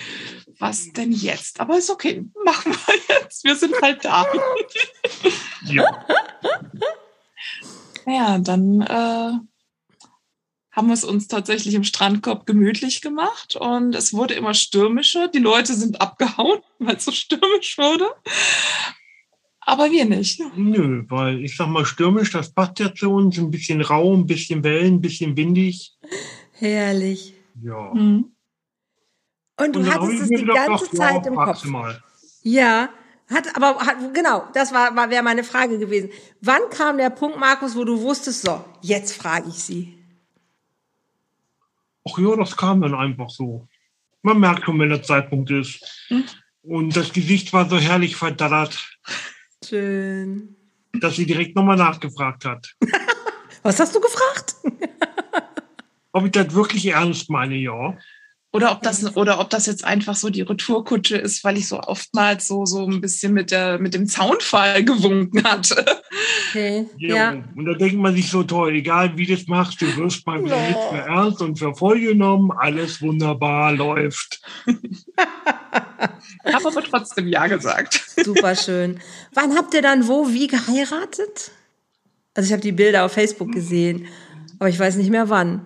was 0.60 0.94
denn 0.94 1.12
jetzt? 1.12 1.60
Aber 1.60 1.76
ist 1.76 1.90
okay, 1.90 2.24
machen 2.46 2.72
wir 2.72 2.96
jetzt. 3.22 3.44
Wir 3.44 3.56
sind 3.56 3.74
halt 3.82 4.06
da. 4.06 4.28
Ja. 5.66 5.86
Ja, 8.10 8.38
dann 8.38 8.80
äh, 8.82 9.34
haben 10.72 10.88
wir 10.88 10.94
es 10.94 11.04
uns 11.04 11.28
tatsächlich 11.28 11.74
im 11.74 11.84
Strandkorb 11.84 12.46
gemütlich 12.46 13.02
gemacht 13.02 13.58
und 13.58 13.96
es 13.96 14.14
wurde 14.14 14.34
immer 14.34 14.54
stürmischer. 14.54 15.28
Die 15.28 15.40
Leute 15.40 15.74
sind 15.74 16.00
abgehauen, 16.00 16.62
weil 16.80 16.96
es 16.96 17.04
so 17.04 17.12
stürmisch 17.12 17.78
wurde. 17.78 18.06
Aber 19.70 19.92
wir 19.92 20.06
nicht. 20.06 20.42
Nö, 20.56 21.04
weil 21.10 21.44
ich 21.44 21.58
sag 21.58 21.68
mal, 21.68 21.86
stürmisch, 21.86 22.32
das 22.32 22.54
passt 22.54 22.80
ja 22.80 22.96
zu 22.96 23.12
uns. 23.12 23.38
Ein 23.38 23.52
bisschen 23.52 23.82
rau, 23.82 24.16
ein 24.16 24.26
bisschen 24.26 24.64
Wellen, 24.64 24.96
ein 24.96 25.02
bisschen 25.02 25.36
windig. 25.36 25.94
Herrlich. 26.54 27.34
Ja. 27.62 27.94
Mhm. 27.94 28.32
Und 29.60 29.76
du 29.76 29.80
Und 29.82 29.94
hattest 29.94 30.22
es 30.22 30.30
die 30.30 30.46
ganze 30.46 30.86
gedacht, 30.86 30.96
Zeit 30.96 31.26
ja, 31.26 31.32
im 31.32 31.36
Kopf. 31.36 31.66
Mal. 31.66 32.02
Ja, 32.44 32.90
hat, 33.30 33.58
aber 33.58 33.76
hat, 33.86 34.14
genau, 34.14 34.48
das 34.54 34.74
war, 34.74 34.96
war 34.96 35.10
wäre 35.10 35.22
meine 35.22 35.44
Frage 35.44 35.78
gewesen. 35.78 36.12
Wann 36.40 36.62
kam 36.70 36.98
der 36.98 37.10
Punkt, 37.10 37.38
Markus, 37.38 37.76
wo 37.76 37.84
du 37.84 38.02
wusstest, 38.02 38.44
so, 38.44 38.64
jetzt 38.82 39.22
frage 39.22 39.50
ich 39.50 39.56
sie? 39.56 39.98
Ach 42.10 42.18
ja, 42.18 42.38
das 42.38 42.56
kam 42.56 42.80
dann 42.80 42.96
einfach 42.96 43.30
so. 43.30 43.68
Man 44.22 44.40
merkt 44.40 44.64
schon, 44.64 44.80
wenn 44.80 44.88
der 44.88 45.04
Zeitpunkt 45.04 45.52
ist. 45.52 46.06
Hm? 46.08 46.24
Und 46.62 46.96
das 46.96 47.12
Gesicht 47.12 47.52
war 47.52 47.70
so 47.70 47.78
herrlich 47.78 48.16
verdattert. 48.16 48.98
Schön. 49.64 50.56
Dass 50.94 51.16
sie 51.16 51.26
direkt 51.26 51.56
nochmal 51.56 51.78
nachgefragt 51.78 52.46
hat. 52.46 52.76
Was 53.64 53.80
hast 53.80 53.96
du 53.96 54.00
gefragt? 54.00 54.56
Ob 56.12 56.26
ich 56.26 56.32
das 56.32 56.54
wirklich 56.54 56.86
ernst 56.88 57.30
meine, 57.30 57.56
ja. 57.56 57.98
Oder 58.54 58.72
ob 58.72 58.82
das, 58.82 59.16
oder 59.18 59.40
ob 59.40 59.50
das 59.50 59.66
jetzt 59.66 59.84
einfach 59.84 60.16
so 60.16 60.30
die 60.30 60.42
Retourkutsche 60.42 61.18
ist, 61.18 61.44
weil 61.44 61.58
ich 61.58 61.68
so 61.68 61.82
oftmals 61.82 62.48
so, 62.48 62.66
so 62.66 62.86
ein 62.86 63.02
bisschen 63.02 63.34
mit, 63.34 63.52
der, 63.52 63.78
mit 63.78 63.94
dem 63.94 64.08
Zaunfall 64.08 64.84
gewunken 64.86 65.44
hatte. 65.44 65.86
Okay. 66.50 66.88
Ja, 66.98 67.16
ja. 67.16 67.44
Und 67.56 67.66
da 67.66 67.74
denkt 67.74 67.98
man 67.98 68.16
sich 68.16 68.30
so 68.30 68.44
toll, 68.44 68.76
egal 68.76 69.18
wie 69.18 69.26
du 69.26 69.34
es 69.34 69.48
machst, 69.48 69.82
du 69.82 69.96
wirst 69.98 70.26
mal 70.26 70.44
wieder 70.44 70.56
no. 70.56 70.68
nicht 70.68 70.92
mehr 70.94 71.06
ernst 71.06 71.42
und 71.42 71.60
für 71.60 71.76
voll 71.76 72.00
genommen, 72.00 72.52
alles 72.58 73.02
wunderbar 73.02 73.74
läuft. 73.74 74.42
Habe 76.46 76.68
aber 76.68 76.84
trotzdem 76.84 77.28
Ja 77.28 77.48
gesagt. 77.48 78.02
Super 78.24 78.56
schön. 78.56 79.00
Wann 79.34 79.56
habt 79.56 79.74
ihr 79.74 79.82
dann 79.82 80.08
wo, 80.08 80.30
wie 80.30 80.48
geheiratet? 80.48 81.52
Also 82.34 82.48
ich 82.48 82.54
habe 82.54 82.62
die 82.62 82.72
Bilder 82.72 83.04
auf 83.04 83.12
Facebook 83.12 83.52
gesehen, 83.52 84.08
aber 84.60 84.70
ich 84.70 84.80
weiß 84.80 84.96
nicht 84.96 85.10
mehr 85.10 85.30
wann. 85.30 85.66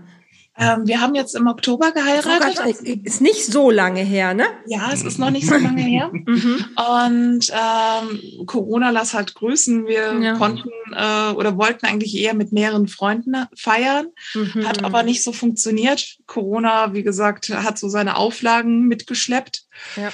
Ähm, 0.62 0.86
wir 0.86 1.02
haben 1.02 1.16
jetzt 1.16 1.36
im 1.36 1.48
Oktober 1.48 1.92
geheiratet. 1.92 2.60
Oh 2.64 2.92
ist 3.04 3.20
nicht 3.20 3.46
so 3.46 3.72
lange 3.72 4.02
her, 4.02 4.36
ne? 4.36 4.46
Ja, 4.68 4.92
es 4.94 5.02
ist 5.04 5.18
noch 5.18 5.32
nicht 5.32 5.48
so 5.48 5.56
lange 5.56 5.82
her. 5.82 6.12
Mhm. 6.32 6.66
Und 6.76 7.52
ähm, 7.52 8.46
Corona 8.46 8.92
lass 8.92 9.14
halt 9.14 9.34
grüßen. 9.34 9.88
Wir 9.88 10.14
ja. 10.22 10.38
konnten 10.38 10.70
äh, 10.94 11.32
oder 11.32 11.58
wollten 11.58 11.86
eigentlich 11.86 12.16
eher 12.16 12.36
mit 12.36 12.52
mehreren 12.52 12.88
Freunden 12.88 13.36
feiern. 13.56 14.08
Mhm. 14.34 14.68
Hat 14.68 14.84
aber 14.84 15.04
nicht 15.04 15.24
so 15.24 15.34
funktioniert. 15.34 16.18
Corona, 16.28 16.94
wie 16.94 17.04
gesagt, 17.04 17.50
hat 17.50 17.80
so 17.80 17.90
seine 17.90 18.18
Auflagen 18.18 18.88
mitgeschleppt. 18.88 19.66
Ja. 19.96 20.10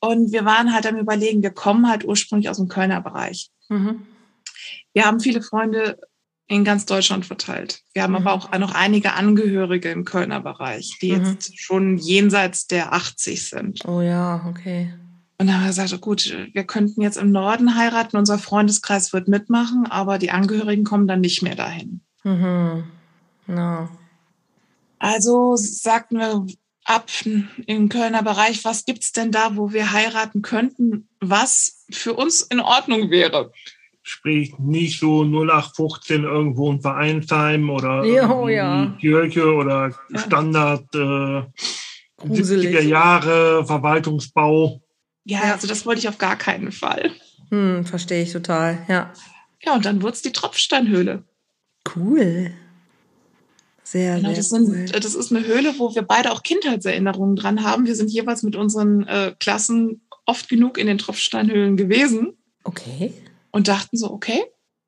Und 0.00 0.32
wir 0.32 0.44
waren 0.44 0.74
halt 0.74 0.86
am 0.86 0.96
Überlegen, 0.96 1.42
wir 1.42 1.52
kommen 1.52 1.88
halt 1.88 2.04
ursprünglich 2.04 2.50
aus 2.50 2.56
dem 2.56 2.68
Kölner 2.68 3.00
Bereich. 3.00 3.50
Mhm. 3.68 4.02
Wir 4.92 5.06
haben 5.06 5.20
viele 5.20 5.42
Freunde 5.42 5.98
in 6.52 6.64
ganz 6.64 6.84
Deutschland 6.84 7.24
verteilt. 7.24 7.80
Wir 7.94 8.02
haben 8.02 8.10
mhm. 8.10 8.26
aber 8.26 8.32
auch 8.34 8.58
noch 8.58 8.74
einige 8.74 9.14
Angehörige 9.14 9.90
im 9.90 10.04
Kölner 10.04 10.40
Bereich, 10.40 10.98
die 11.00 11.12
mhm. 11.12 11.24
jetzt 11.24 11.58
schon 11.58 11.96
jenseits 11.96 12.66
der 12.66 12.92
80 12.92 13.48
sind. 13.48 13.84
Oh 13.86 14.02
ja, 14.02 14.44
okay. 14.48 14.92
Und 15.38 15.46
dann 15.46 15.56
haben 15.56 15.62
wir 15.62 15.68
gesagt, 15.68 16.00
gut, 16.02 16.36
wir 16.52 16.64
könnten 16.64 17.00
jetzt 17.00 17.16
im 17.16 17.32
Norden 17.32 17.74
heiraten, 17.76 18.18
unser 18.18 18.38
Freundeskreis 18.38 19.12
wird 19.12 19.28
mitmachen, 19.28 19.86
aber 19.86 20.18
die 20.18 20.30
Angehörigen 20.30 20.84
kommen 20.84 21.08
dann 21.08 21.20
nicht 21.20 21.42
mehr 21.42 21.56
dahin. 21.56 22.00
Mhm. 22.22 22.84
No. 23.46 23.88
Also 24.98 25.56
sagten 25.56 26.18
wir 26.18 26.46
ab 26.84 27.10
im 27.66 27.88
Kölner 27.88 28.22
Bereich, 28.22 28.64
was 28.64 28.84
gibt's 28.84 29.12
denn 29.12 29.32
da, 29.32 29.56
wo 29.56 29.72
wir 29.72 29.92
heiraten 29.92 30.42
könnten, 30.42 31.08
was 31.18 31.86
für 31.90 32.12
uns 32.12 32.42
in 32.42 32.60
Ordnung 32.60 33.10
wäre? 33.10 33.52
Sprich 34.04 34.58
nicht 34.58 34.98
so 34.98 35.22
0815 35.22 36.24
irgendwo 36.24 36.72
ein 36.72 36.80
Vereinsheim 36.80 37.70
oder 37.70 38.04
jo, 38.04 38.48
ja. 38.48 38.96
Kirche 39.00 39.54
oder 39.54 39.94
Standard 40.16 40.92
äh, 40.94 41.42
70er 42.26 42.80
Jahre 42.80 43.64
Verwaltungsbau. 43.64 44.82
Ja, 45.24 45.52
also 45.52 45.68
das 45.68 45.86
wollte 45.86 46.00
ich 46.00 46.08
auf 46.08 46.18
gar 46.18 46.36
keinen 46.36 46.72
Fall. 46.72 47.12
Hm, 47.50 47.84
verstehe 47.84 48.24
ich 48.24 48.32
total, 48.32 48.84
ja. 48.88 49.12
Ja, 49.64 49.74
und 49.74 49.84
dann 49.84 50.02
wurde 50.02 50.14
es 50.14 50.22
die 50.22 50.32
Tropfsteinhöhle. 50.32 51.22
Cool. 51.94 52.50
Sehr, 53.84 54.16
genau, 54.16 54.28
sehr 54.30 54.36
das, 54.36 54.48
sind, 54.48 54.68
cool. 54.68 54.86
das 54.86 55.14
ist 55.14 55.32
eine 55.32 55.46
Höhle, 55.46 55.74
wo 55.78 55.94
wir 55.94 56.02
beide 56.02 56.32
auch 56.32 56.42
Kindheitserinnerungen 56.42 57.36
dran 57.36 57.62
haben. 57.62 57.86
Wir 57.86 57.94
sind 57.94 58.10
jeweils 58.10 58.42
mit 58.42 58.56
unseren 58.56 59.06
äh, 59.06 59.32
Klassen 59.38 60.00
oft 60.26 60.48
genug 60.48 60.76
in 60.76 60.88
den 60.88 60.98
Tropfsteinhöhlen 60.98 61.76
gewesen. 61.76 62.36
Okay 62.64 63.12
und 63.52 63.68
dachten 63.68 63.96
so, 63.96 64.10
okay, 64.10 64.42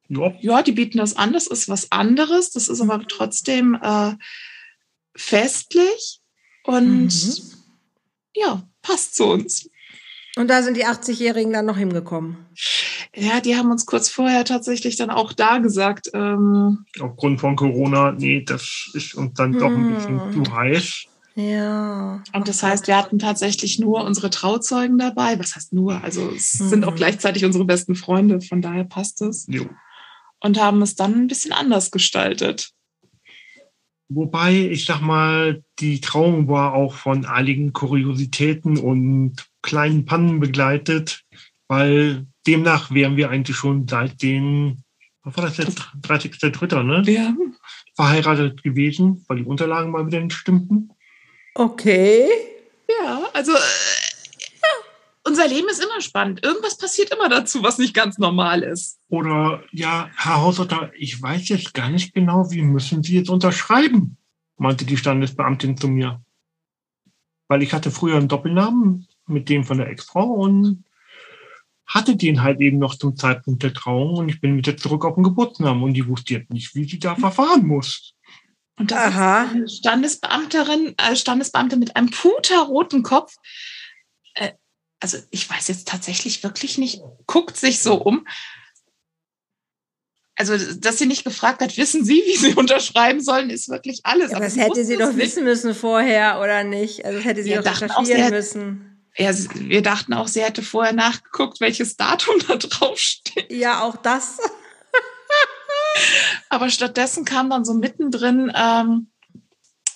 ja. 0.09 0.35
ja, 0.41 0.63
die 0.63 0.73
bieten 0.73 0.99
das 0.99 1.17
an, 1.17 1.33
das 1.33 1.47
ist 1.47 1.69
was 1.69 1.91
anderes, 1.93 2.51
das 2.51 2.69
ist 2.69 2.81
aber 2.81 3.07
trotzdem 3.07 3.79
äh, 3.81 4.15
festlich 5.17 6.21
und 6.65 7.07
mhm. 7.07 7.53
ja, 8.35 8.69
passt 8.83 9.15
zu 9.15 9.25
uns. 9.27 9.71
Und 10.37 10.49
da 10.49 10.63
sind 10.63 10.77
die 10.77 10.85
80-Jährigen 10.85 11.53
dann 11.53 11.67
noch 11.67 11.77
hingekommen. 11.77 12.37
Ja, 13.15 13.41
die 13.41 13.57
haben 13.57 13.71
uns 13.71 13.87
kurz 13.87 14.09
vorher 14.09 14.45
tatsächlich 14.45 14.97
dann 14.97 15.11
auch 15.11 15.33
da 15.33 15.59
gesagt. 15.59 16.11
Ähm, 16.13 16.85
Aufgrund 16.99 17.41
von 17.41 17.55
Corona, 17.55 18.11
nee, 18.11 18.43
das 18.43 18.91
ist 18.95 19.15
uns 19.15 19.35
dann 19.35 19.53
doch 19.53 19.71
ein 19.71 19.95
bisschen 19.95 20.35
hm. 20.35 20.45
zu 20.45 20.53
heiß. 20.53 21.05
Ja. 21.37 22.23
Und 22.33 22.49
das 22.49 22.63
heißt, 22.63 22.87
wir 22.87 22.97
hatten 22.97 23.19
tatsächlich 23.19 23.79
nur 23.79 24.05
unsere 24.05 24.31
Trauzeugen 24.31 24.99
dabei. 24.99 25.39
Was 25.39 25.57
heißt 25.57 25.73
nur? 25.73 26.03
Also 26.03 26.31
es 26.31 26.61
mhm. 26.61 26.69
sind 26.69 26.85
auch 26.85 26.95
gleichzeitig 26.95 27.45
unsere 27.45 27.65
besten 27.65 27.97
Freunde, 27.97 28.41
von 28.41 28.63
daher 28.63 28.85
passt 28.85 29.21
es. 29.23 29.47
Jo. 29.49 29.67
Und 30.41 30.61
haben 30.61 30.83
es 30.83 30.95
dann 30.95 31.15
ein 31.15 31.27
bisschen 31.27 31.53
anders 31.53 31.91
gestaltet. 31.91 32.71
Wobei, 34.09 34.53
ich 34.53 34.85
sag 34.85 35.01
mal, 35.01 35.65
die 35.81 36.01
Trauung 36.01 36.47
war 36.47 36.75
auch 36.75 36.95
von 36.95 37.25
einigen 37.25 37.73
Kuriositäten 37.73 38.77
und 38.79 39.49
kleinen 39.63 40.05
Pannen 40.05 40.41
begleitet, 40.41 41.25
weil 41.69 42.27
demnach 42.47 42.93
wären 42.93 43.17
wir 43.17 43.31
eigentlich 43.31 43.57
schon 43.57 43.89
seit 43.89 44.23
den, 44.23 44.85
was 45.23 45.37
war 45.37 45.45
das 45.45 45.57
jetzt, 45.57 45.81
30.3., 46.03 46.83
ne? 46.83 47.03
Ja. 47.11 47.35
Verheiratet 47.97 48.63
gewesen, 48.63 49.25
weil 49.27 49.39
die 49.39 49.45
Unterlagen 49.45 49.91
mal 49.91 50.07
wieder 50.07 50.21
nicht 50.21 50.35
stimmten. 50.35 50.91
Okay. 51.55 52.29
Ja, 52.89 53.23
also 53.33 53.53
äh, 53.53 53.55
ja, 53.57 54.69
unser 55.25 55.49
Leben 55.49 55.69
ist 55.69 55.83
immer 55.83 56.01
spannend. 56.01 56.45
Irgendwas 56.45 56.77
passiert 56.77 57.15
immer 57.15 57.29
dazu, 57.29 57.63
was 57.63 57.79
nicht 57.79 57.95
ganz 57.95 58.19
normal 58.19 58.63
ist. 58.63 58.99
Oder 59.09 59.63
ja, 59.71 60.11
Herr 60.17 60.43
Hausotter, 60.43 60.91
ich 60.99 61.21
weiß 61.21 61.49
jetzt 61.49 61.73
gar 61.73 61.89
nicht 61.91 62.13
genau, 62.13 62.51
wie 62.51 62.63
müssen 62.63 63.03
Sie 63.03 63.15
jetzt 63.15 63.31
unterschreiben, 63.31 64.17
meinte 64.57 64.85
die 64.85 64.97
Standesbeamtin 64.97 65.77
zu 65.77 65.89
mir. 65.89 66.23
Weil 67.49 67.63
ich 67.63 67.73
hatte 67.73 67.91
früher 67.91 68.17
einen 68.17 68.29
Doppelnamen 68.29 69.07
mit 69.27 69.49
dem 69.49 69.65
von 69.65 69.79
der 69.79 69.89
Ex-Frau 69.89 70.25
und 70.25 70.85
hatte 71.87 72.17
den 72.17 72.43
halt 72.43 72.61
eben 72.61 72.79
noch 72.79 72.97
zum 72.97 73.17
Zeitpunkt 73.17 73.63
der 73.63 73.75
Trauung 73.75 74.17
und 74.17 74.29
ich 74.29 74.41
bin 74.41 74.57
wieder 74.57 74.77
zurück 74.77 75.05
auf 75.05 75.15
den 75.15 75.25
Geburtsnamen 75.25 75.83
und 75.83 75.95
die 75.95 76.09
wusste 76.09 76.35
jetzt 76.35 76.51
nicht, 76.51 76.75
wie 76.75 76.89
sie 76.89 76.99
da 76.99 77.15
verfahren 77.15 77.67
muss. 77.67 78.15
Und 78.77 78.91
das 78.91 78.99
Aha. 78.99 79.45
ist 79.45 79.51
eine 79.53 79.69
Standesbeamterin, 79.69 80.95
äh, 80.99 81.17
Standesbeamte 81.17 81.77
mit 81.77 81.97
einem 81.97 82.11
puterroten 82.11 83.03
Kopf. 83.03 83.35
Äh, 84.35 84.53
also 85.01 85.19
ich 85.31 85.49
weiß 85.49 85.69
jetzt 85.69 85.89
tatsächlich 85.89 86.43
wirklich 86.43 86.79
nicht, 86.79 87.01
guckt 87.27 87.57
sich 87.57 87.81
so 87.81 87.95
um. 87.95 88.27
Also, 90.37 90.57
dass 90.75 90.99
sie 90.99 91.07
nicht 91.07 91.23
gefragt 91.23 91.61
hat, 91.61 91.77
wissen 91.77 92.05
Sie, 92.05 92.23
wie 92.27 92.37
Sie 92.37 92.55
unterschreiben 92.57 93.21
sollen, 93.21 93.51
ist 93.51 93.69
wirklich 93.69 94.01
alles. 94.03 94.33
Ja, 94.33 94.39
aber 94.39 94.47
das 94.47 94.57
hätte 94.57 94.85
sie 94.85 94.97
doch 94.97 95.13
nicht. 95.13 95.19
wissen 95.19 95.45
müssen 95.45 95.75
vorher, 95.75 96.41
oder 96.41 96.65
nicht? 96.65 97.05
Also, 97.05 97.19
das 97.19 97.25
hätte 97.25 97.43
sie 97.45 97.51
wir 97.51 97.63
doch 97.63 97.81
recherchieren 97.81 98.31
müssen. 98.31 98.91
Ja, 99.17 99.31
wir 99.33 99.83
dachten 99.83 100.13
auch, 100.13 100.27
sie 100.27 100.43
hätte 100.43 100.63
vorher 100.63 100.93
nachgeguckt, 100.93 101.61
welches 101.61 101.97
Datum 101.97 102.35
da 102.49 102.57
drauf 102.57 102.99
steht. 102.99 103.53
Ja, 103.53 103.83
auch 103.83 103.97
das. 103.97 104.39
Aber 106.51 106.71
stattdessen 106.71 107.25
kam 107.25 107.51
dann 107.51 107.65
so 107.65 107.75
mittendrin, 107.75 108.53
ähm, 108.55 109.11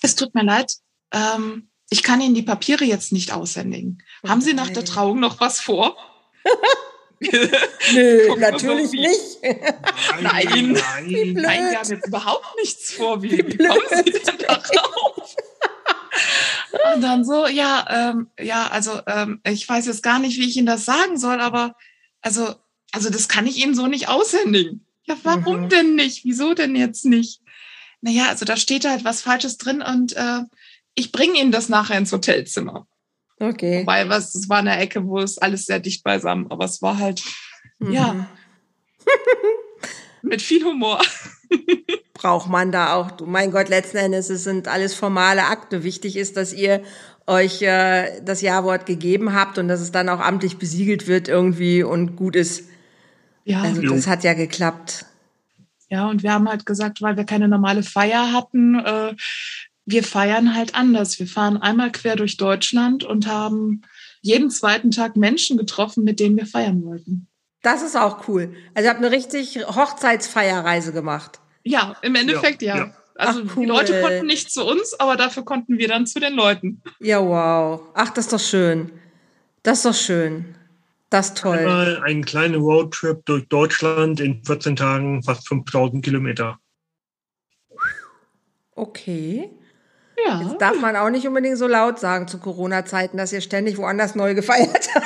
es 0.01 0.15
tut 0.15 0.33
mir 0.35 0.43
leid, 0.43 0.73
ähm, 1.11 1.69
ich 1.89 2.03
kann 2.03 2.21
Ihnen 2.21 2.35
die 2.35 2.43
Papiere 2.43 2.85
jetzt 2.85 3.11
nicht 3.11 3.31
aushändigen. 3.31 4.03
Okay. 4.21 4.31
Haben 4.31 4.41
Sie 4.41 4.53
nach 4.53 4.69
der 4.69 4.85
Trauung 4.85 5.19
noch 5.19 5.39
was 5.39 5.59
vor? 5.59 5.97
Nö, 7.19 8.35
natürlich 8.37 8.91
nicht. 8.91 9.39
Nein, 10.21 10.21
nein, 10.21 10.73
nein, 10.73 11.33
nein, 11.33 11.71
wir 11.71 11.79
haben 11.79 11.89
jetzt 11.89 12.07
überhaupt 12.07 12.55
nichts 12.57 12.93
vor. 12.93 13.21
Wie, 13.21 13.31
wie, 13.31 13.47
wie 13.47 13.57
kommen 13.57 13.81
Sie 13.89 14.11
denn 14.11 14.37
da 14.47 14.55
drauf? 14.55 15.35
Und 16.93 17.01
dann 17.01 17.25
so, 17.25 17.47
ja, 17.47 17.85
ähm, 17.89 18.29
ja, 18.39 18.67
also 18.67 19.01
ähm, 19.07 19.41
ich 19.43 19.67
weiß 19.67 19.85
jetzt 19.87 20.03
gar 20.03 20.19
nicht, 20.19 20.37
wie 20.37 20.47
ich 20.47 20.57
Ihnen 20.57 20.67
das 20.67 20.85
sagen 20.85 21.17
soll, 21.17 21.41
aber 21.41 21.75
also, 22.21 22.55
also 22.91 23.09
das 23.09 23.27
kann 23.27 23.47
ich 23.47 23.57
Ihnen 23.57 23.75
so 23.75 23.87
nicht 23.87 24.07
aushändigen. 24.07 24.85
Ja, 25.09 25.17
warum 25.23 25.63
mhm. 25.63 25.69
denn 25.69 25.95
nicht? 25.95 26.23
Wieso 26.23 26.53
denn 26.53 26.75
jetzt 26.75 27.03
nicht? 27.03 27.41
Naja, 28.01 28.27
also 28.29 28.45
da 28.45 28.55
steht 28.55 28.85
halt 28.85 29.03
was 29.03 29.21
Falsches 29.21 29.57
drin 29.57 29.81
und 29.81 30.15
äh, 30.15 30.41
ich 30.95 31.11
bringe 31.11 31.39
Ihnen 31.39 31.51
das 31.51 31.67
nachher 31.67 31.97
ins 31.97 32.13
Hotelzimmer. 32.13 32.87
Okay. 33.39 33.83
Was, 33.85 34.35
es 34.35 34.47
war 34.49 34.59
eine 34.59 34.77
Ecke, 34.77 35.05
wo 35.05 35.19
es 35.19 35.37
alles 35.37 35.65
sehr 35.65 35.79
dicht 35.79 36.03
beisammen, 36.03 36.47
aber 36.49 36.65
es 36.65 36.81
war 36.81 36.97
halt, 36.97 37.23
mhm. 37.79 37.91
ja, 37.91 38.29
Mit 40.21 40.41
viel 40.41 40.63
Humor. 40.63 41.01
Braucht 42.13 42.49
man 42.49 42.71
da 42.71 42.95
auch. 42.95 43.11
Du, 43.11 43.25
mein 43.25 43.51
Gott, 43.51 43.69
letzten 43.69 43.97
Endes, 43.97 44.29
es 44.29 44.43
sind 44.43 44.67
alles 44.67 44.93
formale 44.93 45.45
Akte. 45.45 45.83
Wichtig 45.83 46.17
ist, 46.17 46.35
dass 46.35 46.53
ihr 46.53 46.83
euch 47.27 47.61
äh, 47.61 48.21
das 48.21 48.41
Ja-Wort 48.41 48.85
gegeben 48.85 49.33
habt 49.33 49.57
und 49.57 49.67
dass 49.67 49.79
es 49.79 49.91
dann 49.91 50.09
auch 50.09 50.19
amtlich 50.19 50.57
besiegelt 50.57 51.07
wird 51.07 51.27
irgendwie 51.27 51.83
und 51.83 52.15
gut 52.15 52.35
ist. 52.35 52.68
Ja. 53.45 53.61
Also 53.61 53.81
das 53.81 54.07
hat 54.07 54.23
ja 54.23 54.33
geklappt. 54.33 55.05
Ja, 55.89 56.07
und 56.07 56.21
wir 56.23 56.33
haben 56.33 56.47
halt 56.47 56.65
gesagt, 56.65 57.01
weil 57.01 57.17
wir 57.17 57.23
keine 57.23 57.47
normale 57.47 57.83
Feier 57.83 58.31
hatten, 58.31 58.79
äh, 58.79 59.15
wir 59.85 60.03
feiern 60.03 60.55
halt 60.55 60.75
anders. 60.75 61.17
Wir 61.19 61.27
fahren 61.27 61.57
einmal 61.57 61.91
quer 61.91 62.15
durch 62.15 62.37
Deutschland 62.37 63.03
und 63.03 63.25
haben 63.27 63.81
jeden 64.21 64.51
zweiten 64.51 64.91
Tag 64.91 65.15
Menschen 65.15 65.57
getroffen, 65.57 66.03
mit 66.03 66.19
denen 66.19 66.37
wir 66.37 66.45
feiern 66.45 66.83
wollten. 66.83 67.27
Das 67.61 67.81
ist 67.81 67.97
auch 67.97 68.27
cool. 68.27 68.55
Also 68.73 68.87
ich 68.87 68.95
habe 68.95 69.05
eine 69.05 69.11
richtig 69.11 69.65
Hochzeitsfeierreise 69.65 70.93
gemacht. 70.93 71.39
Ja, 71.63 71.95
im 72.01 72.15
Endeffekt 72.15 72.61
ja. 72.61 72.77
ja. 72.77 72.93
Also 73.15 73.41
Ach, 73.45 73.57
cool. 73.57 73.63
die 73.63 73.69
Leute 73.69 74.01
konnten 74.01 74.27
nicht 74.27 74.49
zu 74.51 74.65
uns, 74.65 74.97
aber 74.97 75.17
dafür 75.17 75.43
konnten 75.43 75.77
wir 75.77 75.89
dann 75.89 76.05
zu 76.05 76.19
den 76.19 76.33
Leuten. 76.33 76.81
Ja, 76.99 77.19
wow. 77.21 77.81
Ach, 77.93 78.09
das 78.11 78.25
ist 78.25 78.33
doch 78.33 78.39
schön. 78.39 78.91
Das 79.61 79.79
ist 79.79 79.85
doch 79.85 79.93
schön. 79.93 80.55
Das 81.09 81.29
ist 81.29 81.37
toll. 81.37 81.57
Einmal 81.57 82.03
einen 82.03 82.23
kleinen 82.23 82.55
Roadtrip 82.55 83.25
durch 83.25 83.47
Deutschland 83.47 84.19
in 84.19 84.43
14 84.43 84.75
Tagen, 84.75 85.23
fast 85.23 85.47
5000 85.47 86.03
Kilometer. 86.03 86.59
Okay. 88.75 89.49
Ja. 90.25 90.41
Jetzt 90.41 90.61
darf 90.61 90.79
man 90.79 90.95
auch 90.95 91.09
nicht 91.09 91.27
unbedingt 91.27 91.57
so 91.57 91.67
laut 91.67 91.99
sagen 91.99 92.27
zu 92.27 92.39
Corona-Zeiten, 92.39 93.17
dass 93.17 93.33
ihr 93.33 93.41
ständig 93.41 93.77
woanders 93.77 94.15
neu 94.15 94.35
gefeiert 94.35 94.89
habt. 94.95 95.05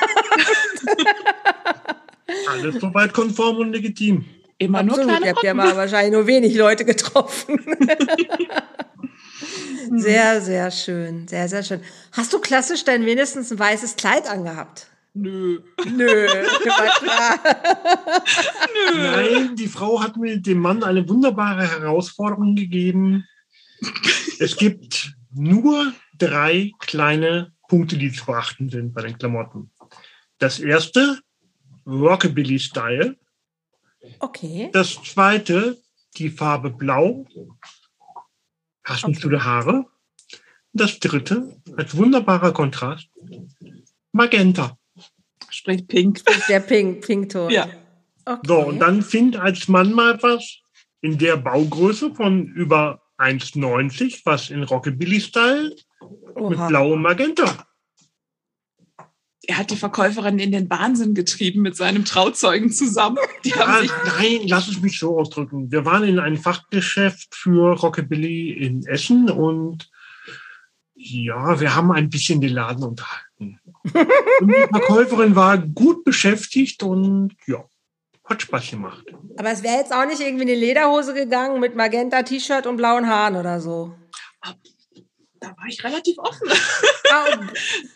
Alles 2.49 2.75
soweit 2.81 3.13
konform 3.13 3.57
und 3.57 3.71
legitim. 3.71 4.25
Immer 4.57 4.79
Absolut. 4.79 4.97
nur 4.97 5.07
kleine 5.07 5.25
Ihr 5.25 5.31
habt 5.31 5.43
ja 5.43 5.53
mal 5.53 5.75
wahrscheinlich 5.75 6.13
nur 6.13 6.27
wenig 6.27 6.55
Leute 6.55 6.85
getroffen. 6.85 7.59
sehr, 9.91 10.41
sehr 10.41 10.71
schön. 10.71 11.27
Sehr, 11.27 11.47
sehr 11.47 11.63
schön. 11.63 11.81
Hast 12.11 12.33
du 12.33 12.39
klassisch 12.39 12.83
denn 12.83 13.05
wenigstens 13.05 13.51
ein 13.51 13.59
weißes 13.59 13.95
Kleid 13.95 14.29
angehabt? 14.29 14.87
Nö. 15.13 15.59
Nö, 15.85 16.27
klar. 16.63 17.39
Nö. 18.73 19.03
Nein, 19.03 19.55
die 19.55 19.67
Frau 19.67 20.01
hat 20.01 20.17
mir 20.17 20.39
dem 20.39 20.59
Mann 20.59 20.83
eine 20.83 21.07
wunderbare 21.07 21.67
Herausforderung 21.67 22.55
gegeben. 22.55 23.27
Es 24.39 24.57
gibt 24.57 25.15
nur 25.31 25.93
drei 26.17 26.71
kleine 26.79 27.53
Punkte, 27.67 27.97
die 27.97 28.11
zu 28.11 28.25
beachten 28.25 28.69
sind 28.69 28.93
bei 28.93 29.03
den 29.03 29.17
Klamotten. 29.17 29.71
Das 30.39 30.59
erste, 30.59 31.19
Rockabilly-Style. 31.85 33.15
Okay. 34.19 34.69
Das 34.73 35.01
zweite, 35.03 35.77
die 36.17 36.29
Farbe 36.29 36.71
Blau, 36.71 37.25
passend 38.83 39.15
okay. 39.15 39.21
zu 39.21 39.29
den 39.29 39.43
Haare. 39.43 39.85
Das 40.73 40.99
dritte, 40.99 41.61
als 41.77 41.95
wunderbarer 41.95 42.51
Kontrast, 42.51 43.09
Magenta. 44.11 44.77
Sprich 45.63 45.87
Pink. 45.87 46.21
Der 46.49 46.59
Pink, 46.59 47.05
Pinkton. 47.05 47.49
Ja. 47.49 47.69
Okay. 48.25 48.41
So, 48.45 48.59
und 48.59 48.79
dann 48.79 49.01
find 49.01 49.37
als 49.37 49.69
Mann 49.69 49.93
mal 49.93 50.21
was 50.21 50.59
in 51.01 51.17
der 51.17 51.37
Baugröße 51.37 52.13
von 52.13 52.47
über 52.47 53.01
1,90, 53.17 54.21
was 54.25 54.49
in 54.49 54.63
Rockabilly-Style 54.63 55.73
mit 56.49 56.67
blauem 56.67 57.01
Magenta 57.01 57.65
er 59.45 59.57
hat 59.57 59.71
die 59.71 59.75
Verkäuferin 59.75 60.39
in 60.39 60.51
den 60.51 60.69
Wahnsinn 60.69 61.13
getrieben 61.13 61.61
mit 61.61 61.75
seinem 61.75 62.05
Trauzeugen 62.05 62.71
zusammen. 62.71 63.17
Ja, 63.43 63.81
nein, 64.17 64.39
lass 64.45 64.69
es 64.69 64.81
mich 64.81 64.97
so 64.97 65.19
ausdrücken. 65.19 65.69
Wir 65.71 65.83
waren 65.85 66.03
in 66.03 66.19
einem 66.19 66.37
Fachgeschäft 66.37 67.35
für 67.35 67.77
Rockabilly 67.77 68.51
in 68.51 68.85
Essen 68.85 69.29
und 69.29 69.89
ja, 70.95 71.59
wir 71.59 71.75
haben 71.75 71.91
ein 71.91 72.09
bisschen 72.09 72.39
den 72.39 72.53
Laden 72.53 72.83
unterhalten. 72.83 73.32
Und 74.39 74.47
die 74.47 74.67
Verkäuferin 74.69 75.35
war 75.35 75.57
gut 75.57 76.03
beschäftigt 76.03 76.83
und 76.83 77.35
ja, 77.47 77.63
hat 78.23 78.41
Spaß 78.41 78.71
gemacht. 78.71 79.05
Aber 79.37 79.51
es 79.51 79.63
wäre 79.63 79.77
jetzt 79.77 79.93
auch 79.93 80.05
nicht 80.05 80.21
irgendwie 80.21 80.43
eine 80.43 80.55
Lederhose 80.55 81.13
gegangen 81.13 81.59
mit 81.59 81.75
Magenta-T-Shirt 81.75 82.65
und 82.67 82.77
blauen 82.77 83.07
Haaren 83.07 83.35
oder 83.35 83.59
so 83.59 83.93
da 85.43 85.49
war 85.49 85.67
ich 85.67 85.83
relativ 85.83 86.17
offen. 86.17 86.47
Ah, 87.11 87.25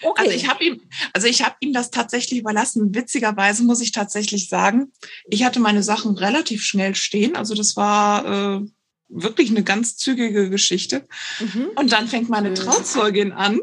okay. 0.04 0.14
Also 0.18 0.32
ich 0.32 0.48
habe 0.48 0.64
ihm, 0.64 0.82
also 1.14 1.28
ich 1.28 1.44
habe 1.44 1.56
ihm 1.62 1.74
das 1.74 1.92
tatsächlich 1.92 2.40
überlassen. 2.40 2.94
Witzigerweise 2.94 3.64
muss 3.64 3.82
ich 3.82 3.92
tatsächlich 3.92 4.50
sagen, 4.50 4.92
ich 5.30 5.44
hatte 5.44 5.60
meine 5.60 5.84
Sachen 5.84 6.18
relativ 6.18 6.64
schnell 6.64 6.94
stehen. 6.96 7.36
Also 7.36 7.56
das 7.56 7.78
war 7.78 8.26
äh, 8.58 8.66
wirklich 9.08 9.50
eine 9.50 9.64
ganz 9.64 9.96
zügige 9.96 10.50
Geschichte. 10.50 11.08
Mhm. 11.40 11.70
Und 11.76 11.92
dann 11.92 12.08
fängt 12.08 12.30
meine 12.30 12.54
Trauzeugin 12.54 13.32
an, 13.32 13.60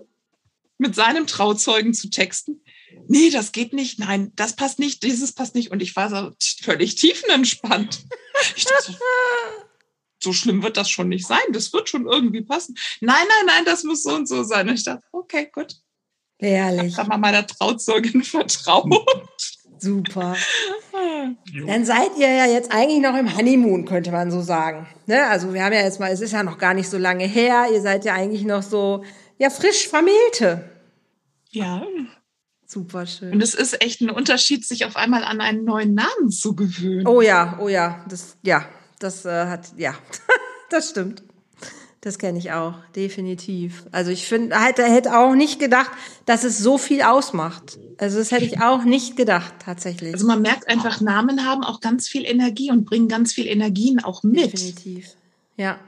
mit 0.78 0.94
seinem 0.94 1.26
Trauzeugen 1.26 1.94
zu 1.94 2.10
texten. 2.10 2.62
Nee, 3.08 3.30
das 3.30 3.52
geht 3.52 3.72
nicht. 3.72 3.98
Nein, 3.98 4.32
das 4.36 4.56
passt 4.56 4.78
nicht. 4.78 5.02
Dieses 5.02 5.32
passt 5.32 5.54
nicht. 5.54 5.70
Und 5.70 5.82
ich 5.82 5.94
war 5.96 6.10
so 6.10 6.32
völlig 6.62 6.94
tiefenentspannt. 6.94 8.04
Ich 8.56 8.64
dachte, 8.64 8.98
so 10.22 10.32
schlimm 10.32 10.62
wird 10.62 10.76
das 10.76 10.90
schon 10.90 11.08
nicht 11.08 11.26
sein. 11.26 11.42
Das 11.52 11.72
wird 11.72 11.88
schon 11.88 12.06
irgendwie 12.06 12.42
passen. 12.42 12.76
Nein, 13.00 13.24
nein, 13.28 13.46
nein, 13.46 13.64
das 13.64 13.84
muss 13.84 14.02
so 14.02 14.14
und 14.14 14.28
so 14.28 14.42
sein. 14.42 14.68
Und 14.68 14.74
ich 14.74 14.84
dachte, 14.84 15.02
okay, 15.12 15.50
gut. 15.52 15.76
Herrlich. 16.38 16.92
Ich 16.92 16.98
habe 16.98 17.10
mal 17.10 17.18
meiner 17.18 17.46
Trauzeugin 17.46 18.22
vertraut. 18.24 19.06
Super. 19.78 20.36
Dann 21.66 21.84
seid 21.84 22.10
ihr 22.18 22.30
ja 22.30 22.46
jetzt 22.46 22.72
eigentlich 22.72 23.02
noch 23.02 23.16
im 23.16 23.36
Honeymoon, 23.36 23.84
könnte 23.84 24.12
man 24.12 24.30
so 24.30 24.40
sagen. 24.40 24.86
Ne? 25.06 25.26
Also 25.26 25.52
wir 25.52 25.62
haben 25.62 25.72
ja 25.72 25.82
jetzt 25.82 26.00
mal, 26.00 26.10
es 26.10 26.20
ist 26.20 26.32
ja 26.32 26.42
noch 26.42 26.58
gar 26.58 26.74
nicht 26.74 26.88
so 26.88 26.96
lange 26.96 27.26
her. 27.26 27.66
Ihr 27.72 27.82
seid 27.82 28.04
ja 28.04 28.14
eigentlich 28.14 28.44
noch 28.44 28.62
so, 28.62 29.04
ja, 29.38 29.50
frisch 29.50 29.88
Vermählte. 29.88 30.70
Ja. 31.50 31.86
Super 32.66 33.06
schön. 33.06 33.32
Und 33.32 33.42
es 33.42 33.54
ist 33.54 33.80
echt 33.82 34.00
ein 34.00 34.10
Unterschied, 34.10 34.66
sich 34.66 34.84
auf 34.84 34.96
einmal 34.96 35.22
an 35.22 35.40
einen 35.40 35.64
neuen 35.64 35.94
Namen 35.94 36.30
zu 36.30 36.56
gewöhnen. 36.56 37.06
Oh 37.06 37.20
ja, 37.20 37.58
oh 37.60 37.68
ja, 37.68 38.04
das, 38.08 38.36
ja, 38.42 38.68
das 38.98 39.24
äh, 39.24 39.46
hat, 39.46 39.72
ja, 39.76 39.94
das 40.70 40.90
stimmt. 40.90 41.22
Das 42.00 42.18
kenne 42.18 42.38
ich 42.38 42.52
auch, 42.52 42.74
definitiv. 42.94 43.84
Also 43.90 44.10
ich 44.10 44.26
finde, 44.26 44.60
hätte, 44.60 44.84
hätte 44.84 45.16
auch 45.16 45.34
nicht 45.34 45.58
gedacht, 45.58 45.90
dass 46.26 46.44
es 46.44 46.58
so 46.58 46.76
viel 46.76 47.00
ausmacht. 47.00 47.78
Also 47.96 48.18
das 48.18 48.30
hätte 48.30 48.44
ich 48.44 48.60
auch 48.60 48.84
nicht 48.84 49.16
gedacht, 49.16 49.54
tatsächlich. 49.64 50.12
Also 50.12 50.26
man 50.26 50.42
merkt 50.42 50.68
einfach, 50.68 51.00
Namen 51.00 51.46
haben 51.46 51.64
auch 51.64 51.80
ganz 51.80 52.06
viel 52.06 52.26
Energie 52.26 52.70
und 52.70 52.84
bringen 52.84 53.08
ganz 53.08 53.32
viel 53.32 53.46
Energien 53.46 54.04
auch 54.04 54.22
mit. 54.22 54.52
Definitiv. 54.52 55.16
Ja, 55.56 55.78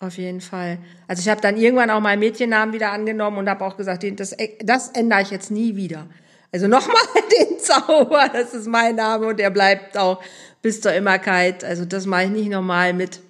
auf 0.00 0.16
jeden 0.16 0.40
Fall. 0.40 0.78
Also 1.08 1.20
ich 1.20 1.28
habe 1.28 1.40
dann 1.40 1.56
irgendwann 1.56 1.90
auch 1.90 2.00
meinen 2.00 2.20
Mädchennamen 2.20 2.72
wieder 2.72 2.92
angenommen 2.92 3.38
und 3.38 3.48
habe 3.48 3.64
auch 3.64 3.76
gesagt, 3.76 4.04
das, 4.20 4.36
das 4.62 4.88
ändere 4.90 5.22
ich 5.22 5.30
jetzt 5.30 5.50
nie 5.50 5.74
wieder. 5.76 6.06
Also 6.52 6.68
nochmal 6.68 6.96
den 7.40 7.58
Zauber, 7.58 8.28
das 8.32 8.54
ist 8.54 8.66
mein 8.66 8.96
Name 8.96 9.26
und 9.26 9.38
der 9.38 9.50
bleibt 9.50 9.98
auch 9.98 10.22
bis 10.62 10.80
zur 10.80 10.92
Immerkeit. 10.92 11.64
Also 11.64 11.84
das 11.84 12.06
mache 12.06 12.24
ich 12.24 12.30
nicht 12.30 12.48
normal 12.48 12.94
mit. 12.94 13.20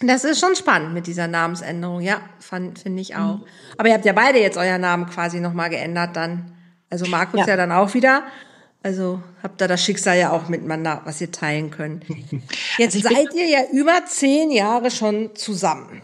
Das 0.00 0.24
ist 0.24 0.40
schon 0.40 0.54
spannend 0.54 0.94
mit 0.94 1.06
dieser 1.06 1.26
Namensänderung, 1.26 2.00
ja, 2.00 2.20
finde 2.38 3.00
ich 3.00 3.16
auch. 3.16 3.38
Mhm. 3.38 3.44
Aber 3.78 3.88
ihr 3.88 3.94
habt 3.94 4.04
ja 4.04 4.12
beide 4.12 4.38
jetzt 4.38 4.58
euer 4.58 4.78
Namen 4.78 5.06
quasi 5.06 5.40
nochmal 5.40 5.70
geändert 5.70 6.14
dann. 6.14 6.52
Also 6.90 7.06
Markus 7.06 7.40
ja. 7.40 7.46
ja 7.46 7.56
dann 7.56 7.72
auch 7.72 7.94
wieder. 7.94 8.22
Also 8.82 9.22
habt 9.42 9.60
ihr 9.60 9.68
das 9.68 9.82
Schicksal 9.82 10.18
ja 10.18 10.30
auch 10.30 10.48
miteinander, 10.48 11.02
was 11.04 11.20
ihr 11.20 11.32
teilen 11.32 11.70
könnt. 11.70 12.04
Jetzt 12.78 12.96
also 12.96 13.08
seid 13.08 13.34
ihr 13.34 13.48
ja 13.48 13.60
über 13.72 14.04
zehn 14.06 14.50
Jahre 14.50 14.90
schon 14.90 15.34
zusammen. 15.34 16.02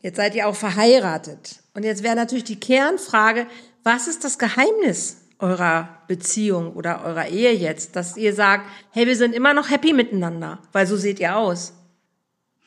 Jetzt 0.00 0.16
seid 0.16 0.34
ihr 0.34 0.46
auch 0.46 0.54
verheiratet. 0.54 1.62
Und 1.72 1.82
jetzt 1.82 2.02
wäre 2.02 2.14
natürlich 2.14 2.44
die 2.44 2.60
Kernfrage, 2.60 3.46
was 3.84 4.06
ist 4.06 4.22
das 4.22 4.38
Geheimnis 4.38 5.24
eurer 5.38 5.88
Beziehung 6.08 6.74
oder 6.74 7.04
eurer 7.04 7.28
Ehe 7.28 7.52
jetzt, 7.52 7.96
dass 7.96 8.16
ihr 8.16 8.34
sagt, 8.34 8.66
hey, 8.90 9.06
wir 9.06 9.16
sind 9.16 9.34
immer 9.34 9.54
noch 9.54 9.70
happy 9.70 9.92
miteinander, 9.92 10.58
weil 10.72 10.86
so 10.86 10.96
seht 10.96 11.20
ihr 11.20 11.36
aus? 11.36 11.74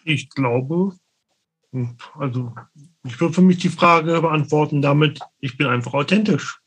Ich 0.03 0.29
glaube, 0.29 0.95
also 2.17 2.53
ich 3.03 3.19
würde 3.19 3.33
für 3.33 3.41
mich 3.41 3.59
die 3.59 3.69
Frage 3.69 4.21
beantworten 4.21 4.81
damit, 4.81 5.19
ich 5.39 5.57
bin 5.57 5.67
einfach 5.67 5.93
authentisch. 5.93 6.59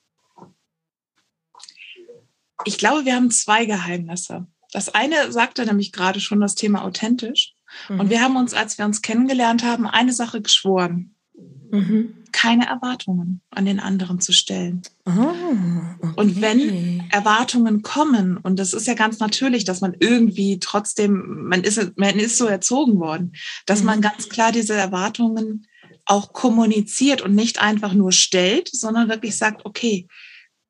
Ich 2.64 2.78
glaube, 2.78 3.04
wir 3.04 3.14
haben 3.14 3.30
zwei 3.30 3.64
Geheimnisse. 3.64 4.46
Das 4.72 4.88
eine 4.88 5.32
sagte 5.32 5.66
nämlich 5.66 5.92
gerade 5.92 6.20
schon 6.20 6.40
das 6.40 6.54
Thema 6.54 6.84
authentisch. 6.84 7.54
Mhm. 7.88 8.00
Und 8.00 8.10
wir 8.10 8.22
haben 8.22 8.36
uns, 8.36 8.54
als 8.54 8.78
wir 8.78 8.84
uns 8.84 9.02
kennengelernt 9.02 9.64
haben, 9.64 9.86
eine 9.86 10.12
Sache 10.12 10.40
geschworen. 10.40 11.14
Mhm 11.70 12.20
keine 12.32 12.66
Erwartungen 12.66 13.40
an 13.50 13.64
den 13.64 13.80
anderen 13.80 14.20
zu 14.20 14.32
stellen. 14.32 14.82
Oh, 15.06 15.10
okay. 15.10 16.12
Und 16.16 16.40
wenn 16.40 17.04
Erwartungen 17.10 17.82
kommen, 17.82 18.36
und 18.36 18.58
das 18.58 18.72
ist 18.72 18.86
ja 18.86 18.94
ganz 18.94 19.18
natürlich, 19.18 19.64
dass 19.64 19.80
man 19.80 19.96
irgendwie 19.98 20.58
trotzdem, 20.58 21.48
man 21.48 21.62
ist, 21.62 21.96
man 21.96 22.18
ist 22.18 22.36
so 22.36 22.46
erzogen 22.46 22.98
worden, 22.98 23.32
dass 23.66 23.80
mhm. 23.80 23.86
man 23.86 24.00
ganz 24.00 24.28
klar 24.28 24.52
diese 24.52 24.74
Erwartungen 24.74 25.66
auch 26.06 26.32
kommuniziert 26.32 27.22
und 27.22 27.34
nicht 27.34 27.60
einfach 27.60 27.92
nur 27.92 28.12
stellt, 28.12 28.68
sondern 28.68 29.08
wirklich 29.08 29.36
sagt, 29.36 29.64
okay, 29.64 30.06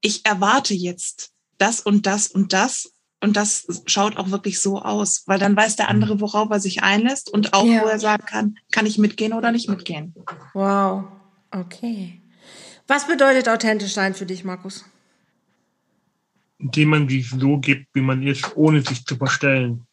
ich 0.01 0.25
erwarte 0.25 0.75
jetzt 0.75 1.31
das 1.61 1.81
und 1.81 2.07
das 2.07 2.29
und 2.29 2.53
das 2.53 2.93
und 3.23 3.37
das 3.37 3.83
schaut 3.87 4.17
auch 4.17 4.31
wirklich 4.31 4.61
so 4.61 4.81
aus, 4.81 5.25
weil 5.27 5.39
dann 5.39 5.55
weiß 5.55 5.77
der 5.77 5.89
andere, 5.89 6.21
worauf 6.21 6.51
er 6.51 6.59
sich 6.59 6.83
einlässt 6.83 7.31
und 7.31 7.53
auch, 7.53 7.67
ja. 7.67 7.83
wo 7.83 7.87
er 7.87 7.99
sagen 7.99 8.25
kann, 8.25 8.57
kann 8.73 8.87
ich 8.87 8.97
mitgehen 8.97 9.35
oder 9.35 9.53
nicht 9.53 9.69
mitgehen. 9.69 10.15
Wow, 10.55 11.05
okay. 11.51 12.23
Was 12.87 13.07
bedeutet 13.07 13.49
authentisch 13.49 13.93
sein 13.93 14.15
für 14.15 14.25
dich, 14.25 14.43
Markus? 14.43 14.87
Indem 16.59 16.89
man 16.89 17.09
sich 17.09 17.29
so 17.29 17.59
gibt, 17.59 17.89
wie 17.95 18.01
man 18.01 18.23
ist, 18.23 18.57
ohne 18.57 18.81
sich 18.81 19.05
zu 19.05 19.17
verstellen. 19.17 19.87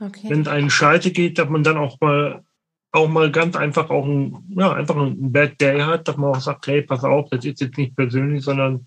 Okay. 0.00 0.28
Wenn 0.28 0.42
es 0.42 0.48
einen 0.48 0.70
Scheite 0.70 1.12
geht, 1.12 1.38
dass 1.38 1.48
man 1.48 1.62
dann 1.62 1.76
auch 1.76 2.00
mal 2.00 2.44
auch 2.92 3.08
mal 3.08 3.32
ganz 3.32 3.56
einfach 3.56 3.88
auch 3.88 4.04
ein, 4.04 4.44
ja, 4.50 4.72
einfach 4.74 4.96
ein 4.96 5.32
Bad 5.32 5.58
Day 5.60 5.80
hat, 5.80 6.06
dass 6.08 6.18
man 6.18 6.34
auch 6.34 6.40
sagt, 6.40 6.66
hey, 6.66 6.82
pass 6.82 7.04
auf, 7.04 7.30
das 7.30 7.44
ist 7.44 7.60
jetzt 7.60 7.78
nicht 7.78 7.96
persönlich, 7.96 8.44
sondern 8.44 8.86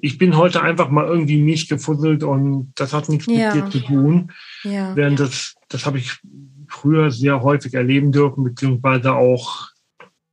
ich 0.00 0.18
bin 0.18 0.36
heute 0.36 0.62
einfach 0.62 0.90
mal 0.90 1.06
irgendwie 1.06 1.40
mies 1.40 1.68
gefusselt 1.68 2.22
und 2.22 2.72
das 2.76 2.92
hat 2.92 3.08
nichts 3.08 3.26
ja. 3.26 3.54
mit 3.54 3.64
dir 3.64 3.70
zu 3.70 3.80
tun. 3.80 4.32
Ja. 4.62 4.94
Während 4.96 5.20
das, 5.20 5.54
das 5.68 5.86
habe 5.86 5.98
ich 5.98 6.18
früher 6.68 7.10
sehr 7.10 7.42
häufig 7.42 7.74
erleben 7.74 8.12
dürfen, 8.12 8.44
beziehungsweise 8.44 9.14
auch 9.14 9.68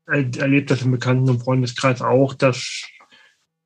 erlebt 0.07 0.69
das 0.69 0.83
im 0.83 0.91
Bekannten- 0.91 1.29
und 1.29 1.41
Freundeskreis 1.41 2.01
auch, 2.01 2.33
dass 2.33 2.83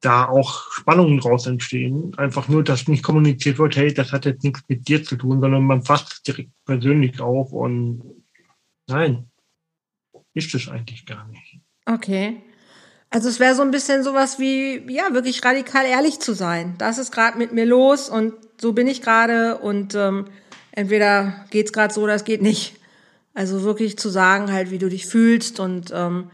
da 0.01 0.25
auch 0.25 0.71
Spannungen 0.71 1.19
draus 1.19 1.45
entstehen. 1.45 2.15
Einfach 2.17 2.47
nur, 2.47 2.63
dass 2.63 2.87
nicht 2.87 3.03
kommuniziert 3.03 3.57
wird, 3.57 3.75
hey, 3.75 3.93
das 3.93 4.13
hat 4.13 4.25
jetzt 4.25 4.43
nichts 4.43 4.61
mit 4.67 4.87
dir 4.87 5.03
zu 5.03 5.17
tun, 5.17 5.41
sondern 5.41 5.63
man 5.63 5.83
fasst 5.83 6.13
es 6.13 6.21
direkt 6.21 6.51
persönlich 6.65 7.19
auf 7.19 7.51
und 7.51 8.23
nein, 8.87 9.29
ist 10.33 10.55
es 10.55 10.69
eigentlich 10.69 11.05
gar 11.05 11.27
nicht. 11.27 11.59
Okay. 11.85 12.41
Also 13.11 13.27
es 13.27 13.39
wäre 13.39 13.55
so 13.55 13.63
ein 13.63 13.71
bisschen 13.71 14.03
sowas 14.03 14.37
wie, 14.37 14.83
ja, 14.91 15.13
wirklich 15.13 15.43
radikal 15.43 15.85
ehrlich 15.85 16.19
zu 16.19 16.33
sein. 16.33 16.75
Das 16.77 16.97
ist 16.97 17.11
gerade 17.11 17.37
mit 17.37 17.51
mir 17.53 17.65
los 17.65 18.07
und 18.07 18.33
so 18.61 18.73
bin 18.73 18.87
ich 18.87 19.01
gerade 19.01 19.57
und 19.57 19.95
ähm, 19.95 20.25
entweder 20.71 21.45
geht's 21.49 21.73
gerade 21.73 21.93
so 21.93 22.01
oder 22.01 22.13
es 22.13 22.23
geht 22.23 22.41
nicht. 22.41 22.75
Also 23.33 23.63
wirklich 23.63 23.97
zu 23.97 24.09
sagen 24.09 24.51
halt, 24.51 24.69
wie 24.69 24.77
du 24.77 24.89
dich 24.89 25.07
fühlst 25.07 25.59
und 25.59 25.91
ähm, 25.93 26.29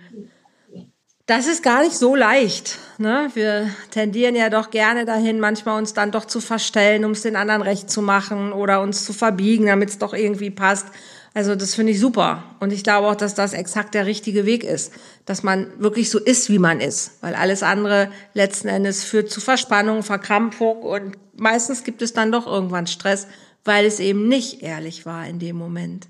das 1.27 1.47
ist 1.47 1.63
gar 1.63 1.81
nicht 1.81 1.97
so 1.97 2.15
leicht. 2.15 2.77
Ne? 2.97 3.29
Wir 3.33 3.69
tendieren 3.89 4.35
ja 4.35 4.49
doch 4.49 4.69
gerne 4.69 5.05
dahin, 5.05 5.39
manchmal 5.39 5.77
uns 5.77 5.93
dann 5.93 6.11
doch 6.11 6.25
zu 6.25 6.39
verstellen, 6.39 7.03
um 7.03 7.11
es 7.11 7.23
den 7.23 7.35
anderen 7.35 7.63
recht 7.63 7.89
zu 7.89 8.01
machen 8.01 8.53
oder 8.53 8.81
uns 8.81 9.05
zu 9.05 9.13
verbiegen, 9.13 9.65
damit 9.65 9.89
es 9.89 9.97
doch 9.97 10.13
irgendwie 10.13 10.51
passt. 10.51 10.87
Also 11.35 11.53
das 11.53 11.75
finde 11.75 11.91
ich 11.91 11.99
super. 11.99 12.43
Und 12.61 12.71
ich 12.71 12.81
glaube 12.81 13.07
auch, 13.07 13.15
dass 13.15 13.35
das 13.35 13.51
exakt 13.51 13.93
der 13.93 14.05
richtige 14.05 14.45
Weg 14.45 14.63
ist. 14.63 14.93
Dass 15.25 15.43
man 15.43 15.67
wirklich 15.77 16.09
so 16.09 16.17
ist, 16.17 16.49
wie 16.49 16.59
man 16.59 16.79
ist. 16.79 17.21
Weil 17.21 17.35
alles 17.35 17.61
andere 17.61 18.09
letzten 18.33 18.69
Endes 18.69 19.03
führt 19.03 19.29
zu 19.29 19.41
Verspannung, 19.41 20.01
Verkrampfung 20.01 20.81
und 20.81 21.17
meistens 21.35 21.83
gibt 21.83 22.01
es 22.01 22.13
dann 22.13 22.31
doch 22.31 22.47
irgendwann 22.47 22.87
Stress, 22.87 23.27
weil 23.65 23.85
es 23.85 23.99
eben 23.99 24.29
nicht 24.29 24.63
ehrlich 24.63 25.05
war 25.05 25.27
in 25.27 25.39
dem 25.39 25.57
Moment. 25.57 26.07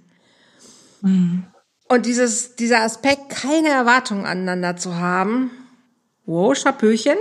Mhm. 1.02 1.46
Und 1.88 2.06
dieses, 2.06 2.56
dieser 2.56 2.82
Aspekt, 2.82 3.30
keine 3.30 3.70
Erwartungen 3.70 4.26
aneinander 4.26 4.78
zu 4.78 4.96
haben, 4.96 5.50
wow, 6.28 6.56
Schapöchen, 6.56 7.18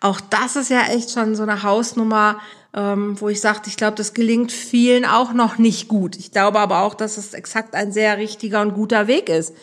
auch 0.00 0.20
das 0.20 0.56
ist 0.56 0.70
ja 0.70 0.86
echt 0.88 1.10
schon 1.10 1.34
so 1.34 1.42
eine 1.42 1.62
Hausnummer, 1.62 2.40
ähm, 2.74 3.18
wo 3.20 3.28
ich 3.28 3.40
sagte, 3.40 3.70
ich 3.70 3.76
glaube, 3.76 3.96
das 3.96 4.12
gelingt 4.12 4.52
vielen 4.52 5.04
auch 5.04 5.32
noch 5.32 5.58
nicht 5.58 5.88
gut. 5.88 6.16
Ich 6.16 6.32
glaube 6.32 6.60
aber 6.60 6.82
auch, 6.82 6.94
dass 6.94 7.16
es 7.16 7.32
exakt 7.32 7.74
ein 7.74 7.92
sehr 7.92 8.18
richtiger 8.18 8.60
und 8.60 8.74
guter 8.74 9.06
Weg 9.06 9.28
ist. 9.28 9.54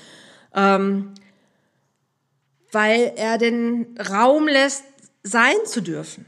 Ähm, 0.55 1.13
weil 2.71 3.13
er 3.15 3.37
den 3.37 3.95
Raum 4.09 4.47
lässt, 4.47 4.83
sein 5.21 5.55
zu 5.65 5.81
dürfen. 5.81 6.25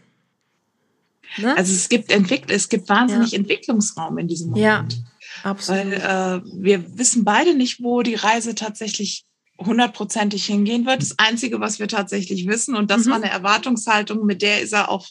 Ne? 1.37 1.57
Also 1.57 1.73
es 1.73 1.89
gibt 1.89 2.11
Entwickl 2.11 2.53
es 2.53 2.69
gibt 2.69 2.87
wahnsinnig 2.87 3.31
ja. 3.31 3.39
Entwicklungsraum 3.39 4.17
in 4.19 4.27
diesem 4.27 4.51
Moment. 4.51 4.93
Ja. 4.93 4.99
Absolut. 5.43 5.85
Weil 5.85 5.93
äh, 5.93 6.41
wir 6.53 6.97
wissen 6.97 7.25
beide 7.25 7.55
nicht, 7.55 7.83
wo 7.83 8.03
die 8.03 8.15
Reise 8.15 8.55
tatsächlich 8.55 9.24
hundertprozentig 9.57 10.45
hingehen 10.45 10.85
wird. 10.85 11.01
Das 11.01 11.17
Einzige, 11.17 11.59
was 11.59 11.79
wir 11.79 11.87
tatsächlich 11.87 12.47
wissen, 12.47 12.75
und 12.75 12.91
das 12.91 13.05
mhm. 13.05 13.09
war 13.09 13.15
eine 13.17 13.29
Erwartungshaltung, 13.29 14.25
mit 14.25 14.41
der 14.41 14.61
ist 14.61 14.73
er 14.73 14.89
auch 14.89 15.07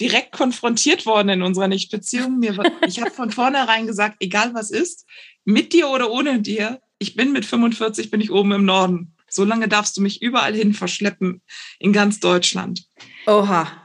direkt 0.00 0.32
konfrontiert 0.32 1.06
worden 1.06 1.28
in 1.28 1.42
unserer 1.42 1.68
Nichtbeziehung. 1.68 2.38
Mir, 2.38 2.56
ich 2.86 3.00
habe 3.00 3.10
von 3.10 3.30
vornherein 3.30 3.86
gesagt, 3.86 4.16
egal 4.20 4.54
was 4.54 4.70
ist, 4.70 5.06
mit 5.44 5.72
dir 5.72 5.88
oder 5.88 6.10
ohne 6.10 6.40
dir, 6.40 6.80
ich 6.98 7.16
bin 7.16 7.32
mit 7.32 7.44
45, 7.44 8.10
bin 8.10 8.20
ich 8.20 8.30
oben 8.30 8.52
im 8.52 8.64
Norden. 8.64 9.14
So 9.28 9.44
lange 9.44 9.68
darfst 9.68 9.96
du 9.96 10.00
mich 10.00 10.22
überall 10.22 10.54
hin 10.54 10.74
verschleppen 10.74 11.42
in 11.78 11.92
ganz 11.92 12.20
Deutschland. 12.20 12.84
Oha. 13.26 13.83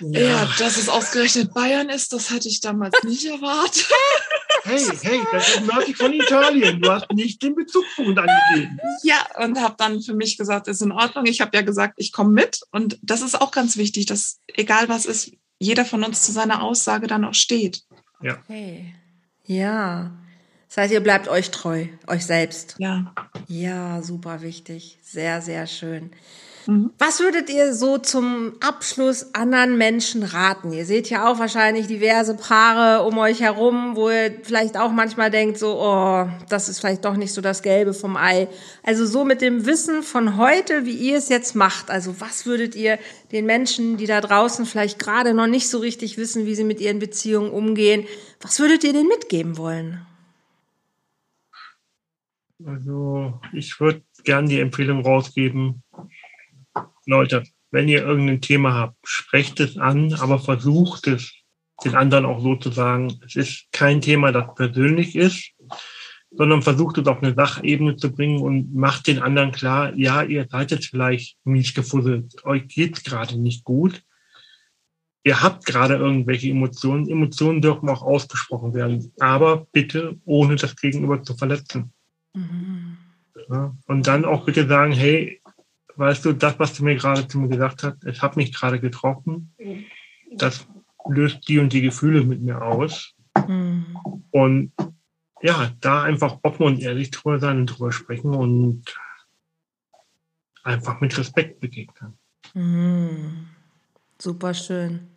Ja, 0.00 0.20
ja 0.20 0.48
dass 0.58 0.76
es 0.76 0.88
ausgerechnet 0.88 1.54
Bayern 1.54 1.88
ist, 1.88 2.12
das 2.12 2.30
hatte 2.30 2.48
ich 2.48 2.60
damals 2.60 2.94
nicht 3.04 3.24
erwartet. 3.24 3.86
hey, 4.64 4.84
hey, 5.02 5.20
das 5.32 5.48
ist 5.48 5.66
nördlich 5.66 5.96
von 5.96 6.12
Italien. 6.12 6.80
Du 6.80 6.90
hast 6.90 7.10
nicht 7.12 7.42
den 7.42 7.54
Bezugspunkt 7.54 8.18
angegeben. 8.18 8.78
Ja, 9.02 9.26
und 9.38 9.60
habe 9.60 9.74
dann 9.78 10.02
für 10.02 10.14
mich 10.14 10.36
gesagt, 10.36 10.68
ist 10.68 10.82
in 10.82 10.92
Ordnung. 10.92 11.26
Ich 11.26 11.40
habe 11.40 11.56
ja 11.56 11.62
gesagt, 11.62 11.94
ich 11.96 12.12
komme 12.12 12.30
mit. 12.30 12.60
Und 12.70 12.98
das 13.02 13.22
ist 13.22 13.40
auch 13.40 13.50
ganz 13.50 13.76
wichtig, 13.76 14.06
dass 14.06 14.40
egal 14.54 14.88
was 14.88 15.06
ist, 15.06 15.32
jeder 15.58 15.84
von 15.84 16.04
uns 16.04 16.22
zu 16.22 16.32
seiner 16.32 16.62
Aussage 16.62 17.06
dann 17.06 17.24
auch 17.24 17.34
steht. 17.34 17.82
Ja. 18.22 18.38
Okay. 18.38 18.94
Ja. 19.44 20.12
Das 20.68 20.78
heißt, 20.78 20.92
ihr 20.92 21.00
bleibt 21.00 21.28
euch 21.28 21.50
treu, 21.50 21.86
euch 22.06 22.26
selbst. 22.26 22.76
Ja. 22.78 23.14
Ja, 23.46 24.02
super 24.02 24.42
wichtig. 24.42 24.98
Sehr, 25.02 25.40
sehr 25.40 25.66
schön. 25.66 26.10
Mhm. 26.66 26.90
Was 26.98 27.20
würdet 27.20 27.48
ihr 27.48 27.72
so 27.74 27.98
zum 27.98 28.54
Abschluss 28.60 29.34
anderen 29.34 29.78
Menschen 29.78 30.22
raten? 30.22 30.72
Ihr 30.72 30.84
seht 30.84 31.08
ja 31.10 31.30
auch 31.30 31.38
wahrscheinlich 31.38 31.86
diverse 31.86 32.36
Paare 32.36 33.04
um 33.04 33.18
euch 33.18 33.40
herum, 33.40 33.94
wo 33.94 34.10
ihr 34.10 34.32
vielleicht 34.42 34.76
auch 34.76 34.90
manchmal 34.90 35.30
denkt, 35.30 35.58
so, 35.58 35.80
oh, 35.80 36.28
das 36.48 36.68
ist 36.68 36.80
vielleicht 36.80 37.04
doch 37.04 37.16
nicht 37.16 37.32
so 37.32 37.40
das 37.40 37.62
Gelbe 37.62 37.94
vom 37.94 38.16
Ei. 38.16 38.48
Also 38.82 39.06
so 39.06 39.24
mit 39.24 39.42
dem 39.42 39.64
Wissen 39.66 40.02
von 40.02 40.36
heute, 40.36 40.84
wie 40.84 40.96
ihr 40.96 41.18
es 41.18 41.28
jetzt 41.28 41.54
macht. 41.54 41.90
Also 41.90 42.20
was 42.20 42.46
würdet 42.46 42.74
ihr 42.74 42.98
den 43.30 43.46
Menschen, 43.46 43.96
die 43.96 44.06
da 44.06 44.20
draußen 44.20 44.66
vielleicht 44.66 44.98
gerade 44.98 45.34
noch 45.34 45.46
nicht 45.46 45.68
so 45.68 45.78
richtig 45.78 46.18
wissen, 46.18 46.46
wie 46.46 46.54
sie 46.54 46.64
mit 46.64 46.80
ihren 46.80 46.98
Beziehungen 46.98 47.50
umgehen, 47.50 48.04
was 48.40 48.58
würdet 48.58 48.82
ihr 48.84 48.92
denen 48.92 49.08
mitgeben 49.08 49.56
wollen? 49.56 50.04
Also 52.64 53.38
ich 53.52 53.78
würde 53.80 54.02
gern 54.24 54.48
die 54.48 54.60
Empfehlung 54.60 55.04
rausgeben, 55.04 55.82
Leute, 57.06 57.44
wenn 57.70 57.88
ihr 57.88 58.04
irgendein 58.04 58.40
Thema 58.40 58.74
habt, 58.74 58.96
sprecht 59.04 59.60
es 59.60 59.78
an, 59.78 60.12
aber 60.14 60.38
versucht 60.38 61.06
es 61.06 61.32
den 61.84 61.94
anderen 61.94 62.26
auch 62.26 62.40
so 62.40 62.56
zu 62.56 62.70
sagen, 62.70 63.20
es 63.24 63.36
ist 63.36 63.66
kein 63.72 64.00
Thema, 64.00 64.32
das 64.32 64.54
persönlich 64.54 65.14
ist, 65.14 65.52
sondern 66.30 66.62
versucht 66.62 66.98
es 66.98 67.06
auf 67.06 67.22
eine 67.22 67.34
Sachebene 67.34 67.96
zu 67.96 68.12
bringen 68.12 68.40
und 68.40 68.74
macht 68.74 69.06
den 69.06 69.20
anderen 69.20 69.52
klar, 69.52 69.94
ja, 69.94 70.22
ihr 70.22 70.46
seid 70.50 70.70
jetzt 70.70 70.86
vielleicht 70.86 71.36
mies 71.44 71.74
gefusselt, 71.74 72.44
euch 72.44 72.66
geht's 72.68 73.04
gerade 73.04 73.38
nicht 73.38 73.64
gut. 73.64 74.02
Ihr 75.22 75.42
habt 75.42 75.66
gerade 75.66 75.96
irgendwelche 75.96 76.50
Emotionen. 76.50 77.08
Emotionen 77.08 77.60
dürfen 77.60 77.88
auch 77.88 78.02
ausgesprochen 78.02 78.74
werden, 78.74 79.12
aber 79.18 79.66
bitte 79.72 80.20
ohne 80.24 80.54
das 80.54 80.76
Gegenüber 80.76 81.22
zu 81.22 81.36
verletzen. 81.36 81.92
Mhm. 82.32 82.96
Ja, 83.50 83.76
und 83.86 84.06
dann 84.06 84.24
auch 84.24 84.44
bitte 84.44 84.66
sagen, 84.68 84.92
hey, 84.92 85.40
weißt 85.96 86.24
du, 86.24 86.32
das, 86.32 86.58
was 86.58 86.74
du 86.74 86.84
mir 86.84 86.96
gerade 86.96 87.26
zu 87.26 87.38
mir 87.38 87.48
gesagt 87.48 87.82
hast, 87.82 88.04
es 88.04 88.22
hat 88.22 88.36
mich 88.36 88.52
gerade 88.52 88.80
getroffen, 88.80 89.54
das 90.32 90.66
löst 91.08 91.48
die 91.48 91.58
und 91.58 91.72
die 91.72 91.82
Gefühle 91.82 92.24
mit 92.24 92.42
mir 92.42 92.62
aus. 92.62 93.14
Mhm. 93.46 93.96
Und 94.30 94.72
ja, 95.42 95.70
da 95.80 96.02
einfach 96.02 96.38
offen 96.42 96.64
und 96.64 96.80
ehrlich 96.80 97.10
drüber 97.10 97.38
sein 97.38 97.58
und 97.58 97.66
drüber 97.66 97.92
sprechen 97.92 98.34
und 98.34 98.82
einfach 100.62 101.00
mit 101.00 101.16
Respekt 101.16 101.60
begegnen. 101.60 102.18
Mhm. 102.54 103.48
Super 104.18 104.54
schön. 104.54 105.08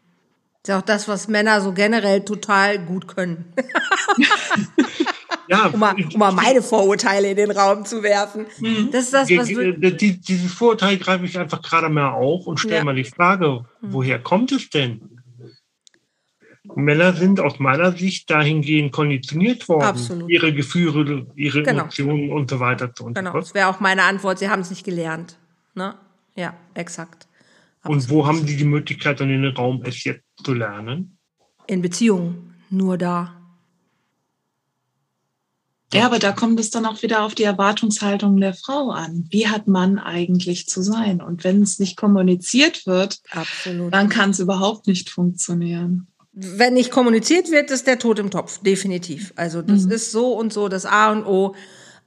Ist 0.61 0.67
ja 0.67 0.79
auch 0.79 0.83
das, 0.83 1.07
was 1.07 1.29
Männer 1.29 1.61
so 1.61 1.73
generell 1.73 2.25
total 2.25 2.85
gut 2.85 3.07
können. 3.07 3.53
Ja, 5.49 5.65
um, 5.67 5.79
mal, 5.79 5.95
um 5.95 6.19
mal 6.19 6.31
meine 6.31 6.61
Vorurteile 6.61 7.31
in 7.31 7.35
den 7.35 7.51
Raum 7.51 7.83
zu 7.83 8.03
werfen. 8.03 8.45
Mhm. 8.59 8.89
Das 8.91 9.05
ist 9.05 9.13
das, 9.13 9.29
was 9.31 9.47
die, 9.47 9.97
die, 9.97 10.21
Dieses 10.21 10.53
Vorurteil 10.53 10.97
greife 10.97 11.25
ich 11.25 11.39
einfach 11.39 11.61
gerade 11.61 11.89
mal 11.89 12.11
auf 12.11 12.45
und 12.45 12.59
stelle 12.59 12.77
ja. 12.77 12.83
mal 12.83 12.95
die 12.95 13.03
Frage, 13.03 13.65
mhm. 13.81 13.93
woher 13.93 14.19
kommt 14.19 14.51
es 14.51 14.69
denn? 14.69 15.19
Männer 16.75 17.13
sind 17.13 17.39
aus 17.39 17.57
meiner 17.57 17.93
Sicht 17.93 18.29
dahingehend 18.29 18.91
konditioniert 18.91 19.67
worden, 19.67 19.83
Absolut. 19.83 20.29
ihre 20.29 20.53
Gefühle, 20.53 21.25
ihre 21.35 21.63
genau. 21.63 21.81
Emotionen 21.81 22.31
und 22.31 22.49
so 22.49 22.59
weiter 22.59 22.93
zu 22.93 23.05
unterdrücken. 23.05 23.33
Genau, 23.33 23.39
das 23.39 23.55
wäre 23.55 23.67
auch 23.69 23.79
meine 23.79 24.03
Antwort. 24.03 24.37
Sie 24.37 24.49
haben 24.49 24.61
es 24.61 24.69
nicht 24.69 24.83
gelernt. 24.83 25.37
Ne? 25.73 25.95
Ja, 26.35 26.53
exakt. 26.75 27.27
Absolut. 27.81 28.03
Und 28.03 28.09
wo 28.09 28.27
haben 28.27 28.45
Sie 28.45 28.55
die 28.55 28.65
Möglichkeit 28.65 29.19
und 29.21 29.29
den 29.29 29.45
Raum, 29.45 29.81
es 29.83 30.03
jetzt 30.03 30.23
zu 30.43 30.53
lernen? 30.53 31.17
In 31.65 31.81
Beziehungen, 31.81 32.53
nur 32.69 32.97
da. 32.99 33.38
Ja, 35.93 36.05
aber 36.05 36.19
da 36.19 36.31
kommt 36.31 36.59
es 36.59 36.69
dann 36.69 36.85
auch 36.85 37.01
wieder 37.01 37.23
auf 37.23 37.33
die 37.33 37.43
Erwartungshaltung 37.43 38.39
der 38.39 38.53
Frau 38.53 38.91
an. 38.91 39.27
Wie 39.31 39.47
hat 39.47 39.67
man 39.67 39.97
eigentlich 39.97 40.67
zu 40.67 40.83
sein? 40.83 41.19
Und 41.21 41.43
wenn 41.43 41.63
es 41.63 41.79
nicht 41.79 41.97
kommuniziert 41.97 42.85
wird, 42.85 43.19
Absolut. 43.31 43.93
dann 43.93 44.09
kann 44.09 44.29
es 44.29 44.39
überhaupt 44.39 44.85
nicht 44.87 45.09
funktionieren. 45.09 46.07
wenn 46.31 46.75
nicht 46.75 46.91
kommuniziert 46.91 47.49
wird, 47.49 47.71
ist 47.71 47.87
der 47.87 47.97
Tod 47.97 48.19
im 48.19 48.29
Topf, 48.29 48.59
definitiv. 48.59 49.33
Also 49.35 49.61
das 49.61 49.85
mhm. 49.85 49.91
ist 49.91 50.11
so 50.11 50.33
und 50.33 50.53
so 50.53 50.69
das 50.69 50.85
A 50.85 51.11
und 51.11 51.25
O. 51.25 51.55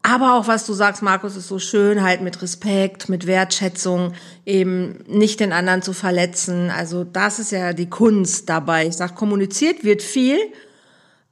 Aber 0.03 0.35
auch 0.35 0.49
was 0.49 0.67
du 0.67 0.73
sagst, 0.73 1.03
Markus, 1.03 1.37
ist 1.37 1.49
so 1.49 1.59
schön, 1.59 2.03
halt 2.03 2.23
mit 2.23 2.43
Respekt, 2.43 3.09
mit 3.09 3.27
Wertschätzung, 3.27 4.15
eben 4.45 5.05
nicht 5.07 5.39
den 5.39 5.53
anderen 5.53 5.83
zu 5.83 5.93
verletzen. 5.93 6.71
Also 6.71 7.05
das 7.05 7.39
ist 7.39 7.53
ja 7.53 7.73
die 7.73 7.89
Kunst 7.89 8.49
dabei. 8.49 8.87
Ich 8.87 8.97
sag, 8.97 9.15
kommuniziert 9.15 9.85
wird 9.85 10.03
viel, 10.03 10.39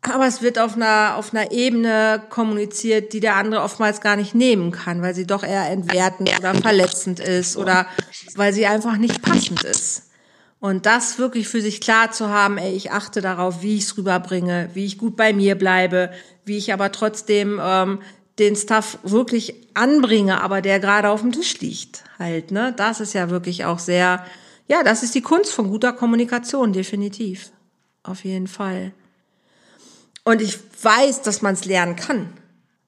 aber 0.03 0.27
es 0.27 0.41
wird 0.41 0.59
auf 0.59 0.77
einer, 0.77 1.17
auf 1.17 1.35
einer 1.35 1.53
Ebene 1.53 2.23
kommuniziert, 2.31 3.13
die 3.13 3.21
der 3.21 3.37
andere 3.37 3.63
oftmals 3.63 4.01
gar 4.01 4.17
nicht 4.17 4.35
nehmen 4.35 4.71
kann, 4.71 5.03
weil 5.03 5.15
sie 5.15 5.27
doch 5.27 5.43
eher 5.43 5.69
entwertend 5.69 6.31
oder 6.39 6.55
verletzend 6.55 7.21
ist 7.21 7.57
oder 7.57 7.87
weil 8.35 8.53
sie 8.53 8.67
einfach 8.67 8.97
nicht 8.97 9.21
passend 9.21 9.63
ist. 9.63 10.11
Und 10.59 10.85
das 10.85 11.19
wirklich 11.19 11.49
für 11.49 11.61
sich 11.61 11.81
klar 11.81 12.13
zu 12.13 12.29
haben, 12.29 12.59
ey, 12.59 12.75
ich 12.75 12.93
achte 12.93 13.21
darauf, 13.21 13.63
wie 13.63 13.77
ich 13.77 13.85
es 13.85 13.97
rüberbringe, 13.97 14.71
wie 14.75 14.85
ich 14.85 14.99
gut 14.99 15.17
bei 15.17 15.33
mir 15.33 15.55
bleibe, 15.55 16.11
wie 16.45 16.59
ich 16.59 16.73
aber 16.73 16.93
trotzdem 16.93 17.59
ähm, 17.63 18.01
den 18.39 18.57
Stuff 18.57 18.99
wirklich 19.03 19.55
anbringe, 19.75 20.43
aber 20.43 20.63
der 20.63 20.81
gerade 20.81 21.11
auf 21.11 21.21
dem 21.21 21.33
Tisch 21.33 21.61
liegt 21.61 22.05
halt, 22.19 22.51
ne? 22.51 22.75
Das 22.77 23.01
ist 23.01 23.13
ja 23.15 23.31
wirklich 23.31 23.65
auch 23.65 23.79
sehr, 23.79 24.25
ja, 24.67 24.83
das 24.83 25.03
ist 25.03 25.15
die 25.15 25.23
Kunst 25.23 25.53
von 25.53 25.69
guter 25.69 25.93
Kommunikation, 25.93 26.73
definitiv. 26.73 27.53
Auf 28.03 28.25
jeden 28.25 28.47
Fall. 28.47 28.93
Und 30.31 30.41
ich 30.41 30.61
weiß, 30.85 31.23
dass 31.23 31.43
man 31.43 31.55
es 31.55 31.65
lernen 31.65 31.97
kann. 31.97 32.33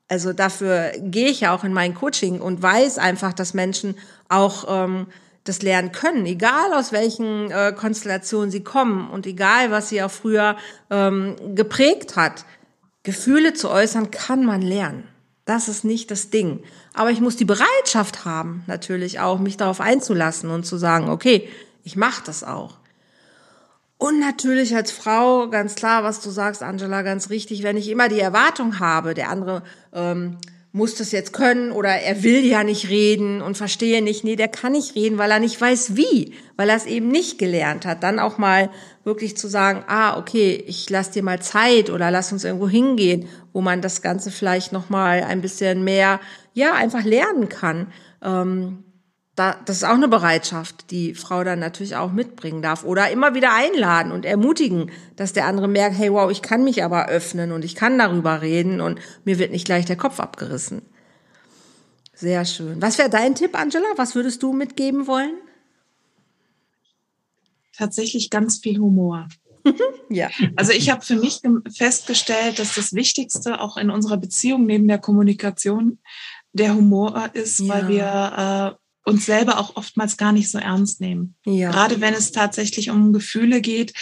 Also 0.07 0.33
dafür 0.33 0.93
gehe 0.99 1.29
ich 1.29 1.41
ja 1.41 1.53
auch 1.53 1.65
in 1.65 1.73
mein 1.73 1.93
Coaching 1.93 2.41
und 2.41 2.63
weiß 2.63 2.99
einfach, 2.99 3.33
dass 3.33 3.53
Menschen 3.53 3.97
auch 4.29 4.67
ähm, 4.69 5.09
das 5.43 5.61
lernen 5.61 5.91
können, 5.91 6.25
egal 6.25 6.73
aus 6.73 6.93
welchen 6.93 7.51
äh, 7.51 7.75
Konstellationen 7.77 8.53
sie 8.53 8.63
kommen 8.63 9.11
und 9.11 9.27
egal, 9.27 9.73
was 9.73 9.89
sie 9.89 10.05
auch 10.05 10.11
früher 10.13 10.57
ähm, 10.89 11.35
geprägt 11.57 12.15
hat. 12.15 12.45
Gefühle 13.03 13.55
zu 13.55 13.71
äußern 13.71 14.13
kann 14.13 14.45
man 14.45 14.63
lernen. 14.63 15.09
Das 15.45 15.67
ist 15.67 15.85
nicht 15.85 16.13
das 16.13 16.31
Ding. 16.31 16.63
Aber 16.95 17.11
ich 17.11 17.21
muss 17.21 17.35
die 17.35 17.45
Bereitschaft 17.45 18.25
haben, 18.25 18.63
natürlich 18.69 19.19
auch, 19.19 19.41
mich 19.41 19.57
darauf 19.57 19.81
einzulassen 19.81 20.49
und 20.49 20.65
zu 20.65 20.77
sagen, 20.77 21.09
okay, 21.09 21.49
ich 21.83 21.97
mache 21.97 22.23
das 22.25 22.45
auch. 22.45 22.79
Und 24.03 24.19
natürlich 24.19 24.75
als 24.75 24.91
Frau, 24.91 25.49
ganz 25.49 25.77
klar, 25.77 26.03
was 26.03 26.21
du 26.21 26.31
sagst, 26.31 26.65
Angela, 26.65 27.03
ganz 27.03 27.31
richtig, 27.31 27.63
wenn 27.63 27.77
ich 27.77 27.89
immer 27.89 28.09
die 28.09 28.19
Erwartung 28.19 28.81
habe, 28.81 29.15
der 29.15 29.29
andere 29.29 29.63
ähm, 29.95 30.39
muss 30.73 30.97
das 30.97 31.13
jetzt 31.13 31.33
können 31.33 31.71
oder 31.71 31.91
er 31.91 32.25
will 32.25 32.45
ja 32.45 32.65
nicht 32.65 32.89
reden 32.89 33.41
und 33.41 33.57
verstehe 33.57 34.03
nicht, 34.03 34.25
nee, 34.25 34.35
der 34.35 34.49
kann 34.49 34.73
nicht 34.73 34.97
reden, 34.97 35.19
weil 35.19 35.31
er 35.31 35.39
nicht 35.39 35.61
weiß 35.61 35.95
wie, 35.95 36.35
weil 36.57 36.69
er 36.69 36.75
es 36.75 36.87
eben 36.87 37.07
nicht 37.07 37.39
gelernt 37.39 37.87
hat. 37.87 38.03
Dann 38.03 38.19
auch 38.19 38.39
mal 38.39 38.71
wirklich 39.05 39.37
zu 39.37 39.47
sagen, 39.47 39.85
ah, 39.87 40.19
okay, 40.19 40.65
ich 40.67 40.91
lass 40.91 41.13
dir 41.13 41.23
mal 41.23 41.41
Zeit 41.41 41.89
oder 41.89 42.11
lass 42.11 42.33
uns 42.33 42.43
irgendwo 42.43 42.69
hingehen, 42.69 43.29
wo 43.53 43.61
man 43.61 43.83
das 43.83 44.03
Ganze 44.03 44.33
vielleicht 44.33 44.73
noch 44.73 44.91
mal 44.91 45.23
ein 45.23 45.43
bisschen 45.43 45.85
mehr, 45.85 46.19
ja, 46.55 46.73
einfach 46.73 47.05
lernen 47.05 47.49
kann. 47.49 47.87
Ähm, 48.21 48.83
da, 49.43 49.61
das 49.65 49.79
ist 49.79 49.85
auch 49.85 49.95
eine 49.95 50.09
Bereitschaft, 50.09 50.91
die 50.91 51.15
Frau 51.15 51.43
dann 51.43 51.59
natürlich 51.59 51.97
auch 51.97 52.13
mitbringen 52.13 52.63
darf. 52.63 52.85
Oder 52.85 53.11
immer 53.11 53.35
wieder 53.35 53.53
einladen 53.53 54.13
und 54.13 54.25
ermutigen, 54.25 54.91
dass 55.17 55.33
der 55.33 55.47
andere 55.47 55.69
merkt, 55.69 55.99
hey, 55.99 56.13
wow, 56.13 56.31
ich 56.31 56.43
kann 56.43 56.63
mich 56.65 56.85
aber 56.85 57.09
öffnen 57.09 57.51
und 57.51 57.65
ich 57.65 57.75
kann 57.75 57.99
darüber 57.99 58.41
reden 58.41 58.81
und 58.81 59.01
mir 59.25 59.39
wird 59.39 59.51
nicht 59.51 59.65
gleich 59.65 59.85
der 59.85 59.97
Kopf 59.97 60.21
abgerissen. 60.21 60.83
Sehr 62.15 62.45
schön. 62.45 62.81
Was 62.81 62.99
wäre 62.99 63.11
dein 63.11 63.35
Tipp, 63.35 63.59
Angela? 63.59 63.87
Was 63.97 64.15
würdest 64.15 64.43
du 64.43 64.53
mitgeben 64.53 65.09
wollen? 65.09 65.35
Tatsächlich 67.77 68.31
ganz 68.31 68.59
viel 68.59 68.79
Humor. 68.79 69.29
ja. 70.09 70.31
Also 70.55 70.73
ich 70.73 70.91
habe 70.91 71.05
für 71.05 71.17
mich 71.17 71.41
festgestellt, 71.75 72.59
dass 72.59 72.77
das 72.77 72.93
Wichtigste 72.93 73.61
auch 73.61 73.77
in 73.77 73.91
unserer 73.91 74.19
Beziehung 74.19 74.67
neben 74.67 74.87
der 74.87 74.99
Kommunikation 74.99 75.99
der 76.53 76.75
Humor 76.75 77.31
ist, 77.33 77.61
ja. 77.61 77.75
weil 77.75 77.89
wir 77.89 78.77
äh, 78.79 78.82
uns 79.05 79.27
selber 79.27 79.59
auch 79.59 79.77
oftmals 79.77 80.17
gar 80.17 80.33
nicht 80.33 80.51
so 80.51 80.59
ernst 80.59 81.01
nehmen. 81.01 81.35
Ja. 81.45 81.71
Gerade 81.71 82.01
wenn 82.01 82.15
es 82.15 82.33
tatsächlich 82.33 82.91
um 82.91 83.13
Gefühle 83.13 83.61
geht. 83.61 83.93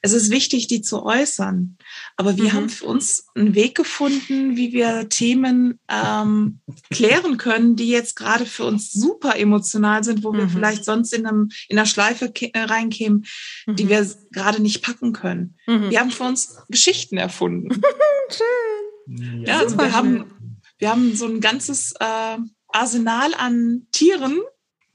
Es 0.00 0.12
ist 0.12 0.30
wichtig, 0.30 0.68
die 0.68 0.80
zu 0.80 1.04
äußern. 1.04 1.76
Aber 2.16 2.36
wir 2.36 2.44
mhm. 2.44 2.52
haben 2.52 2.68
für 2.68 2.84
uns 2.84 3.26
einen 3.34 3.56
Weg 3.56 3.74
gefunden, 3.74 4.56
wie 4.56 4.72
wir 4.72 5.08
Themen 5.08 5.80
ähm, 5.88 6.60
klären 6.90 7.36
können, 7.36 7.74
die 7.74 7.88
jetzt 7.88 8.14
gerade 8.14 8.46
für 8.46 8.64
uns 8.64 8.92
super 8.92 9.36
emotional 9.36 10.04
sind, 10.04 10.22
wo 10.22 10.32
mhm. 10.32 10.38
wir 10.38 10.48
vielleicht 10.48 10.84
sonst 10.84 11.12
in, 11.12 11.26
einem, 11.26 11.48
in 11.68 11.76
einer 11.76 11.86
Schleife 11.86 12.32
äh, 12.32 12.58
reinkämen, 12.60 13.24
mhm. 13.66 13.74
die 13.74 13.88
wir 13.88 14.06
gerade 14.30 14.62
nicht 14.62 14.82
packen 14.82 15.12
können. 15.12 15.56
Mhm. 15.66 15.90
Wir 15.90 15.98
haben 15.98 16.12
für 16.12 16.24
uns 16.24 16.58
Geschichten 16.68 17.16
erfunden. 17.16 17.68
schön. 18.30 19.44
Ja, 19.44 19.58
also 19.58 19.76
wir 19.78 19.92
haben, 19.92 20.30
wir 20.78 20.90
haben 20.90 21.16
so 21.16 21.26
ein 21.26 21.40
ganzes 21.40 21.92
äh, 21.98 22.38
Arsenal 22.68 23.34
an 23.34 23.86
Tieren, 23.92 24.38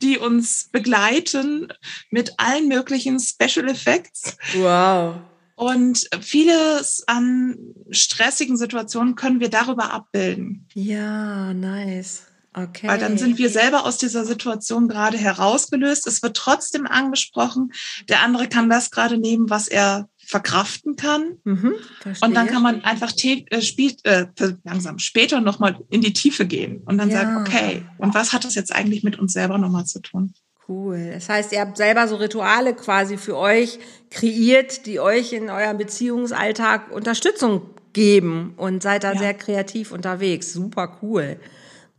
die 0.02 0.18
uns 0.18 0.70
begleiten 0.72 1.72
mit 2.10 2.34
allen 2.38 2.68
möglichen 2.68 3.20
Special 3.20 3.70
Effects. 3.70 4.38
Wow. 4.56 5.16
Und 5.56 6.10
vieles 6.22 7.04
an 7.08 7.58
stressigen 7.92 8.58
Situationen 8.58 9.16
können 9.16 9.40
wir 9.40 9.50
darüber 9.50 9.92
abbilden. 9.92 10.68
Ja, 10.74 11.54
nice. 11.54 12.24
Okay. 12.56 12.88
Weil 12.88 13.00
dann 13.00 13.18
sind 13.18 13.38
wir 13.40 13.50
selber 13.50 13.86
aus 13.86 13.98
dieser 13.98 14.26
Situation 14.26 14.88
gerade 14.88 15.18
herausgelöst. 15.18 16.06
Es 16.06 16.22
wird 16.22 16.38
trotzdem 16.38 16.86
angesprochen. 16.86 17.72
Der 18.10 18.22
andere 18.22 18.48
kann 18.48 18.70
das 18.70 18.92
gerade 18.92 19.18
nehmen, 19.18 19.50
was 19.50 19.68
er 19.68 20.08
verkraften 20.34 20.96
kann. 20.96 21.38
Mhm, 21.44 21.76
und 22.22 22.34
dann 22.34 22.48
kann 22.48 22.64
man 22.64 22.84
einfach 22.84 23.12
äh, 23.24 23.62
spielt, 23.62 24.04
äh, 24.04 24.26
langsam 24.64 24.98
später 24.98 25.42
nochmal 25.42 25.78
in 25.92 26.02
die 26.02 26.12
Tiefe 26.12 26.48
gehen 26.48 26.82
und 26.86 26.98
dann 26.98 27.12
ja. 27.12 27.22
sagen, 27.22 27.38
okay, 27.38 27.84
und 28.00 28.16
was 28.16 28.34
hat 28.34 28.44
das 28.44 28.56
jetzt 28.56 28.74
eigentlich 28.74 29.04
mit 29.04 29.20
uns 29.20 29.34
selber 29.34 29.60
nochmal 29.60 29.86
zu 29.86 30.00
tun? 30.00 30.34
Cool. 30.68 31.12
Das 31.14 31.30
heißt, 31.30 31.52
ihr 31.52 31.60
habt 31.60 31.78
selber 31.78 32.08
so 32.08 32.16
Rituale 32.16 32.74
quasi 32.74 33.18
für 33.18 33.38
euch 33.38 33.78
kreiert, 34.10 34.88
die 34.88 35.00
euch 35.00 35.34
in 35.34 35.52
eurem 35.52 35.78
Beziehungsalltag 35.78 36.92
Unterstützung 36.92 37.62
geben 37.94 38.56
und 38.58 38.82
seid 38.82 39.04
da 39.04 39.14
ja. 39.14 39.20
sehr 39.20 39.34
kreativ 39.36 39.92
unterwegs. 39.92 40.52
Super 40.52 40.98
cool. 41.04 41.38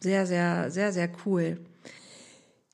Sehr, 0.01 0.27
sehr, 0.27 0.73
sehr, 0.73 0.93
sehr 0.93 1.09
cool. 1.25 1.59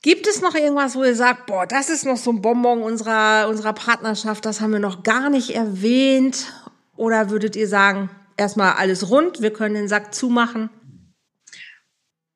Gibt 0.03 0.27
es 0.27 0.41
noch 0.41 0.55
irgendwas, 0.55 0.97
wo 0.97 1.05
ihr 1.05 1.15
sagt, 1.15 1.47
boah, 1.47 1.67
das 1.67 1.91
ist 1.91 2.07
noch 2.07 2.17
so 2.17 2.31
ein 2.31 2.41
Bonbon 2.41 2.83
unserer, 2.83 3.49
unserer 3.49 3.75
Partnerschaft, 3.75 4.47
das 4.47 4.61
haben 4.61 4.73
wir 4.73 4.79
noch 4.79 5.03
gar 5.03 5.29
nicht 5.29 5.51
erwähnt? 5.51 6.53
Oder 6.97 7.31
würdet 7.31 7.55
ihr 7.55 7.69
sagen, 7.69 8.09
erstmal 8.37 8.73
alles 8.75 9.11
rund, 9.11 9.43
wir 9.43 9.53
können 9.53 9.75
den 9.75 9.89
Sack 9.89 10.15
zumachen? 10.15 10.71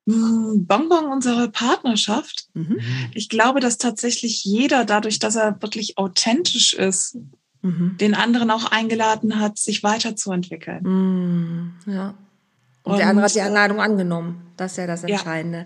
Hm, 0.07 0.67
Bonbon 0.67 1.05
unserer 1.05 1.47
Partnerschaft. 1.47 2.49
Mhm. 2.53 2.79
Ich 3.15 3.29
glaube, 3.29 3.59
dass 3.59 3.79
tatsächlich 3.79 4.43
jeder, 4.43 4.85
dadurch, 4.85 5.17
dass 5.17 5.35
er 5.35 5.59
wirklich 5.63 5.97
authentisch 5.97 6.75
ist, 6.75 7.17
mhm. 7.63 7.97
den 7.99 8.13
anderen 8.13 8.51
auch 8.51 8.65
eingeladen 8.65 9.39
hat, 9.39 9.57
sich 9.57 9.81
weiterzuentwickeln. 9.81 10.83
Mhm. 10.83 11.73
Ja. 11.91 12.13
Und, 12.83 12.93
Und, 12.93 12.99
der 12.99 13.07
andere 13.07 13.25
hat 13.25 13.33
die 13.33 13.41
Einladung 13.41 13.81
angenommen. 13.81 14.51
Das 14.57 14.73
ist 14.73 14.77
ja 14.77 14.85
das 14.85 15.03
Entscheidende. 15.03 15.59
Ja. 15.59 15.65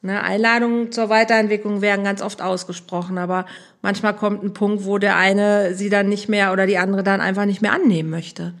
Ne, 0.00 0.22
Einladungen 0.22 0.92
zur 0.92 1.08
Weiterentwicklung 1.08 1.80
werden 1.80 2.04
ganz 2.04 2.22
oft 2.22 2.40
ausgesprochen, 2.40 3.18
aber 3.18 3.46
manchmal 3.82 4.14
kommt 4.14 4.44
ein 4.44 4.54
Punkt, 4.54 4.84
wo 4.84 4.98
der 4.98 5.16
eine 5.16 5.74
sie 5.74 5.90
dann 5.90 6.08
nicht 6.08 6.28
mehr 6.28 6.52
oder 6.52 6.68
die 6.68 6.78
andere 6.78 7.02
dann 7.02 7.20
einfach 7.20 7.46
nicht 7.46 7.62
mehr 7.62 7.72
annehmen 7.72 8.08
möchte. 8.08 8.54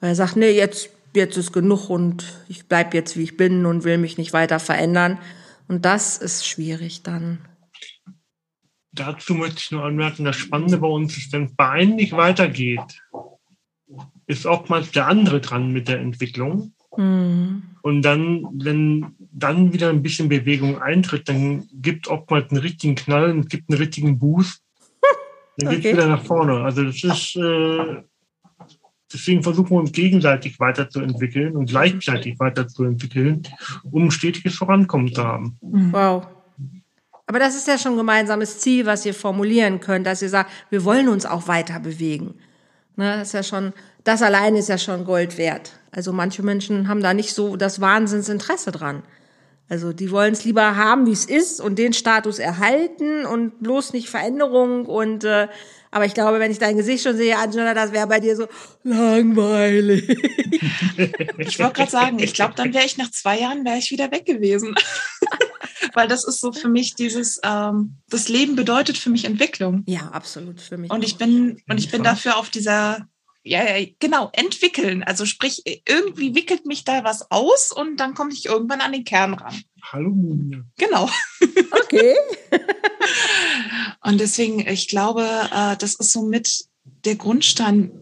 Weil 0.00 0.10
er 0.10 0.14
sagt, 0.14 0.36
nee, 0.36 0.50
jetzt, 0.50 0.90
jetzt 1.12 1.36
ist 1.36 1.52
genug 1.52 1.90
und 1.90 2.40
ich 2.48 2.66
bleib 2.66 2.94
jetzt 2.94 3.16
wie 3.16 3.24
ich 3.24 3.36
bin 3.36 3.66
und 3.66 3.82
will 3.82 3.98
mich 3.98 4.16
nicht 4.16 4.32
weiter 4.32 4.60
verändern. 4.60 5.18
Und 5.66 5.84
das 5.84 6.18
ist 6.18 6.46
schwierig 6.46 7.02
dann. 7.02 7.40
Dazu 8.92 9.34
möchte 9.34 9.58
ich 9.58 9.72
nur 9.72 9.84
anmerken, 9.84 10.24
das 10.24 10.36
Spannende 10.36 10.78
bei 10.78 10.86
uns 10.86 11.16
ist, 11.16 11.32
wenn 11.32 11.46
es 11.46 11.56
bei 11.56 11.68
einem 11.68 11.96
nicht 11.96 12.12
weitergeht, 12.12 13.02
ist 14.28 14.46
oftmals 14.46 14.92
der 14.92 15.08
andere 15.08 15.40
dran 15.40 15.72
mit 15.72 15.88
der 15.88 15.98
Entwicklung. 15.98 16.72
Mhm. 16.96 17.62
Und 17.82 18.02
dann, 18.02 18.46
wenn 18.52 19.14
dann 19.32 19.72
wieder 19.72 19.90
ein 19.90 20.02
bisschen 20.02 20.28
Bewegung 20.28 20.80
eintritt, 20.80 21.28
dann 21.28 21.68
gibt 21.72 22.08
oftmals 22.08 22.50
einen 22.50 22.60
richtigen 22.60 22.94
Knall 22.96 23.30
und 23.30 23.40
es 23.40 23.48
gibt 23.48 23.70
einen 23.70 23.78
richtigen 23.78 24.18
Boost. 24.18 24.62
Dann 25.58 25.68
okay. 25.68 25.76
geht 25.76 25.86
es 25.86 25.92
wieder 25.92 26.08
nach 26.08 26.22
vorne. 26.22 26.64
Also 26.64 26.82
das 26.82 27.04
ist, 27.04 27.36
äh, 27.36 28.02
deswegen 29.12 29.42
versuchen 29.42 29.70
wir 29.70 29.78
uns 29.78 29.92
gegenseitig 29.92 30.58
weiterzuentwickeln 30.58 31.56
und 31.56 31.70
gleichzeitig 31.70 32.38
weiterzuentwickeln, 32.40 33.42
um 33.90 34.10
stetiges 34.10 34.56
Vorankommen 34.56 35.14
zu 35.14 35.22
haben. 35.22 35.56
Mhm. 35.62 35.92
Wow. 35.92 36.26
Aber 37.26 37.38
das 37.38 37.56
ist 37.56 37.66
ja 37.66 37.76
schon 37.78 37.92
ein 37.92 37.98
gemeinsames 37.98 38.58
Ziel, 38.58 38.86
was 38.86 39.04
ihr 39.04 39.14
formulieren 39.14 39.80
könnt, 39.80 40.06
dass 40.06 40.22
ihr 40.22 40.28
sagt, 40.28 40.50
wir 40.70 40.84
wollen 40.84 41.08
uns 41.08 41.26
auch 41.26 41.48
weiter 41.48 41.80
bewegen. 41.80 42.34
Ne, 42.96 43.18
das 43.18 43.28
ist 43.28 43.34
ja 43.34 43.42
schon, 43.42 43.72
das 44.04 44.22
allein 44.22 44.56
ist 44.56 44.68
ja 44.68 44.78
schon 44.78 45.04
Gold 45.04 45.36
wert. 45.36 45.72
Also 45.96 46.12
manche 46.12 46.42
Menschen 46.42 46.88
haben 46.88 47.00
da 47.02 47.14
nicht 47.14 47.32
so 47.32 47.56
das 47.56 47.80
Wahnsinnsinteresse 47.80 48.70
dran. 48.70 49.02
Also 49.66 49.94
die 49.94 50.10
wollen 50.10 50.34
es 50.34 50.44
lieber 50.44 50.76
haben, 50.76 51.06
wie 51.06 51.12
es 51.12 51.24
ist 51.24 51.58
und 51.58 51.78
den 51.78 51.94
Status 51.94 52.38
erhalten 52.38 53.24
und 53.24 53.62
bloß 53.62 53.94
nicht 53.94 54.10
Veränderung 54.10 54.84
und 54.84 55.24
äh, 55.24 55.48
aber 55.90 56.04
ich 56.04 56.12
glaube, 56.12 56.38
wenn 56.38 56.50
ich 56.50 56.58
dein 56.58 56.76
Gesicht 56.76 57.02
schon 57.02 57.16
sehe, 57.16 57.38
Angela, 57.38 57.72
das 57.72 57.92
wäre 57.92 58.06
bei 58.06 58.20
dir 58.20 58.36
so 58.36 58.46
langweilig. 58.82 60.06
Ich 61.38 61.58
wollte 61.58 61.74
gerade 61.74 61.90
sagen, 61.90 62.18
ich 62.18 62.34
glaube, 62.34 62.54
dann 62.54 62.74
wäre 62.74 62.84
ich 62.84 62.98
nach 62.98 63.10
zwei 63.10 63.40
Jahren 63.40 63.64
wäre 63.64 63.78
ich 63.78 63.90
wieder 63.90 64.10
weg 64.10 64.26
gewesen. 64.26 64.74
Weil 65.94 66.08
das 66.08 66.24
ist 66.24 66.40
so 66.40 66.52
für 66.52 66.68
mich 66.68 66.94
dieses, 66.94 67.40
ähm, 67.42 67.96
das 68.08 68.28
Leben 68.28 68.56
bedeutet 68.56 68.98
für 68.98 69.10
mich 69.10 69.24
Entwicklung. 69.24 69.82
Ja, 69.86 70.08
absolut 70.12 70.60
für 70.60 70.76
mich. 70.76 70.90
Und 70.90 71.04
ich 71.04 71.16
bin, 71.16 71.62
und 71.68 71.78
ich 71.78 71.90
bin 71.90 72.02
dafür 72.02 72.36
auf 72.36 72.50
dieser 72.50 73.06
ja, 73.46 73.62
ja, 73.64 73.86
genau, 74.00 74.28
entwickeln. 74.32 75.04
Also 75.04 75.24
sprich, 75.24 75.62
irgendwie 75.86 76.34
wickelt 76.34 76.66
mich 76.66 76.84
da 76.84 77.04
was 77.04 77.30
aus 77.30 77.70
und 77.70 77.98
dann 77.98 78.14
komme 78.14 78.32
ich 78.32 78.46
irgendwann 78.46 78.80
an 78.80 78.90
den 78.90 79.04
Kern 79.04 79.34
ran. 79.34 79.62
Hallo 79.92 80.10
Mumie. 80.10 80.62
Genau. 80.76 81.08
Okay. 81.70 82.16
und 84.02 84.20
deswegen, 84.20 84.66
ich 84.66 84.88
glaube, 84.88 85.22
äh, 85.22 85.76
das 85.76 85.94
ist 85.94 86.12
somit 86.12 86.64
der 87.04 87.14
Grundstein, 87.14 87.92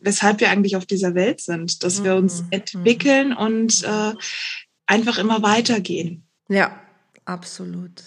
weshalb 0.00 0.38
wir 0.38 0.50
eigentlich 0.50 0.76
auf 0.76 0.86
dieser 0.86 1.16
Welt 1.16 1.40
sind, 1.40 1.82
dass 1.82 2.04
wir 2.04 2.14
uns 2.14 2.42
mhm. 2.42 2.48
entwickeln 2.52 3.32
und 3.32 3.82
äh, 3.82 4.12
einfach 4.86 5.18
immer 5.18 5.42
weitergehen. 5.42 6.28
Ja, 6.48 6.80
absolut. 7.24 8.04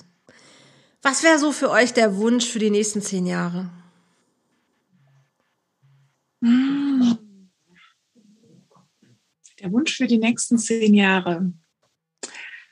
Was 1.02 1.24
wäre 1.24 1.40
so 1.40 1.52
für 1.52 1.70
euch 1.70 1.94
der 1.94 2.16
Wunsch 2.16 2.46
für 2.46 2.60
die 2.60 2.70
nächsten 2.70 3.02
zehn 3.02 3.26
Jahre? 3.26 3.70
Der 9.60 9.72
Wunsch 9.72 9.96
für 9.96 10.08
die 10.08 10.18
nächsten 10.18 10.58
zehn 10.58 10.94
Jahre. 10.94 11.54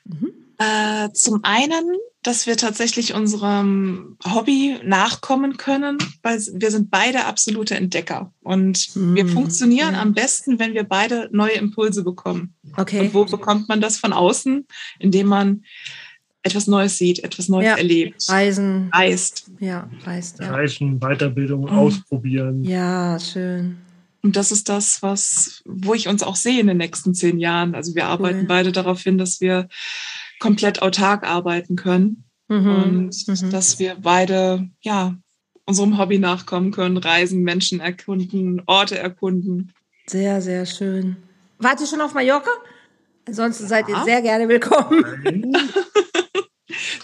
Mhm. 0.04 0.32
Äh, 0.58 1.10
zum 1.12 1.40
einen, 1.42 1.96
dass 2.22 2.46
wir 2.46 2.56
tatsächlich 2.56 3.14
unserem 3.14 4.16
Hobby 4.24 4.78
nachkommen 4.84 5.56
können, 5.56 5.98
weil 6.22 6.38
wir 6.38 6.70
sind 6.70 6.90
beide 6.90 7.24
absolute 7.24 7.74
Entdecker 7.74 8.32
und 8.42 8.94
mhm. 8.94 9.14
wir 9.16 9.26
funktionieren 9.26 9.94
ja. 9.94 10.02
am 10.02 10.12
besten, 10.12 10.58
wenn 10.58 10.74
wir 10.74 10.84
beide 10.84 11.30
neue 11.32 11.54
Impulse 11.54 12.04
bekommen. 12.04 12.54
Okay. 12.76 13.00
Und 13.00 13.14
wo 13.14 13.24
bekommt 13.24 13.68
man 13.68 13.80
das 13.80 13.96
von 13.96 14.12
außen? 14.12 14.66
Indem 14.98 15.28
man 15.28 15.64
etwas 16.42 16.66
Neues 16.66 16.98
sieht, 16.98 17.22
etwas 17.22 17.48
Neues 17.48 17.66
ja. 17.66 17.76
erlebt. 17.76 18.28
Reisen. 18.28 18.90
Reist. 18.92 19.50
Ja, 19.60 19.88
reist. 20.04 20.40
Ja. 20.40 20.50
Reisen, 20.50 20.98
Weiterbildung, 20.98 21.62
mhm. 21.62 21.68
ausprobieren. 21.68 22.64
Ja, 22.64 23.18
schön. 23.18 23.78
Und 24.22 24.36
das 24.36 24.52
ist 24.52 24.68
das, 24.68 25.02
was, 25.02 25.62
wo 25.66 25.94
ich 25.94 26.08
uns 26.08 26.22
auch 26.22 26.36
sehe 26.36 26.60
in 26.60 26.68
den 26.68 26.76
nächsten 26.76 27.14
zehn 27.14 27.38
Jahren. 27.38 27.74
Also 27.74 27.94
wir 27.94 28.06
arbeiten 28.06 28.40
cool. 28.40 28.46
beide 28.46 28.72
darauf 28.72 29.02
hin, 29.02 29.18
dass 29.18 29.40
wir 29.40 29.68
komplett 30.38 30.82
autark 30.82 31.24
arbeiten 31.24 31.76
können 31.76 32.24
mhm. 32.48 32.68
und 32.68 33.28
mhm. 33.28 33.50
dass 33.50 33.78
wir 33.78 33.96
beide, 34.00 34.68
ja, 34.80 35.16
unserem 35.64 35.98
Hobby 35.98 36.18
nachkommen 36.18 36.72
können, 36.72 36.96
reisen, 36.96 37.42
Menschen 37.42 37.80
erkunden, 37.80 38.62
Orte 38.66 38.98
erkunden. 38.98 39.72
Sehr, 40.06 40.40
sehr 40.40 40.66
schön. 40.66 41.16
Wart 41.58 41.80
ihr 41.80 41.86
schon 41.86 42.00
auf 42.00 42.14
Mallorca? 42.14 42.50
Ansonsten 43.26 43.68
seid 43.68 43.88
ihr 43.88 44.02
sehr 44.04 44.20
gerne 44.20 44.48
willkommen. 44.48 45.54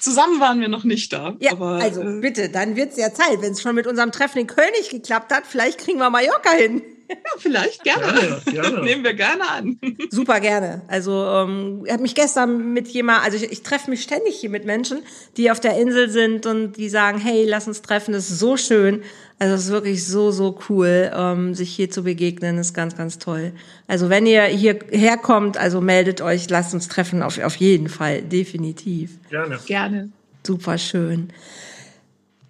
Zusammen 0.00 0.40
waren 0.40 0.60
wir 0.60 0.68
noch 0.68 0.84
nicht 0.84 1.12
da. 1.12 1.36
Ja, 1.40 1.52
aber, 1.52 1.76
also 1.82 2.02
äh, 2.02 2.20
bitte, 2.20 2.48
dann 2.48 2.76
wird 2.76 2.92
es 2.92 2.98
ja 2.98 3.12
Zeit. 3.12 3.40
Wenn 3.40 3.52
es 3.52 3.62
schon 3.62 3.74
mit 3.74 3.86
unserem 3.86 4.12
Treffen 4.12 4.38
in 4.38 4.46
nicht 4.46 4.90
geklappt 4.90 5.32
hat, 5.32 5.44
vielleicht 5.46 5.78
kriegen 5.78 5.98
wir 5.98 6.10
Mallorca 6.10 6.50
hin. 6.50 6.82
Ja, 7.08 7.16
vielleicht 7.38 7.84
gerne. 7.84 8.12
gerne, 8.12 8.40
gerne. 8.44 8.80
Nehmen 8.84 9.04
wir 9.04 9.14
gerne 9.14 9.48
an. 9.48 9.78
Super 10.10 10.40
gerne. 10.40 10.82
Also 10.88 11.12
ähm, 11.12 11.82
ich 11.86 11.92
habe 11.92 12.02
mich 12.02 12.14
gestern 12.14 12.72
mit 12.72 12.88
jemand, 12.88 13.24
also 13.24 13.36
ich, 13.36 13.50
ich 13.50 13.62
treffe 13.62 13.90
mich 13.90 14.02
ständig 14.02 14.36
hier 14.36 14.50
mit 14.50 14.64
Menschen, 14.64 15.00
die 15.36 15.50
auf 15.50 15.60
der 15.60 15.78
Insel 15.78 16.10
sind 16.10 16.46
und 16.46 16.76
die 16.76 16.88
sagen, 16.88 17.18
hey, 17.18 17.46
lass 17.46 17.66
uns 17.66 17.82
treffen, 17.82 18.12
das 18.12 18.30
ist 18.30 18.38
so 18.38 18.56
schön. 18.56 19.02
Also 19.38 19.54
es 19.54 19.66
ist 19.66 19.70
wirklich 19.70 20.06
so, 20.06 20.32
so 20.32 20.58
cool, 20.68 21.10
ähm, 21.14 21.54
sich 21.54 21.70
hier 21.70 21.90
zu 21.90 22.02
begegnen, 22.02 22.56
das 22.56 22.68
ist 22.68 22.74
ganz, 22.74 22.96
ganz 22.96 23.18
toll. 23.18 23.52
Also 23.86 24.10
wenn 24.10 24.26
ihr 24.26 24.42
hierher 24.44 25.16
kommt, 25.16 25.56
also 25.56 25.80
meldet 25.80 26.20
euch, 26.20 26.50
lasst 26.50 26.74
uns 26.74 26.88
treffen, 26.88 27.22
auf, 27.22 27.38
auf 27.38 27.54
jeden 27.56 27.88
Fall, 27.88 28.22
definitiv. 28.22 29.18
Gerne. 29.30 29.58
Gerne. 29.64 30.10
Super 30.44 30.78
schön. 30.78 31.32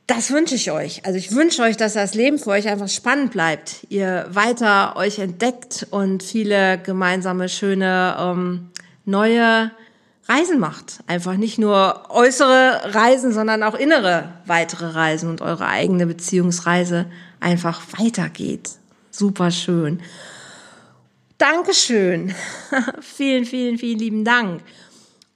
Das 0.09 0.31
wünsche 0.31 0.55
ich 0.55 0.71
euch. 0.71 1.05
Also 1.05 1.19
ich 1.19 1.35
wünsche 1.35 1.61
euch, 1.61 1.77
dass 1.77 1.93
das 1.93 2.15
Leben 2.15 2.39
für 2.39 2.49
euch 2.49 2.67
einfach 2.67 2.89
spannend 2.89 3.31
bleibt. 3.31 3.87
Ihr 3.91 4.27
weiter 4.31 4.97
euch 4.97 5.19
entdeckt 5.19 5.87
und 5.91 6.23
viele 6.23 6.79
gemeinsame, 6.79 7.51
schöne, 7.51 8.17
ähm, 8.19 8.71
neue 9.05 9.71
Reisen 10.27 10.59
macht. 10.59 11.01
Einfach 11.07 11.37
nicht 11.37 11.59
nur 11.59 12.05
äußere 12.09 12.95
Reisen, 12.95 13.33
sondern 13.33 13.63
auch 13.63 13.75
innere 13.75 14.33
weitere 14.47 14.87
Reisen 14.87 15.29
und 15.29 15.43
eure 15.43 15.67
eigene 15.67 16.07
Beziehungsreise 16.07 17.05
einfach 17.39 17.83
weitergeht. 17.99 18.71
Super 19.11 19.51
schön. 19.51 20.01
Dankeschön. 21.37 22.35
vielen, 23.03 23.45
vielen, 23.45 23.77
vielen 23.77 23.99
lieben 23.99 24.25
Dank. 24.25 24.63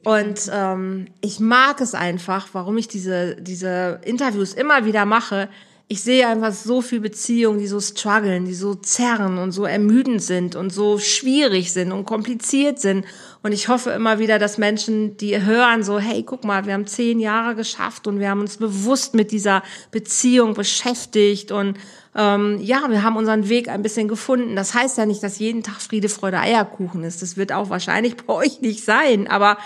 Und 0.04 0.50
ähm, 0.52 1.06
ich 1.20 1.38
mag 1.38 1.80
es 1.80 1.94
einfach, 1.94 2.48
warum 2.52 2.76
ich 2.76 2.88
diese, 2.88 3.36
diese 3.36 4.00
Interviews 4.04 4.52
immer 4.52 4.84
wieder 4.84 5.04
mache. 5.04 5.48
Ich 5.86 6.02
sehe 6.02 6.26
einfach 6.26 6.52
so 6.52 6.80
viel 6.80 7.00
Beziehungen, 7.00 7.58
die 7.58 7.66
so 7.66 7.78
strugglen, 7.78 8.46
die 8.46 8.54
so 8.54 8.74
zerren 8.74 9.38
und 9.38 9.52
so 9.52 9.64
ermüdend 9.64 10.22
sind 10.22 10.56
und 10.56 10.72
so 10.72 10.98
schwierig 10.98 11.72
sind 11.72 11.92
und 11.92 12.06
kompliziert 12.06 12.80
sind. 12.80 13.04
Und 13.42 13.52
ich 13.52 13.68
hoffe 13.68 13.90
immer 13.90 14.18
wieder, 14.18 14.38
dass 14.38 14.58
Menschen, 14.58 15.16
die 15.18 15.40
hören, 15.40 15.84
so, 15.84 15.98
hey, 15.98 16.22
guck 16.22 16.44
mal, 16.44 16.66
wir 16.66 16.72
haben 16.72 16.86
zehn 16.86 17.20
Jahre 17.20 17.54
geschafft 17.54 18.06
und 18.06 18.20
wir 18.20 18.30
haben 18.30 18.40
uns 18.40 18.56
bewusst 18.56 19.14
mit 19.14 19.30
dieser 19.32 19.62
Beziehung 19.90 20.54
beschäftigt 20.54 21.52
und 21.52 21.78
ähm, 22.14 22.58
ja, 22.60 22.82
wir 22.88 23.02
haben 23.02 23.16
unseren 23.16 23.48
Weg 23.48 23.68
ein 23.68 23.82
bisschen 23.82 24.08
gefunden. 24.08 24.56
Das 24.56 24.74
heißt 24.74 24.98
ja 24.98 25.06
nicht, 25.06 25.22
dass 25.22 25.38
jeden 25.38 25.62
Tag 25.62 25.80
Friede, 25.80 26.08
Freude, 26.08 26.38
Eierkuchen 26.40 27.04
ist. 27.04 27.22
Das 27.22 27.36
wird 27.36 27.52
auch 27.52 27.70
wahrscheinlich 27.70 28.16
bei 28.16 28.32
euch 28.32 28.60
nicht 28.60 28.84
sein, 28.84 29.28
aber 29.28 29.58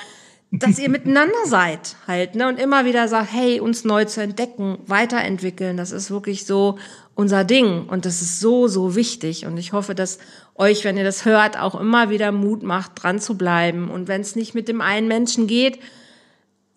dass 0.58 0.78
ihr 0.78 0.88
miteinander 0.88 1.46
seid 1.46 1.96
halt, 2.06 2.34
ne? 2.34 2.48
Und 2.48 2.58
immer 2.58 2.84
wieder 2.84 3.08
sagt, 3.08 3.32
hey, 3.32 3.60
uns 3.60 3.84
neu 3.84 4.04
zu 4.04 4.22
entdecken, 4.22 4.78
weiterentwickeln, 4.86 5.76
das 5.76 5.92
ist 5.92 6.10
wirklich 6.10 6.46
so 6.46 6.78
unser 7.14 7.44
Ding. 7.44 7.86
Und 7.88 8.04
das 8.04 8.22
ist 8.22 8.40
so, 8.40 8.68
so 8.68 8.94
wichtig. 8.94 9.46
Und 9.46 9.56
ich 9.56 9.72
hoffe, 9.72 9.94
dass 9.94 10.18
euch, 10.54 10.84
wenn 10.84 10.96
ihr 10.96 11.04
das 11.04 11.24
hört, 11.24 11.58
auch 11.58 11.74
immer 11.74 12.10
wieder 12.10 12.32
Mut 12.32 12.62
macht, 12.62 12.92
dran 13.02 13.20
zu 13.20 13.36
bleiben. 13.36 13.90
Und 13.90 14.08
wenn 14.08 14.20
es 14.20 14.36
nicht 14.36 14.54
mit 14.54 14.68
dem 14.68 14.80
einen 14.80 15.08
Menschen 15.08 15.46
geht, 15.46 15.78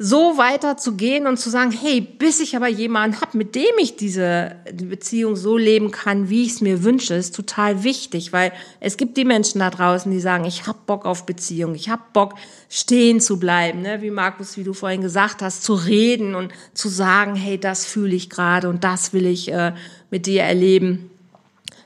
so 0.01 0.37
weiter 0.37 0.77
zu 0.77 0.93
gehen 0.95 1.27
und 1.27 1.35
zu 1.35 1.49
sagen, 1.49 1.71
hey, 1.71 1.99
bis 1.99 2.39
ich 2.39 2.55
aber 2.55 2.69
jemanden 2.69 3.19
habe, 3.19 3.37
mit 3.37 3.53
dem 3.53 3.77
ich 3.79 3.97
diese 3.97 4.55
Beziehung 4.73 5.35
so 5.35 5.57
leben 5.57 5.91
kann, 5.91 6.29
wie 6.29 6.43
ich 6.43 6.53
es 6.53 6.61
mir 6.61 6.85
wünsche, 6.85 7.15
ist 7.15 7.35
total 7.35 7.83
wichtig, 7.83 8.31
weil 8.31 8.53
es 8.79 8.95
gibt 8.95 9.17
die 9.17 9.25
Menschen 9.25 9.59
da 9.59 9.69
draußen, 9.69 10.09
die 10.09 10.21
sagen, 10.21 10.45
ich 10.45 10.67
habe 10.67 10.79
Bock 10.85 11.05
auf 11.05 11.25
Beziehung, 11.25 11.75
ich 11.75 11.89
habe 11.89 12.01
Bock 12.13 12.35
stehen 12.69 13.19
zu 13.19 13.39
bleiben, 13.39 13.81
ne? 13.81 14.01
wie 14.01 14.09
Markus, 14.09 14.55
wie 14.55 14.63
du 14.63 14.71
vorhin 14.71 15.01
gesagt 15.01 15.41
hast, 15.41 15.63
zu 15.63 15.73
reden 15.73 16.33
und 16.33 16.53
zu 16.73 16.87
sagen, 16.87 17.35
hey, 17.35 17.59
das 17.59 17.85
fühle 17.85 18.15
ich 18.15 18.29
gerade 18.29 18.69
und 18.69 18.85
das 18.85 19.11
will 19.11 19.25
ich 19.25 19.51
äh, 19.51 19.73
mit 20.11 20.27
dir 20.27 20.43
erleben. 20.43 21.11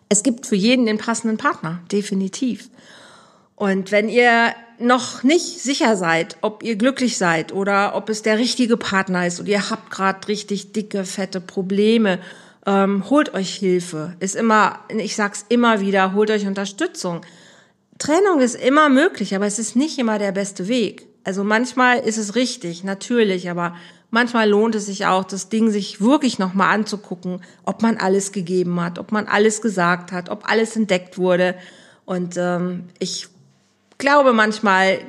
Es 0.07 0.21
gibt 0.21 0.45
für 0.45 0.55
jeden 0.55 0.85
den 0.85 0.99
passenden 0.99 1.37
Partner, 1.37 1.79
definitiv. 1.91 2.69
Und 3.55 3.91
wenn 3.91 4.07
ihr 4.07 4.53
noch 4.83 5.23
nicht 5.23 5.61
sicher 5.61 5.95
seid, 5.95 6.37
ob 6.41 6.61
ihr 6.61 6.75
glücklich 6.75 7.17
seid 7.17 7.53
oder 7.53 7.95
ob 7.95 8.09
es 8.09 8.21
der 8.21 8.37
richtige 8.37 8.77
Partner 8.77 9.25
ist 9.25 9.39
und 9.39 9.47
ihr 9.47 9.69
habt 9.69 9.89
gerade 9.89 10.27
richtig 10.27 10.73
dicke, 10.73 11.05
fette 11.05 11.41
Probleme, 11.41 12.19
ähm, 12.65 13.09
holt 13.09 13.33
euch 13.33 13.55
Hilfe. 13.55 14.15
Ist 14.19 14.35
immer, 14.35 14.79
ich 14.89 15.15
sag's 15.15 15.45
immer 15.49 15.79
wieder, 15.79 16.13
holt 16.13 16.29
euch 16.29 16.45
Unterstützung. 16.45 17.21
Trennung 17.97 18.41
ist 18.41 18.55
immer 18.55 18.89
möglich, 18.89 19.35
aber 19.35 19.45
es 19.45 19.59
ist 19.59 19.75
nicht 19.75 19.97
immer 19.97 20.19
der 20.19 20.31
beste 20.31 20.67
Weg. 20.67 21.07
Also 21.23 21.43
manchmal 21.43 21.99
ist 21.99 22.17
es 22.17 22.35
richtig, 22.35 22.83
natürlich, 22.83 23.49
aber 23.49 23.75
manchmal 24.11 24.49
lohnt 24.49 24.75
es 24.75 24.87
sich 24.87 25.05
auch, 25.05 25.23
das 25.23 25.47
Ding 25.47 25.71
sich 25.71 26.01
wirklich 26.01 26.39
nochmal 26.39 26.73
anzugucken, 26.73 27.41
ob 27.63 27.81
man 27.81 27.97
alles 27.97 28.33
gegeben 28.33 28.81
hat, 28.81 28.99
ob 28.99 29.11
man 29.11 29.27
alles 29.27 29.61
gesagt 29.61 30.11
hat, 30.11 30.29
ob 30.29 30.49
alles 30.49 30.75
entdeckt 30.75 31.17
wurde. 31.17 31.55
Und 32.05 32.35
ähm, 32.37 32.89
ich 32.99 33.29
glaube, 34.03 34.33
manchmal 34.33 34.99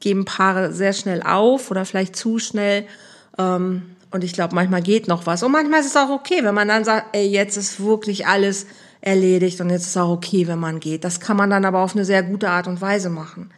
geben 0.00 0.26
Paare 0.26 0.72
sehr 0.72 0.92
schnell 0.92 1.22
auf 1.22 1.70
oder 1.70 1.84
vielleicht 1.84 2.14
zu 2.14 2.38
schnell. 2.38 2.86
Ähm, 3.38 3.96
und 4.10 4.22
ich 4.22 4.34
glaube, 4.34 4.54
manchmal 4.54 4.82
geht 4.82 5.08
noch 5.08 5.26
was. 5.26 5.42
Und 5.42 5.50
manchmal 5.50 5.80
ist 5.80 5.86
es 5.86 5.96
auch 5.96 6.10
okay, 6.10 6.44
wenn 6.44 6.54
man 6.54 6.68
dann 6.68 6.84
sagt, 6.84 7.16
ey, 7.16 7.26
jetzt 7.26 7.56
ist 7.56 7.82
wirklich 7.82 8.26
alles 8.26 8.66
erledigt 9.00 9.60
und 9.60 9.70
jetzt 9.70 9.86
ist 9.86 9.96
auch 9.96 10.10
okay, 10.10 10.46
wenn 10.46 10.58
man 10.58 10.78
geht. 10.78 11.04
Das 11.04 11.20
kann 11.20 11.36
man 11.36 11.50
dann 11.50 11.64
aber 11.64 11.80
auf 11.80 11.96
eine 11.96 12.04
sehr 12.04 12.22
gute 12.22 12.50
Art 12.50 12.68
und 12.68 12.80
Weise 12.80 13.10
machen. 13.10 13.50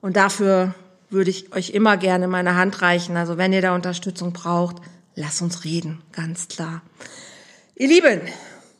Und 0.00 0.16
dafür 0.16 0.74
würde 1.08 1.30
ich 1.30 1.52
euch 1.54 1.70
immer 1.70 1.96
gerne 1.96 2.28
meine 2.28 2.56
Hand 2.56 2.82
reichen. 2.82 3.16
Also 3.16 3.38
wenn 3.38 3.52
ihr 3.52 3.62
da 3.62 3.74
Unterstützung 3.74 4.32
braucht, 4.32 4.76
lasst 5.14 5.40
uns 5.40 5.64
reden, 5.64 6.02
ganz 6.12 6.48
klar. 6.48 6.82
Ihr 7.76 7.88
Lieben, 7.88 8.20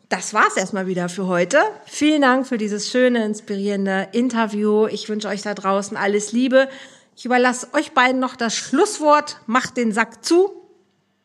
das 0.09 0.35
war's 0.35 0.57
erstmal 0.57 0.87
wieder 0.87 1.09
für 1.09 1.27
heute. 1.27 1.59
Vielen 1.87 2.23
Dank 2.23 2.47
für 2.47 2.59
dieses 2.59 2.91
schöne, 2.91 3.25
inspirierende 3.25 4.09
Interview. 4.13 4.87
Ich 4.87 5.09
wünsche 5.09 5.29
euch 5.29 5.43
da 5.43 5.55
draußen 5.55 5.97
alles 5.97 6.33
Liebe. 6.33 6.69
Ich 7.17 7.25
überlasse 7.25 7.73
euch 7.73 7.93
beiden 7.93 8.21
noch 8.21 8.37
das 8.37 8.57
Schlusswort. 8.57 9.41
Macht 9.47 9.77
den 9.77 9.93
Sack 9.93 10.25
zu. 10.25 10.67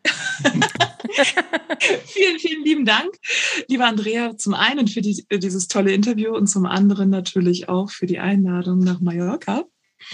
vielen, 2.05 2.39
vielen 2.39 2.63
lieben 2.63 2.85
Dank, 2.85 3.13
liebe 3.67 3.85
Andrea, 3.85 4.35
zum 4.37 4.53
einen 4.53 4.87
für 4.87 5.01
die, 5.01 5.25
dieses 5.31 5.67
tolle 5.67 5.93
Interview 5.93 6.35
und 6.35 6.47
zum 6.47 6.65
anderen 6.65 7.09
natürlich 7.09 7.69
auch 7.69 7.91
für 7.91 8.07
die 8.07 8.19
Einladung 8.19 8.79
nach 8.79 8.99
Mallorca. 9.01 9.65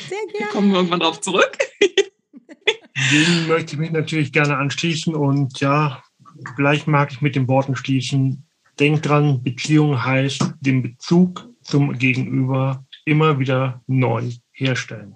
Sehr 0.10 0.18
gerne. 0.28 0.40
Wir 0.40 0.48
kommen 0.48 0.74
irgendwann 0.74 1.00
darauf 1.00 1.22
zurück. 1.22 1.58
Dem 3.12 3.48
möchte 3.48 3.74
ich 3.74 3.80
mich 3.80 3.92
natürlich 3.92 4.34
gerne 4.34 4.58
anschließen 4.58 5.16
und 5.16 5.60
ja, 5.60 6.04
gleich 6.56 6.88
mag 6.88 7.12
ich 7.12 7.22
mit 7.22 7.36
den 7.36 7.48
Worten 7.48 7.76
schließen. 7.76 8.47
Denkt 8.80 9.06
dran, 9.08 9.42
Beziehung 9.42 10.04
heißt 10.04 10.54
den 10.62 10.84
Bezug 10.84 11.50
zum 11.62 11.98
Gegenüber 11.98 12.86
immer 13.06 13.40
wieder 13.40 13.82
neu 13.88 14.30
herstellen. 14.52 15.16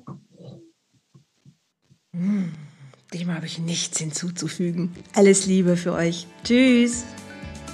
Dem 3.13 3.33
habe 3.33 3.45
ich 3.45 3.59
nichts 3.59 3.99
hinzuzufügen. 3.99 4.91
Alles 5.13 5.45
Liebe 5.45 5.77
für 5.77 5.93
euch. 5.93 6.27
Tschüss. 6.43 7.05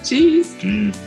Tschüss. 0.04 0.56
Tschüss. 0.60 0.98